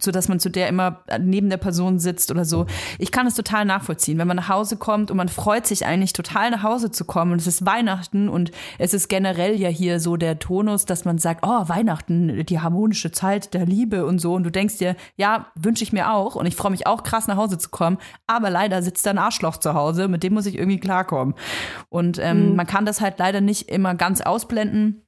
so 0.00 0.10
dass 0.10 0.26
man 0.26 0.40
zu 0.40 0.50
der 0.50 0.66
immer 0.68 1.04
neben 1.20 1.48
der 1.48 1.58
Person 1.58 2.00
sitzt 2.00 2.32
oder 2.32 2.44
so. 2.44 2.66
Ich 2.98 3.12
kann 3.12 3.28
es 3.28 3.36
total 3.36 3.64
nachvollziehen, 3.64 4.18
wenn 4.18 4.26
man 4.26 4.36
nach 4.36 4.48
Hause 4.48 4.78
kommt 4.78 5.12
und 5.12 5.16
man 5.16 5.28
freut 5.28 5.64
sich 5.64 5.86
eigentlich 5.86 6.12
total 6.12 6.50
nach 6.50 6.64
Hause 6.64 6.90
zu 6.90 7.04
kommen 7.04 7.30
und 7.30 7.40
es 7.40 7.46
ist 7.46 7.66
Weihnachten 7.66 8.28
und 8.28 8.50
es 8.80 8.94
ist 8.94 9.06
generell 9.06 9.54
ja 9.54 9.68
hier 9.68 10.00
so 10.00 10.16
der 10.16 10.40
Tonus, 10.40 10.86
dass 10.86 11.04
man 11.04 11.18
sagt, 11.18 11.46
oh, 11.46 11.68
Weihnachten, 11.68 12.44
die 12.44 12.58
harmonische 12.58 13.12
Zeit 13.12 13.54
der 13.54 13.64
Liebe 13.64 14.06
und 14.06 14.18
so 14.18 14.34
und 14.34 14.42
du 14.42 14.50
denkst 14.50 14.78
dir, 14.78 14.96
ja, 15.14 15.52
wünsche 15.54 15.84
ich 15.84 15.92
mir 15.92 16.12
auch 16.12 16.34
und 16.34 16.46
ich 16.46 16.56
freue 16.56 16.72
mich 16.72 16.88
auch 16.88 17.04
krass 17.04 17.28
nach 17.28 17.36
Hause 17.36 17.58
zu 17.58 17.68
kommen, 17.68 17.98
aber 18.26 18.50
leider 18.50 18.82
sitzt 18.82 19.06
da 19.06 19.10
ein 19.10 19.18
Arschloch 19.18 19.58
zu 19.58 19.74
Hause, 19.74 20.08
mit 20.08 20.24
dem 20.24 20.34
muss 20.34 20.46
ich 20.46 20.58
irgendwie 20.58 20.80
klarkommen. 20.80 21.36
Und 21.90 22.18
ähm, 22.18 22.56
man 22.56 22.66
kann 22.66 22.86
das 22.86 23.00
halt 23.00 23.20
leider 23.20 23.40
nicht 23.40 23.70
immer 23.70 23.94
ganz 23.94 24.20
ausblenden. 24.20 25.05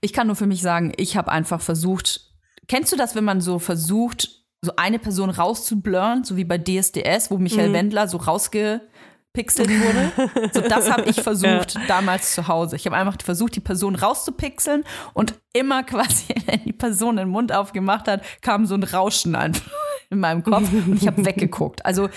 Ich 0.00 0.12
kann 0.12 0.26
nur 0.26 0.36
für 0.36 0.46
mich 0.46 0.62
sagen, 0.62 0.92
ich 0.96 1.16
habe 1.16 1.30
einfach 1.30 1.60
versucht, 1.60 2.32
kennst 2.68 2.92
du 2.92 2.96
das, 2.96 3.14
wenn 3.14 3.24
man 3.24 3.40
so 3.40 3.58
versucht, 3.58 4.28
so 4.62 4.72
eine 4.76 4.98
Person 4.98 5.30
rauszublurren, 5.30 6.24
so 6.24 6.36
wie 6.36 6.44
bei 6.44 6.58
DSDS, 6.58 7.30
wo 7.30 7.38
Michael 7.38 7.72
Wendler 7.72 8.06
so 8.06 8.16
rausgepixelt 8.16 9.68
wurde? 9.68 10.50
so 10.52 10.60
das 10.60 10.90
habe 10.90 11.08
ich 11.10 11.20
versucht 11.22 11.76
damals 11.88 12.34
zu 12.34 12.46
Hause. 12.46 12.76
Ich 12.76 12.86
habe 12.86 12.96
einfach 12.96 13.16
versucht, 13.22 13.56
die 13.56 13.60
Person 13.60 13.96
rauszupixeln 13.96 14.84
und 15.14 15.34
immer 15.52 15.82
quasi, 15.84 16.34
wenn 16.46 16.64
die 16.64 16.72
Person 16.72 17.16
den 17.16 17.28
Mund 17.28 17.52
aufgemacht 17.52 18.06
hat, 18.06 18.22
kam 18.40 18.66
so 18.66 18.74
ein 18.74 18.84
Rauschen 18.84 19.34
einfach 19.34 19.70
in 20.10 20.20
meinem 20.20 20.44
Kopf 20.44 20.72
und 20.72 20.96
ich 20.96 21.06
habe 21.06 21.24
weggeguckt. 21.24 21.84
Also 21.84 22.08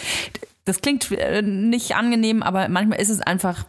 das 0.66 0.82
klingt 0.82 1.12
äh, 1.12 1.42
nicht 1.42 1.96
angenehm, 1.96 2.44
aber 2.44 2.70
manchmal 2.70 3.00
ist 3.00 3.10
es 3.10 3.22
einfach 3.22 3.66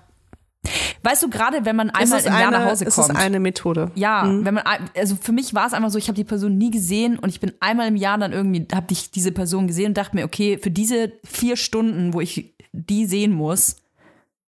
Weißt 1.07 1.23
du, 1.23 1.31
gerade 1.31 1.65
wenn 1.65 1.77
man 1.77 1.91
einmal 1.91 2.21
im 2.21 2.33
Jahr 2.33 2.51
nach 2.51 2.65
Hause 2.65 2.85
kommt. 2.87 3.11
ist 3.11 3.17
eine 3.17 3.39
Methode. 3.39 3.93
Ja, 3.95 4.25
wenn 4.27 4.55
man, 4.55 4.65
also 4.97 5.17
für 5.21 5.33
mich 5.33 5.55
war 5.55 5.67
es 5.67 5.73
einfach 5.73 5.91
so, 5.91 5.99
ich 5.99 6.09
habe 6.09 6.17
die 6.17 6.25
Person 6.25 6.59
nie 6.59 6.73
gesehen 6.73 7.19
und 7.19 7.29
ich 7.29 7.39
bin 7.39 7.53
einmal 7.61 7.87
im 7.87 7.97
Jahr 7.97 8.19
dann 8.19 8.33
irgendwie, 8.33 8.67
habe 8.75 8.89
ich 8.91 9.13
diese 9.13 9.31
Person 9.31 9.69
gesehen 9.69 9.89
und 9.89 9.97
dachte 9.97 10.17
mir, 10.17 10.25
okay, 10.25 10.59
für 10.59 10.71
diese 10.71 11.13
vier 11.25 11.57
Stunden, 11.57 12.13
wo 12.13 12.21
ich 12.21 12.57
die 12.73 13.07
sehen 13.07 13.33
muss, 13.33 13.77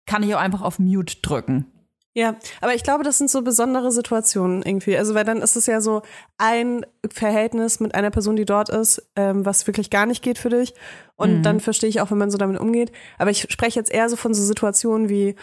kann 0.07 0.23
ich 0.23 0.35
auch 0.35 0.41
einfach 0.41 0.63
auf 0.63 0.79
Mute 0.79 1.17
drücken. 1.23 1.67
Ja, 2.17 2.37
aber 2.61 2.75
ich 2.75 2.85
glaube, 2.85 3.03
das 3.03 3.19
sind 3.19 3.29
so 3.29 3.43
besondere 3.43 3.91
Situationen 3.91 4.63
irgendwie. 4.63 4.97
Also, 4.97 5.17
weil 5.17 5.25
dann 5.25 5.39
ist 5.39 5.57
es 5.57 5.67
ja 5.67 5.81
so 5.81 6.03
ein 6.39 6.87
Verhältnis 7.11 7.81
mit 7.81 7.97
einer 7.97 8.13
Person, 8.13 8.37
die 8.37 8.45
dort 8.45 8.69
ist, 8.69 9.11
ähm, 9.17 9.45
was 9.45 9.67
wirklich 9.67 9.91
gar 9.91 10.07
nicht 10.07 10.23
geht 10.23 10.39
für 10.39 10.51
dich. 10.51 10.75
Und 11.17 11.43
dann 11.43 11.59
verstehe 11.59 11.89
ich 11.89 12.01
auch, 12.01 12.13
wenn 12.13 12.19
man 12.19 12.31
so 12.31 12.39
damit 12.39 12.61
umgeht. 12.61 12.93
Aber 13.19 13.31
ich 13.31 13.51
spreche 13.51 13.81
jetzt 13.81 13.91
eher 13.93 14.09
so 14.09 14.15
von 14.15 14.33
so 14.33 14.45
Situationen 14.45 15.09
wie 15.09 15.35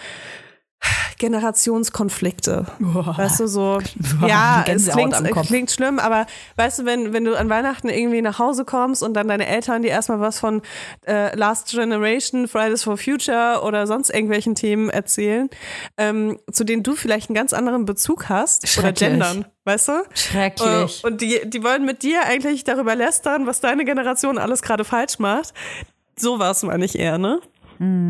Generationskonflikte. 1.17 2.65
Weißt 2.79 3.39
du, 3.41 3.47
so, 3.47 3.79
ja, 4.27 4.63
es 4.67 4.87
klingt, 4.87 5.13
Kopf. 5.31 5.47
klingt 5.47 5.71
schlimm, 5.71 5.99
aber 5.99 6.25
weißt 6.55 6.79
du, 6.79 6.85
wenn, 6.85 7.13
wenn 7.13 7.23
du 7.25 7.37
an 7.37 7.49
Weihnachten 7.49 7.89
irgendwie 7.89 8.21
nach 8.21 8.39
Hause 8.39 8.65
kommst 8.65 9.03
und 9.03 9.13
dann 9.13 9.27
deine 9.27 9.45
Eltern 9.45 9.81
dir 9.83 9.89
erstmal 9.89 10.19
was 10.19 10.39
von 10.39 10.61
äh, 11.05 11.35
Last 11.35 11.69
Generation, 11.69 12.47
Fridays 12.47 12.83
for 12.83 12.97
Future 12.97 13.61
oder 13.63 13.85
sonst 13.87 14.09
irgendwelchen 14.09 14.55
Themen 14.55 14.89
erzählen, 14.89 15.49
ähm, 15.97 16.39
zu 16.51 16.63
denen 16.63 16.81
du 16.83 16.95
vielleicht 16.95 17.29
einen 17.29 17.35
ganz 17.35 17.53
anderen 17.53 17.85
Bezug 17.85 18.29
hast 18.29 18.77
oder 18.79 18.91
gendern, 18.91 19.45
weißt 19.65 19.89
du? 19.89 20.03
Schrecklich. 20.15 21.03
Äh, 21.03 21.07
Und 21.07 21.21
die, 21.21 21.41
die 21.45 21.63
wollen 21.63 21.85
mit 21.85 22.01
dir 22.03 22.23
eigentlich 22.25 22.63
darüber 22.63 22.95
lästern, 22.95 23.45
was 23.45 23.59
deine 23.61 23.85
Generation 23.85 24.37
alles 24.37 24.61
gerade 24.61 24.83
falsch 24.83 25.19
macht. 25.19 25.53
sowas 26.17 26.63
meine 26.63 26.85
ich 26.85 26.97
eher, 26.97 27.17
ne? 27.17 27.39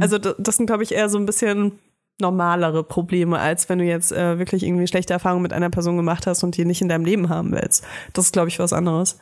Also 0.02 0.18
das, 0.18 0.36
das 0.38 0.58
sind, 0.58 0.66
glaube 0.66 0.84
ich, 0.84 0.94
eher 0.94 1.08
so 1.08 1.18
ein 1.18 1.26
bisschen 1.26 1.80
normalere 2.22 2.84
Probleme, 2.84 3.40
als 3.40 3.68
wenn 3.68 3.80
du 3.80 3.86
jetzt 3.86 4.12
äh, 4.12 4.40
wirklich 4.40 4.64
irgendwie 4.64 4.88
schlechte 4.88 5.14
Erfahrungen 5.14 5.44
mit 5.44 5.54
einer 5.54 5.70
Person 5.70 5.98
gemacht 5.98 6.28
hast 6.28 6.44
und 6.44 6.56
die 6.56 6.66
nicht 6.66 6.82
in 6.82 6.88
deinem 6.88 7.06
Leben 7.06 7.30
haben 7.30 7.52
willst. 7.52 7.84
Das 8.14 8.26
ist, 8.26 8.34
glaube 8.34 8.48
ich, 8.48 8.60
was 8.60 8.72
anderes. 8.72 9.20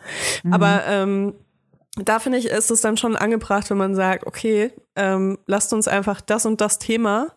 Aber 0.52 0.84
ähm, 0.88 1.34
da 1.96 2.20
finde 2.20 2.38
ich, 2.38 2.46
ist 2.46 2.72
es 2.72 2.82
dann 2.82 2.98
schon 2.98 3.16
angebracht, 3.16 3.70
wenn 3.70 3.78
man 3.78 3.96
sagt, 3.96 4.28
okay, 4.28 4.72
ähm, 4.96 5.40
lasst 5.48 5.74
uns 5.74 5.88
einfach 5.88 6.22
das 6.22 6.46
und 6.46 6.62
das 6.62 6.80
Thema 6.80 7.30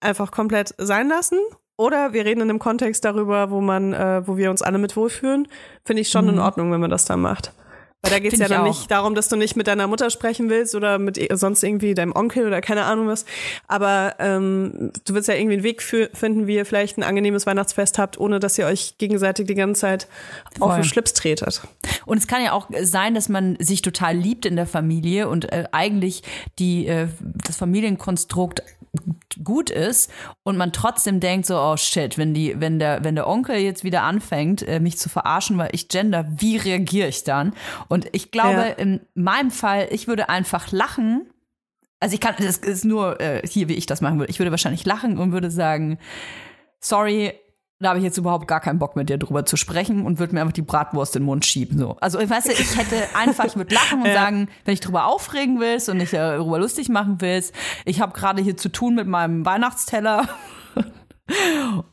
einfach 0.00 0.30
komplett 0.30 0.74
sein 0.78 1.08
lassen. 1.08 1.38
Oder 1.76 2.12
wir 2.12 2.24
reden 2.24 2.42
in 2.42 2.50
einem 2.50 2.58
Kontext 2.58 3.04
darüber, 3.04 3.50
wo 3.50 3.60
man, 3.60 3.92
äh, 3.92 4.22
wo 4.26 4.36
wir 4.36 4.50
uns 4.50 4.62
alle 4.62 4.78
mit 4.78 4.96
wohlfühlen. 4.96 5.48
Finde 5.84 6.02
ich 6.02 6.10
schon 6.10 6.28
in 6.28 6.38
Ordnung, 6.38 6.70
wenn 6.70 6.80
man 6.80 6.90
das 6.90 7.06
dann 7.06 7.20
macht. 7.20 7.52
Weil 8.02 8.10
da 8.10 8.18
geht 8.18 8.32
es 8.32 8.40
ja 8.40 8.48
dann 8.48 8.64
nicht 8.64 8.90
darum, 8.90 9.14
dass 9.14 9.28
du 9.28 9.36
nicht 9.36 9.54
mit 9.54 9.68
deiner 9.68 9.86
Mutter 9.86 10.10
sprechen 10.10 10.50
willst 10.50 10.74
oder 10.74 10.98
mit 10.98 11.20
sonst 11.38 11.62
irgendwie 11.62 11.94
deinem 11.94 12.12
Onkel 12.16 12.48
oder 12.48 12.60
keine 12.60 12.84
Ahnung 12.84 13.06
was. 13.06 13.24
Aber 13.68 14.16
ähm, 14.18 14.90
du 15.04 15.14
willst 15.14 15.28
ja 15.28 15.34
irgendwie 15.34 15.54
einen 15.54 15.62
Weg 15.62 15.82
für, 15.82 16.10
finden, 16.12 16.48
wie 16.48 16.56
ihr 16.56 16.66
vielleicht 16.66 16.98
ein 16.98 17.04
angenehmes 17.04 17.46
Weihnachtsfest 17.46 17.98
habt, 17.98 18.18
ohne 18.18 18.40
dass 18.40 18.58
ihr 18.58 18.66
euch 18.66 18.98
gegenseitig 18.98 19.46
die 19.46 19.54
ganze 19.54 19.82
Zeit 19.82 20.08
auf 20.58 20.70
Voll. 20.70 20.80
den 20.80 20.84
Schlips 20.84 21.14
tretet. 21.14 21.62
Und 22.04 22.18
es 22.18 22.26
kann 22.26 22.42
ja 22.42 22.52
auch 22.52 22.68
sein, 22.82 23.14
dass 23.14 23.28
man 23.28 23.56
sich 23.60 23.82
total 23.82 24.16
liebt 24.16 24.46
in 24.46 24.56
der 24.56 24.66
Familie 24.66 25.28
und 25.28 25.52
äh, 25.52 25.66
eigentlich 25.70 26.24
die, 26.58 26.88
äh, 26.88 27.06
das 27.46 27.56
Familienkonstrukt 27.56 28.64
gut 29.42 29.70
ist 29.70 30.10
und 30.42 30.56
man 30.56 30.72
trotzdem 30.72 31.18
denkt 31.18 31.46
so, 31.46 31.58
oh 31.58 31.76
shit, 31.76 32.18
wenn 32.18 32.34
die, 32.34 32.60
wenn 32.60 32.78
der, 32.78 33.02
wenn 33.04 33.14
der 33.14 33.26
Onkel 33.26 33.56
jetzt 33.56 33.84
wieder 33.84 34.02
anfängt, 34.02 34.62
äh, 34.62 34.80
mich 34.80 34.98
zu 34.98 35.08
verarschen, 35.08 35.56
weil 35.56 35.70
ich 35.72 35.88
gender, 35.88 36.26
wie 36.36 36.58
reagiere 36.58 37.08
ich 37.08 37.24
dann? 37.24 37.54
Und 37.88 38.08
ich 38.12 38.30
glaube, 38.30 38.52
Ja. 38.52 38.62
in 38.64 39.00
meinem 39.14 39.50
Fall, 39.50 39.88
ich 39.90 40.08
würde 40.08 40.28
einfach 40.28 40.72
lachen. 40.72 41.30
Also 42.00 42.14
ich 42.14 42.20
kann, 42.20 42.34
das 42.38 42.58
ist 42.58 42.84
nur 42.84 43.20
äh, 43.20 43.42
hier, 43.46 43.68
wie 43.68 43.74
ich 43.74 43.86
das 43.86 44.00
machen 44.00 44.18
würde. 44.18 44.30
Ich 44.30 44.38
würde 44.40 44.50
wahrscheinlich 44.50 44.84
lachen 44.84 45.16
und 45.18 45.32
würde 45.32 45.50
sagen, 45.50 45.98
sorry, 46.80 47.32
da 47.82 47.90
habe 47.90 47.98
ich 47.98 48.04
jetzt 48.04 48.18
überhaupt 48.18 48.48
gar 48.48 48.60
keinen 48.60 48.78
Bock 48.78 48.96
mit 48.96 49.08
dir 49.08 49.18
drüber 49.18 49.44
zu 49.44 49.56
sprechen 49.56 50.06
und 50.06 50.18
würde 50.18 50.34
mir 50.34 50.40
einfach 50.40 50.52
die 50.52 50.62
Bratwurst 50.62 51.16
in 51.16 51.22
den 51.22 51.26
Mund 51.26 51.44
schieben. 51.44 51.78
So. 51.78 51.96
Also 52.00 52.18
ich 52.20 52.30
weiß, 52.30 52.46
ich 52.46 52.76
hätte 52.76 52.96
einfach, 53.14 53.44
ich 53.44 53.56
würde 53.56 53.74
lachen 53.74 54.02
und 54.02 54.12
sagen, 54.12 54.48
wenn 54.64 54.74
ich 54.74 54.80
drüber 54.80 55.06
aufregen 55.06 55.60
willst 55.60 55.88
und 55.88 55.98
dich 55.98 56.12
äh, 56.12 56.18
darüber 56.18 56.58
lustig 56.58 56.88
machen 56.88 57.16
willst, 57.18 57.54
ich 57.84 58.00
habe 58.00 58.12
gerade 58.12 58.42
hier 58.42 58.56
zu 58.56 58.70
tun 58.70 58.94
mit 58.94 59.06
meinem 59.06 59.44
Weihnachtsteller. 59.44 60.28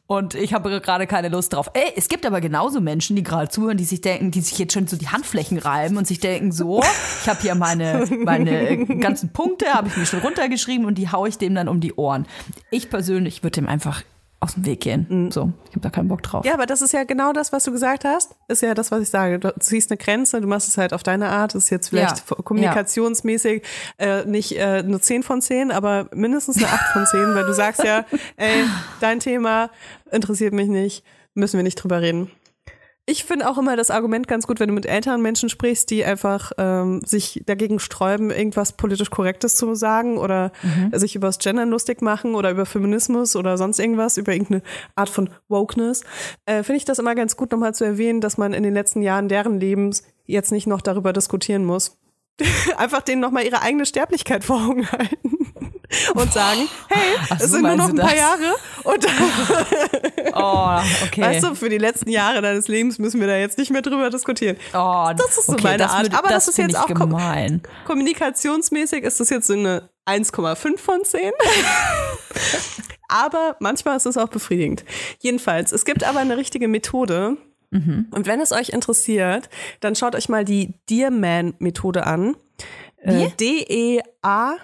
Und 0.07 0.33
ich 0.33 0.53
habe 0.53 0.81
gerade 0.81 1.07
keine 1.07 1.29
Lust 1.29 1.53
drauf. 1.53 1.69
Ey, 1.73 1.93
es 1.95 2.09
gibt 2.09 2.25
aber 2.25 2.41
genauso 2.41 2.81
Menschen, 2.81 3.15
die 3.15 3.23
gerade 3.23 3.47
zuhören, 3.47 3.77
die 3.77 3.85
sich 3.85 4.01
denken, 4.01 4.31
die 4.31 4.41
sich 4.41 4.57
jetzt 4.57 4.73
schon 4.73 4.87
so 4.87 4.97
die 4.97 5.07
Handflächen 5.07 5.59
reiben 5.59 5.97
und 5.97 6.07
sich 6.07 6.19
denken, 6.19 6.51
so, 6.51 6.81
ich 7.21 7.29
habe 7.29 7.39
hier 7.41 7.55
meine, 7.55 8.05
meine 8.25 8.69
äh, 8.69 8.85
ganzen 8.97 9.31
Punkte, 9.31 9.67
habe 9.73 9.87
ich 9.87 9.95
mir 9.95 10.05
schon 10.05 10.19
runtergeschrieben 10.19 10.85
und 10.85 10.97
die 10.97 11.11
haue 11.11 11.29
ich 11.29 11.37
dem 11.37 11.55
dann 11.55 11.67
um 11.67 11.79
die 11.79 11.93
Ohren. 11.93 12.25
Ich 12.71 12.89
persönlich 12.89 13.43
würde 13.43 13.61
dem 13.61 13.69
einfach 13.69 14.03
aus 14.41 14.53
dem 14.53 14.65
Weg 14.65 14.79
gehen. 14.79 15.31
So, 15.31 15.51
ich 15.65 15.71
habe 15.71 15.81
da 15.81 15.89
keinen 15.89 16.07
Bock 16.07 16.23
drauf. 16.23 16.45
Ja, 16.45 16.53
aber 16.53 16.65
das 16.65 16.81
ist 16.81 16.93
ja 16.93 17.03
genau 17.03 17.33
das, 17.33 17.51
was 17.51 17.65
du 17.65 17.71
gesagt 17.71 18.05
hast. 18.05 18.35
Ist 18.47 18.61
ja 18.61 18.73
das, 18.73 18.89
was 18.89 19.01
ich 19.01 19.09
sage. 19.09 19.37
Du 19.37 19.51
ziehst 19.59 19.91
eine 19.91 19.97
Grenze, 19.97 20.39
du 20.39 20.47
machst 20.47 20.67
es 20.69 20.77
halt 20.77 20.93
auf 20.93 21.03
deine 21.03 21.27
Art. 21.29 21.55
Das 21.55 21.65
ist 21.65 21.69
jetzt 21.69 21.89
vielleicht 21.89 22.23
Ja. 22.29 22.35
kommunikationsmäßig 22.35 23.63
äh, 23.97 24.23
nicht 24.25 24.55
äh, 24.57 24.61
eine 24.85 24.99
10 25.01 25.23
von 25.23 25.41
10, 25.41 25.71
aber 25.71 26.07
mindestens 26.13 26.57
eine 26.57 26.67
8 26.67 26.93
von 26.93 27.05
10, 27.05 27.35
weil 27.35 27.45
du 27.45 27.53
sagst 27.53 27.83
ja, 27.83 28.05
ey, 28.37 28.63
dein 29.01 29.19
Thema 29.19 29.69
interessiert 30.11 30.53
mich 30.53 30.67
nicht, 30.69 31.03
müssen 31.33 31.57
wir 31.57 31.63
nicht 31.63 31.75
drüber 31.75 32.01
reden. 32.01 32.31
Ich 33.09 33.23
finde 33.23 33.49
auch 33.49 33.57
immer 33.57 33.75
das 33.75 33.89
Argument 33.89 34.27
ganz 34.27 34.45
gut, 34.45 34.59
wenn 34.59 34.67
du 34.67 34.75
mit 34.75 34.85
älteren 34.85 35.19
Menschen 35.23 35.49
sprichst, 35.49 35.89
die 35.89 36.05
einfach 36.05 36.51
ähm, 36.59 37.01
sich 37.03 37.41
dagegen 37.47 37.79
sträuben, 37.79 38.29
irgendwas 38.29 38.73
politisch 38.73 39.09
Korrektes 39.09 39.55
zu 39.55 39.73
sagen 39.73 40.19
oder 40.19 40.51
sich 40.91 41.15
über 41.15 41.27
das 41.27 41.39
Gendern 41.39 41.71
lustig 41.71 42.03
machen 42.03 42.35
oder 42.35 42.51
über 42.51 42.67
Feminismus 42.67 43.35
oder 43.35 43.57
sonst 43.57 43.79
irgendwas, 43.79 44.17
über 44.17 44.31
irgendeine 44.31 44.61
Art 44.93 45.09
von 45.09 45.31
Wokeness. 45.47 46.03
Äh, 46.45 46.61
finde 46.61 46.77
ich 46.77 46.85
das 46.85 46.99
immer 46.99 47.15
ganz 47.15 47.35
gut, 47.35 47.51
nochmal 47.51 47.73
zu 47.73 47.83
erwähnen, 47.83 48.21
dass 48.21 48.37
man 48.37 48.53
in 48.53 48.61
den 48.61 48.75
letzten 48.75 49.01
Jahren 49.01 49.27
deren 49.27 49.59
Lebens 49.59 50.03
jetzt 50.27 50.51
nicht 50.51 50.67
noch 50.67 50.81
darüber 50.81 51.11
diskutieren 51.11 51.65
muss. 51.65 51.97
einfach 52.77 53.01
denen 53.01 53.21
nochmal 53.21 53.43
ihre 53.43 53.63
eigene 53.63 53.87
Sterblichkeit 53.87 54.43
vor 54.43 54.57
Augen 54.57 54.87
halten. 54.91 55.38
Und 56.13 56.31
sagen, 56.31 56.69
hey, 56.87 57.15
Ach 57.29 57.37
es 57.39 57.47
so, 57.47 57.53
sind 57.53 57.63
nur 57.63 57.75
noch 57.75 57.89
ein 57.89 57.95
paar 57.95 58.11
das? 58.11 58.19
Jahre 58.19 58.55
und 58.83 59.05
Oh, 60.33 60.79
okay. 61.05 61.21
Weißt 61.21 61.43
du, 61.43 61.55
für 61.55 61.69
die 61.69 61.79
letzten 61.79 62.09
Jahre 62.11 62.41
deines 62.41 62.67
Lebens 62.67 62.99
müssen 62.99 63.19
wir 63.19 63.27
da 63.27 63.35
jetzt 63.37 63.57
nicht 63.57 63.71
mehr 63.71 63.81
drüber 63.81 64.09
diskutieren. 64.09 64.57
oh, 64.73 65.09
das 65.17 65.37
ist 65.37 65.47
so 65.47 65.53
okay, 65.53 65.63
meine 65.63 65.77
das 65.77 65.91
Art. 65.91 66.13
Aber 66.13 66.29
das, 66.29 66.47
ist 66.47 66.55
find 66.55 66.71
jetzt 66.71 66.79
auch 66.79 66.87
gemein. 66.87 67.63
kommunikationsmäßig 67.85 69.03
ist 69.03 69.19
das 69.19 69.29
jetzt 69.31 69.47
so 69.47 69.53
eine 69.53 69.89
1,5 70.05 70.77
von 70.77 71.03
10. 71.03 71.31
aber 73.07 73.55
manchmal 73.59 73.97
ist 73.97 74.05
es 74.05 74.17
auch 74.17 74.29
befriedigend. 74.29 74.85
Jedenfalls, 75.19 75.71
es 75.71 75.85
gibt 75.85 76.03
aber 76.03 76.19
eine 76.19 76.37
richtige 76.37 76.67
Methode. 76.67 77.37
Und 77.71 78.25
wenn 78.25 78.41
es 78.41 78.51
euch 78.51 78.69
interessiert, 78.69 79.47
dann 79.79 79.95
schaut 79.95 80.15
euch 80.15 80.27
mal 80.27 80.43
die 80.43 80.73
Dear 80.89 81.11
Man 81.11 81.53
Methode 81.59 82.07
an. 82.07 82.35
Äh? 82.97 83.29
D-E-A 83.39 84.55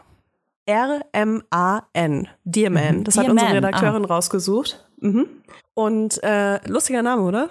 R-M-A-N. 0.65 2.27
Dear 2.43 2.69
Man. 2.69 3.03
Das 3.03 3.17
hat 3.17 3.25
Dear 3.25 3.31
unsere 3.31 3.49
Man, 3.49 3.57
Redakteurin 3.57 4.05
rausgesucht. 4.05 4.85
Mhm. 4.99 5.27
Und 5.73 6.23
äh, 6.23 6.65
lustiger 6.67 7.01
Name, 7.01 7.23
oder? 7.23 7.49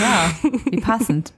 Ja, 0.00 0.30
wie 0.70 0.80
passend. 0.80 1.34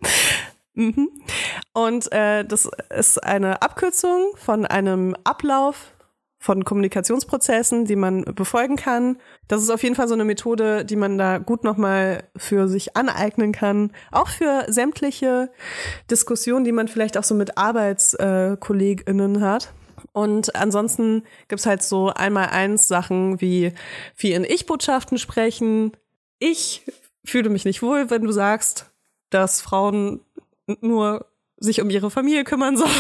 Und 1.73 2.13
äh, 2.13 2.45
das 2.45 2.71
ist 2.97 3.23
eine 3.23 3.63
Abkürzung 3.63 4.33
von 4.37 4.65
einem 4.65 5.17
Ablauf 5.25 5.93
von 6.41 6.65
Kommunikationsprozessen, 6.65 7.85
die 7.85 7.97
man 7.97 8.23
befolgen 8.23 8.77
kann. 8.77 9.19
Das 9.49 9.61
ist 9.61 9.71
auf 9.71 9.83
jeden 9.83 9.97
Fall 9.97 10.07
so 10.07 10.15
eine 10.15 10.25
Methode, 10.25 10.85
die 10.85 10.95
man 10.95 11.19
da 11.19 11.39
gut 11.39 11.65
nochmal 11.65 12.25
für 12.37 12.69
sich 12.69 12.97
aneignen 12.97 13.51
kann. 13.51 13.91
Auch 14.13 14.29
für 14.29 14.67
sämtliche 14.69 15.51
Diskussionen, 16.11 16.65
die 16.65 16.71
man 16.71 16.87
vielleicht 16.87 17.19
auch 17.19 17.25
so 17.25 17.35
mit 17.35 17.59
ArbeitskollegInnen 17.59 19.41
hat. 19.41 19.73
Und 20.19 20.57
ansonsten 20.57 21.23
gibt's 21.47 21.65
halt 21.65 21.81
so 21.81 22.09
einmal 22.09 22.49
eins 22.49 22.89
Sachen 22.89 23.41
wie 23.41 23.73
viel 24.17 24.35
in 24.35 24.43
Ich-Botschaften 24.43 25.17
sprechen. 25.17 25.93
Ich 26.41 26.83
fühle 27.25 27.51
mich 27.51 27.65
nicht 27.65 27.83
wohl, 27.83 28.11
wenn 28.11 28.23
du 28.23 28.33
sagst, 28.33 28.91
dass 29.31 29.61
Frauen 29.61 30.21
nur 30.81 31.27
sich 31.57 31.81
um 31.81 31.89
ihre 31.89 32.11
Familie 32.11 32.43
kümmern 32.43 32.77
sollen. 32.77 32.91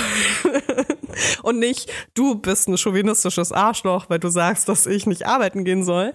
Und 1.42 1.58
nicht, 1.58 1.90
du 2.14 2.36
bist 2.36 2.68
ein 2.68 2.78
chauvinistisches 2.78 3.50
Arschloch, 3.50 4.08
weil 4.08 4.20
du 4.20 4.28
sagst, 4.28 4.68
dass 4.68 4.86
ich 4.86 5.04
nicht 5.08 5.26
arbeiten 5.26 5.64
gehen 5.64 5.82
soll. 5.82 6.12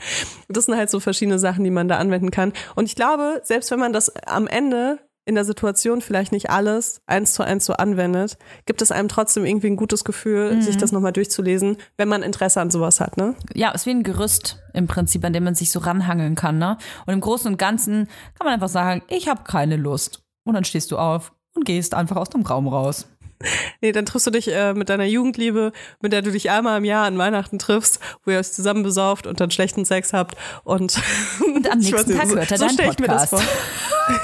Das 0.47 0.65
sind 0.65 0.77
halt 0.77 0.89
so 0.89 1.01
verschiedene 1.01 1.37
Sachen, 1.37 1.65
die 1.65 1.71
man 1.71 1.89
da 1.89 1.97
anwenden 1.97 2.31
kann. 2.31 2.53
Und 2.75 2.85
ich 2.85 2.95
glaube, 2.95 3.41
selbst 3.43 3.71
wenn 3.71 3.79
man 3.79 3.91
das 3.91 4.09
am 4.25 4.47
Ende 4.47 4.99
in 5.25 5.35
der 5.35 5.45
Situation 5.45 6.01
vielleicht 6.01 6.31
nicht 6.31 6.49
alles 6.49 7.01
eins 7.05 7.33
zu 7.33 7.43
eins 7.43 7.65
so 7.65 7.73
anwendet, 7.73 8.37
gibt 8.65 8.81
es 8.81 8.91
einem 8.91 9.07
trotzdem 9.07 9.45
irgendwie 9.45 9.67
ein 9.67 9.75
gutes 9.77 10.03
Gefühl, 10.03 10.61
sich 10.61 10.75
das 10.77 10.91
nochmal 10.91 11.13
durchzulesen, 11.13 11.77
wenn 11.97 12.09
man 12.09 12.23
Interesse 12.23 12.59
an 12.59 12.69
sowas 12.71 12.99
hat, 12.99 13.15
ne? 13.17 13.35
Ja, 13.53 13.71
ist 13.71 13.85
wie 13.85 13.91
ein 13.91 14.03
Gerüst 14.03 14.59
im 14.73 14.87
Prinzip, 14.87 15.23
an 15.23 15.31
dem 15.33 15.43
man 15.45 15.55
sich 15.55 15.71
so 15.71 15.79
ranhangeln 15.79 16.35
kann. 16.35 16.57
Ne? 16.57 16.77
Und 17.05 17.13
im 17.13 17.21
Großen 17.21 17.49
und 17.51 17.57
Ganzen 17.57 18.07
kann 18.37 18.45
man 18.45 18.53
einfach 18.53 18.67
sagen, 18.69 19.01
ich 19.07 19.27
habe 19.29 19.43
keine 19.43 19.77
Lust. 19.77 20.23
Und 20.43 20.55
dann 20.55 20.65
stehst 20.65 20.91
du 20.91 20.97
auf 20.97 21.31
und 21.55 21.63
gehst 21.65 21.93
einfach 21.93 22.17
aus 22.17 22.29
dem 22.29 22.41
Raum 22.41 22.67
raus. 22.67 23.07
Nee, 23.81 23.91
dann 23.91 24.05
triffst 24.05 24.25
du 24.25 24.31
dich 24.31 24.47
äh, 24.53 24.73
mit 24.73 24.87
deiner 24.87 25.03
Jugendliebe, 25.03 25.73
mit 26.01 26.13
der 26.13 26.21
du 26.21 26.31
dich 26.31 26.49
einmal 26.49 26.77
im 26.77 26.85
Jahr 26.85 27.05
an 27.05 27.17
Weihnachten 27.17 27.59
triffst, 27.59 27.99
wo 28.23 28.31
ihr 28.31 28.39
euch 28.39 28.49
zusammen 28.53 28.83
besauft 28.83 29.27
und 29.27 29.41
dann 29.41 29.51
schlechten 29.51 29.83
Sex 29.83 30.13
habt 30.13 30.35
und, 30.63 30.97
Und 31.45 31.69
am 31.69 31.79
weiß 31.83 31.91
nächsten 31.91 32.11
nicht, 32.11 32.19
Tag 32.21 32.29
so- 32.29 32.35
hört 32.37 32.51
er 32.51 32.57
so 32.57 32.65
deinen 32.67 32.73
stell 32.75 32.91
ich 32.91 32.99
mir 32.99 33.07
das 33.07 33.29
Podcast. 33.31 33.49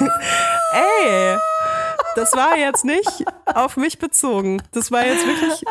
Ey, 0.72 1.36
das 2.14 2.32
war 2.32 2.56
jetzt 2.56 2.84
nicht 2.84 3.24
auf 3.46 3.76
mich 3.76 3.98
bezogen. 3.98 4.62
Das 4.72 4.90
war 4.90 5.04
jetzt 5.04 5.26
wirklich, 5.26 5.64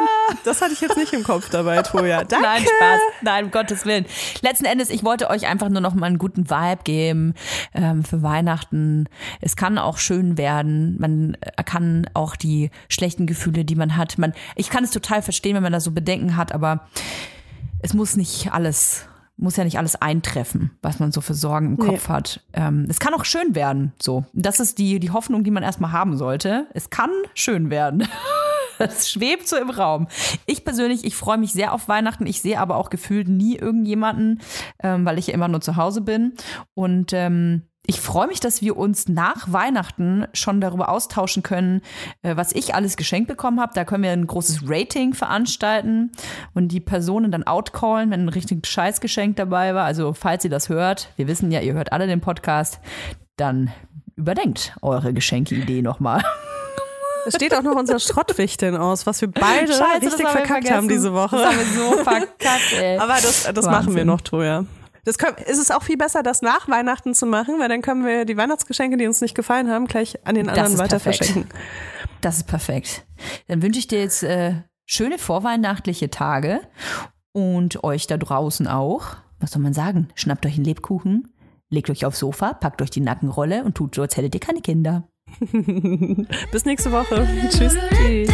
das 0.44 0.62
hatte 0.62 0.74
ich 0.74 0.82
jetzt 0.82 0.98
nicht 0.98 1.14
im 1.14 1.24
Kopf 1.24 1.50
dabei, 1.50 1.82
Toja. 1.82 2.24
Danke. 2.24 2.46
Nein, 2.46 2.62
Spaß. 2.64 3.00
Nein, 3.22 3.46
um 3.46 3.52
Gottes 3.52 3.86
Willen. 3.86 4.06
Letzten 4.42 4.66
Endes, 4.66 4.90
ich 4.90 5.04
wollte 5.04 5.30
euch 5.30 5.48
einfach 5.48 5.70
nur 5.70 5.82
noch 5.82 5.94
mal 5.94 6.08
einen 6.08 6.18
guten 6.18 6.50
Vibe 6.50 6.84
geben 6.84 7.34
ähm, 7.74 8.04
für 8.04 8.24
Weihnachten. 8.24 9.08
Es 9.42 9.56
kann 9.56 9.78
auch 9.78 9.98
schön 9.98 10.38
werden. 10.38 10.98
Man 11.00 11.38
äh, 11.42 11.64
kann 11.64 12.10
auch 12.14 12.36
die 12.36 12.72
schlechten 12.88 13.26
Gefühle, 13.26 13.66
die 13.66 13.76
man 13.76 13.98
hat. 13.98 14.18
Man, 14.18 14.34
ich 14.56 14.70
kann 14.70 14.84
es 14.84 14.92
total 14.92 15.22
verstehen, 15.22 15.56
wenn 15.56 15.64
man 15.64 15.74
da 15.74 15.80
so 15.80 15.92
Bedenken 15.92 16.36
hat, 16.36 16.52
aber 16.52 16.88
es 17.82 17.94
muss 17.94 18.16
nicht 18.16 18.52
alles, 18.52 19.06
muss 19.40 19.56
ja 19.56 19.64
nicht 19.64 19.78
alles 19.78 19.96
eintreffen, 19.96 20.72
was 20.82 21.00
man 21.00 21.12
so 21.12 21.22
für 21.22 21.34
Sorgen 21.34 21.68
im 21.68 21.78
Kopf 21.78 22.10
hat. 22.10 22.42
Ähm, 22.54 22.86
es 22.90 23.00
kann 23.00 23.14
auch 23.14 23.26
schön 23.26 23.56
werden. 23.56 23.94
So, 24.02 24.26
das 24.34 24.60
ist 24.60 24.78
die 24.78 25.00
die 25.00 25.12
Hoffnung, 25.12 25.44
die 25.44 25.52
man 25.52 25.64
erstmal 25.64 25.92
haben 25.92 26.18
sollte. 26.18 26.68
Es 26.74 26.90
kann 26.90 27.12
schön 27.34 27.70
werden. 27.70 28.08
Das 28.80 29.12
schwebt 29.12 29.46
so 29.46 29.58
im 29.58 29.70
Raum. 29.70 30.08
Ich 30.46 30.64
persönlich, 30.64 31.04
ich 31.04 31.14
freue 31.14 31.38
mich 31.38 31.52
sehr 31.52 31.74
auf 31.74 31.90
Weihnachten. 31.90 32.26
Ich 32.26 32.42
sehe 32.42 32.62
aber 32.62 32.78
auch 32.78 32.90
gefühlt 32.90 33.28
nie 33.28 33.58
irgendjemanden, 33.58 34.40
ähm, 34.82 35.06
weil 35.06 35.20
ich 35.20 35.28
ja 35.28 35.34
immer 35.34 35.50
nur 35.50 35.60
zu 35.60 35.76
Hause 35.76 36.00
bin. 36.00 36.36
Und 36.76 37.12
ähm, 37.12 37.64
ich 37.90 38.00
freue 38.00 38.28
mich, 38.28 38.40
dass 38.40 38.62
wir 38.62 38.78
uns 38.78 39.08
nach 39.08 39.52
Weihnachten 39.52 40.28
schon 40.34 40.62
darüber 40.62 40.90
austauschen 40.90 41.42
können, 41.42 41.82
äh, 42.22 42.38
was 42.38 42.52
ich 42.54 42.76
alles 42.76 42.98
geschenkt 42.98 43.28
bekommen 43.28 43.60
habe. 43.60 43.72
Da 43.74 43.84
können 43.84 44.04
wir 44.04 44.12
ein 44.12 44.28
großes 44.28 44.62
Rating 44.68 45.16
veranstalten 45.16 46.12
und 46.54 46.68
die 46.68 46.82
Personen 46.82 47.32
dann 47.32 47.48
outcallen, 47.48 48.12
wenn 48.12 48.26
ein 48.26 48.30
richtig 48.30 48.68
Scheißgeschenk 48.68 49.38
dabei 49.38 49.74
war. 49.74 49.86
Also 49.86 50.14
falls 50.14 50.44
ihr 50.44 50.52
das 50.52 50.70
hört, 50.70 51.12
wir 51.16 51.28
wissen 51.28 51.52
ja, 51.52 51.62
ihr 51.62 51.74
hört 51.74 51.92
alle 51.92 52.06
den 52.06 52.22
Podcast, 52.22 52.80
dann 53.38 53.72
überdenkt 54.16 54.76
eure 54.84 55.12
Geschenkeidee 55.12 55.82
nochmal. 55.82 56.22
Es 57.26 57.36
steht 57.36 57.56
auch 57.56 57.64
noch 57.64 57.76
unser 57.76 57.98
Schrottwichteln 57.98 58.78
aus, 58.78 59.08
was 59.08 59.20
wir 59.22 59.32
beide 59.32 59.74
Scheiße, 59.74 60.02
richtig 60.04 60.12
haben 60.12 60.20
wir 60.20 60.30
verkackt 60.30 60.48
vergessen. 60.48 60.76
haben 60.76 60.90
diese 60.90 61.14
Woche. 61.14 61.38
Das 61.38 61.46
haben 61.48 61.58
wir 61.58 61.66
so 61.66 62.04
verkackt, 62.04 62.74
ey. 62.80 62.98
Aber 63.00 63.14
das, 63.14 63.50
das 63.52 63.66
machen 63.66 63.96
wir 63.96 64.06
noch, 64.06 64.22
Toja. 64.22 64.66
Das 65.10 65.18
können, 65.18 65.38
ist 65.38 65.58
es 65.58 65.72
auch 65.72 65.82
viel 65.82 65.98
besser, 65.98 66.22
das 66.22 66.44
nach 66.44 66.70
Weihnachten 66.70 67.16
zu 67.16 67.26
machen, 67.26 67.56
weil 67.58 67.68
dann 67.68 67.82
können 67.82 68.06
wir 68.06 68.26
die 68.26 68.38
Weihnachtsgeschenke, 68.38 68.96
die 68.96 69.08
uns 69.08 69.22
nicht 69.22 69.34
gefallen 69.34 69.68
haben, 69.68 69.88
gleich 69.88 70.24
an 70.24 70.36
den 70.36 70.48
anderen 70.50 70.78
weiter 70.78 71.00
perfekt. 71.00 71.26
verschenken. 71.26 71.50
Das 72.22 72.38
ist 72.38 72.44
perfekt. 72.46 73.08
Dann 73.48 73.64
wünsche 73.64 73.80
ich 73.80 73.88
dir 73.88 73.98
jetzt 74.02 74.22
äh, 74.22 74.62
schöne 74.86 75.18
vorweihnachtliche 75.18 76.12
Tage 76.12 76.62
und 77.32 77.84
euch 77.84 78.06
da 78.06 78.18
draußen 78.18 78.68
auch. 78.68 79.16
Was 79.40 79.50
soll 79.50 79.64
man 79.64 79.74
sagen? 79.74 80.10
Schnappt 80.14 80.46
euch 80.46 80.58
einen 80.58 80.66
Lebkuchen, 80.66 81.34
legt 81.72 81.90
euch 81.90 82.06
aufs 82.06 82.20
Sofa, 82.20 82.54
packt 82.54 82.84
euch 82.84 82.92
die 82.92 83.02
Nackenrolle 83.02 83.64
und 83.64 83.74
tut 83.74 83.96
so, 83.96 84.04
als 84.04 84.16
hättet 84.16 84.36
ihr 84.36 84.42
keine 84.42 84.62
Kinder. 84.62 85.08
Bis 86.52 86.66
nächste 86.66 86.92
Woche. 86.92 87.28
Tschüss. 87.50 87.76
Tschüss. 87.98 88.30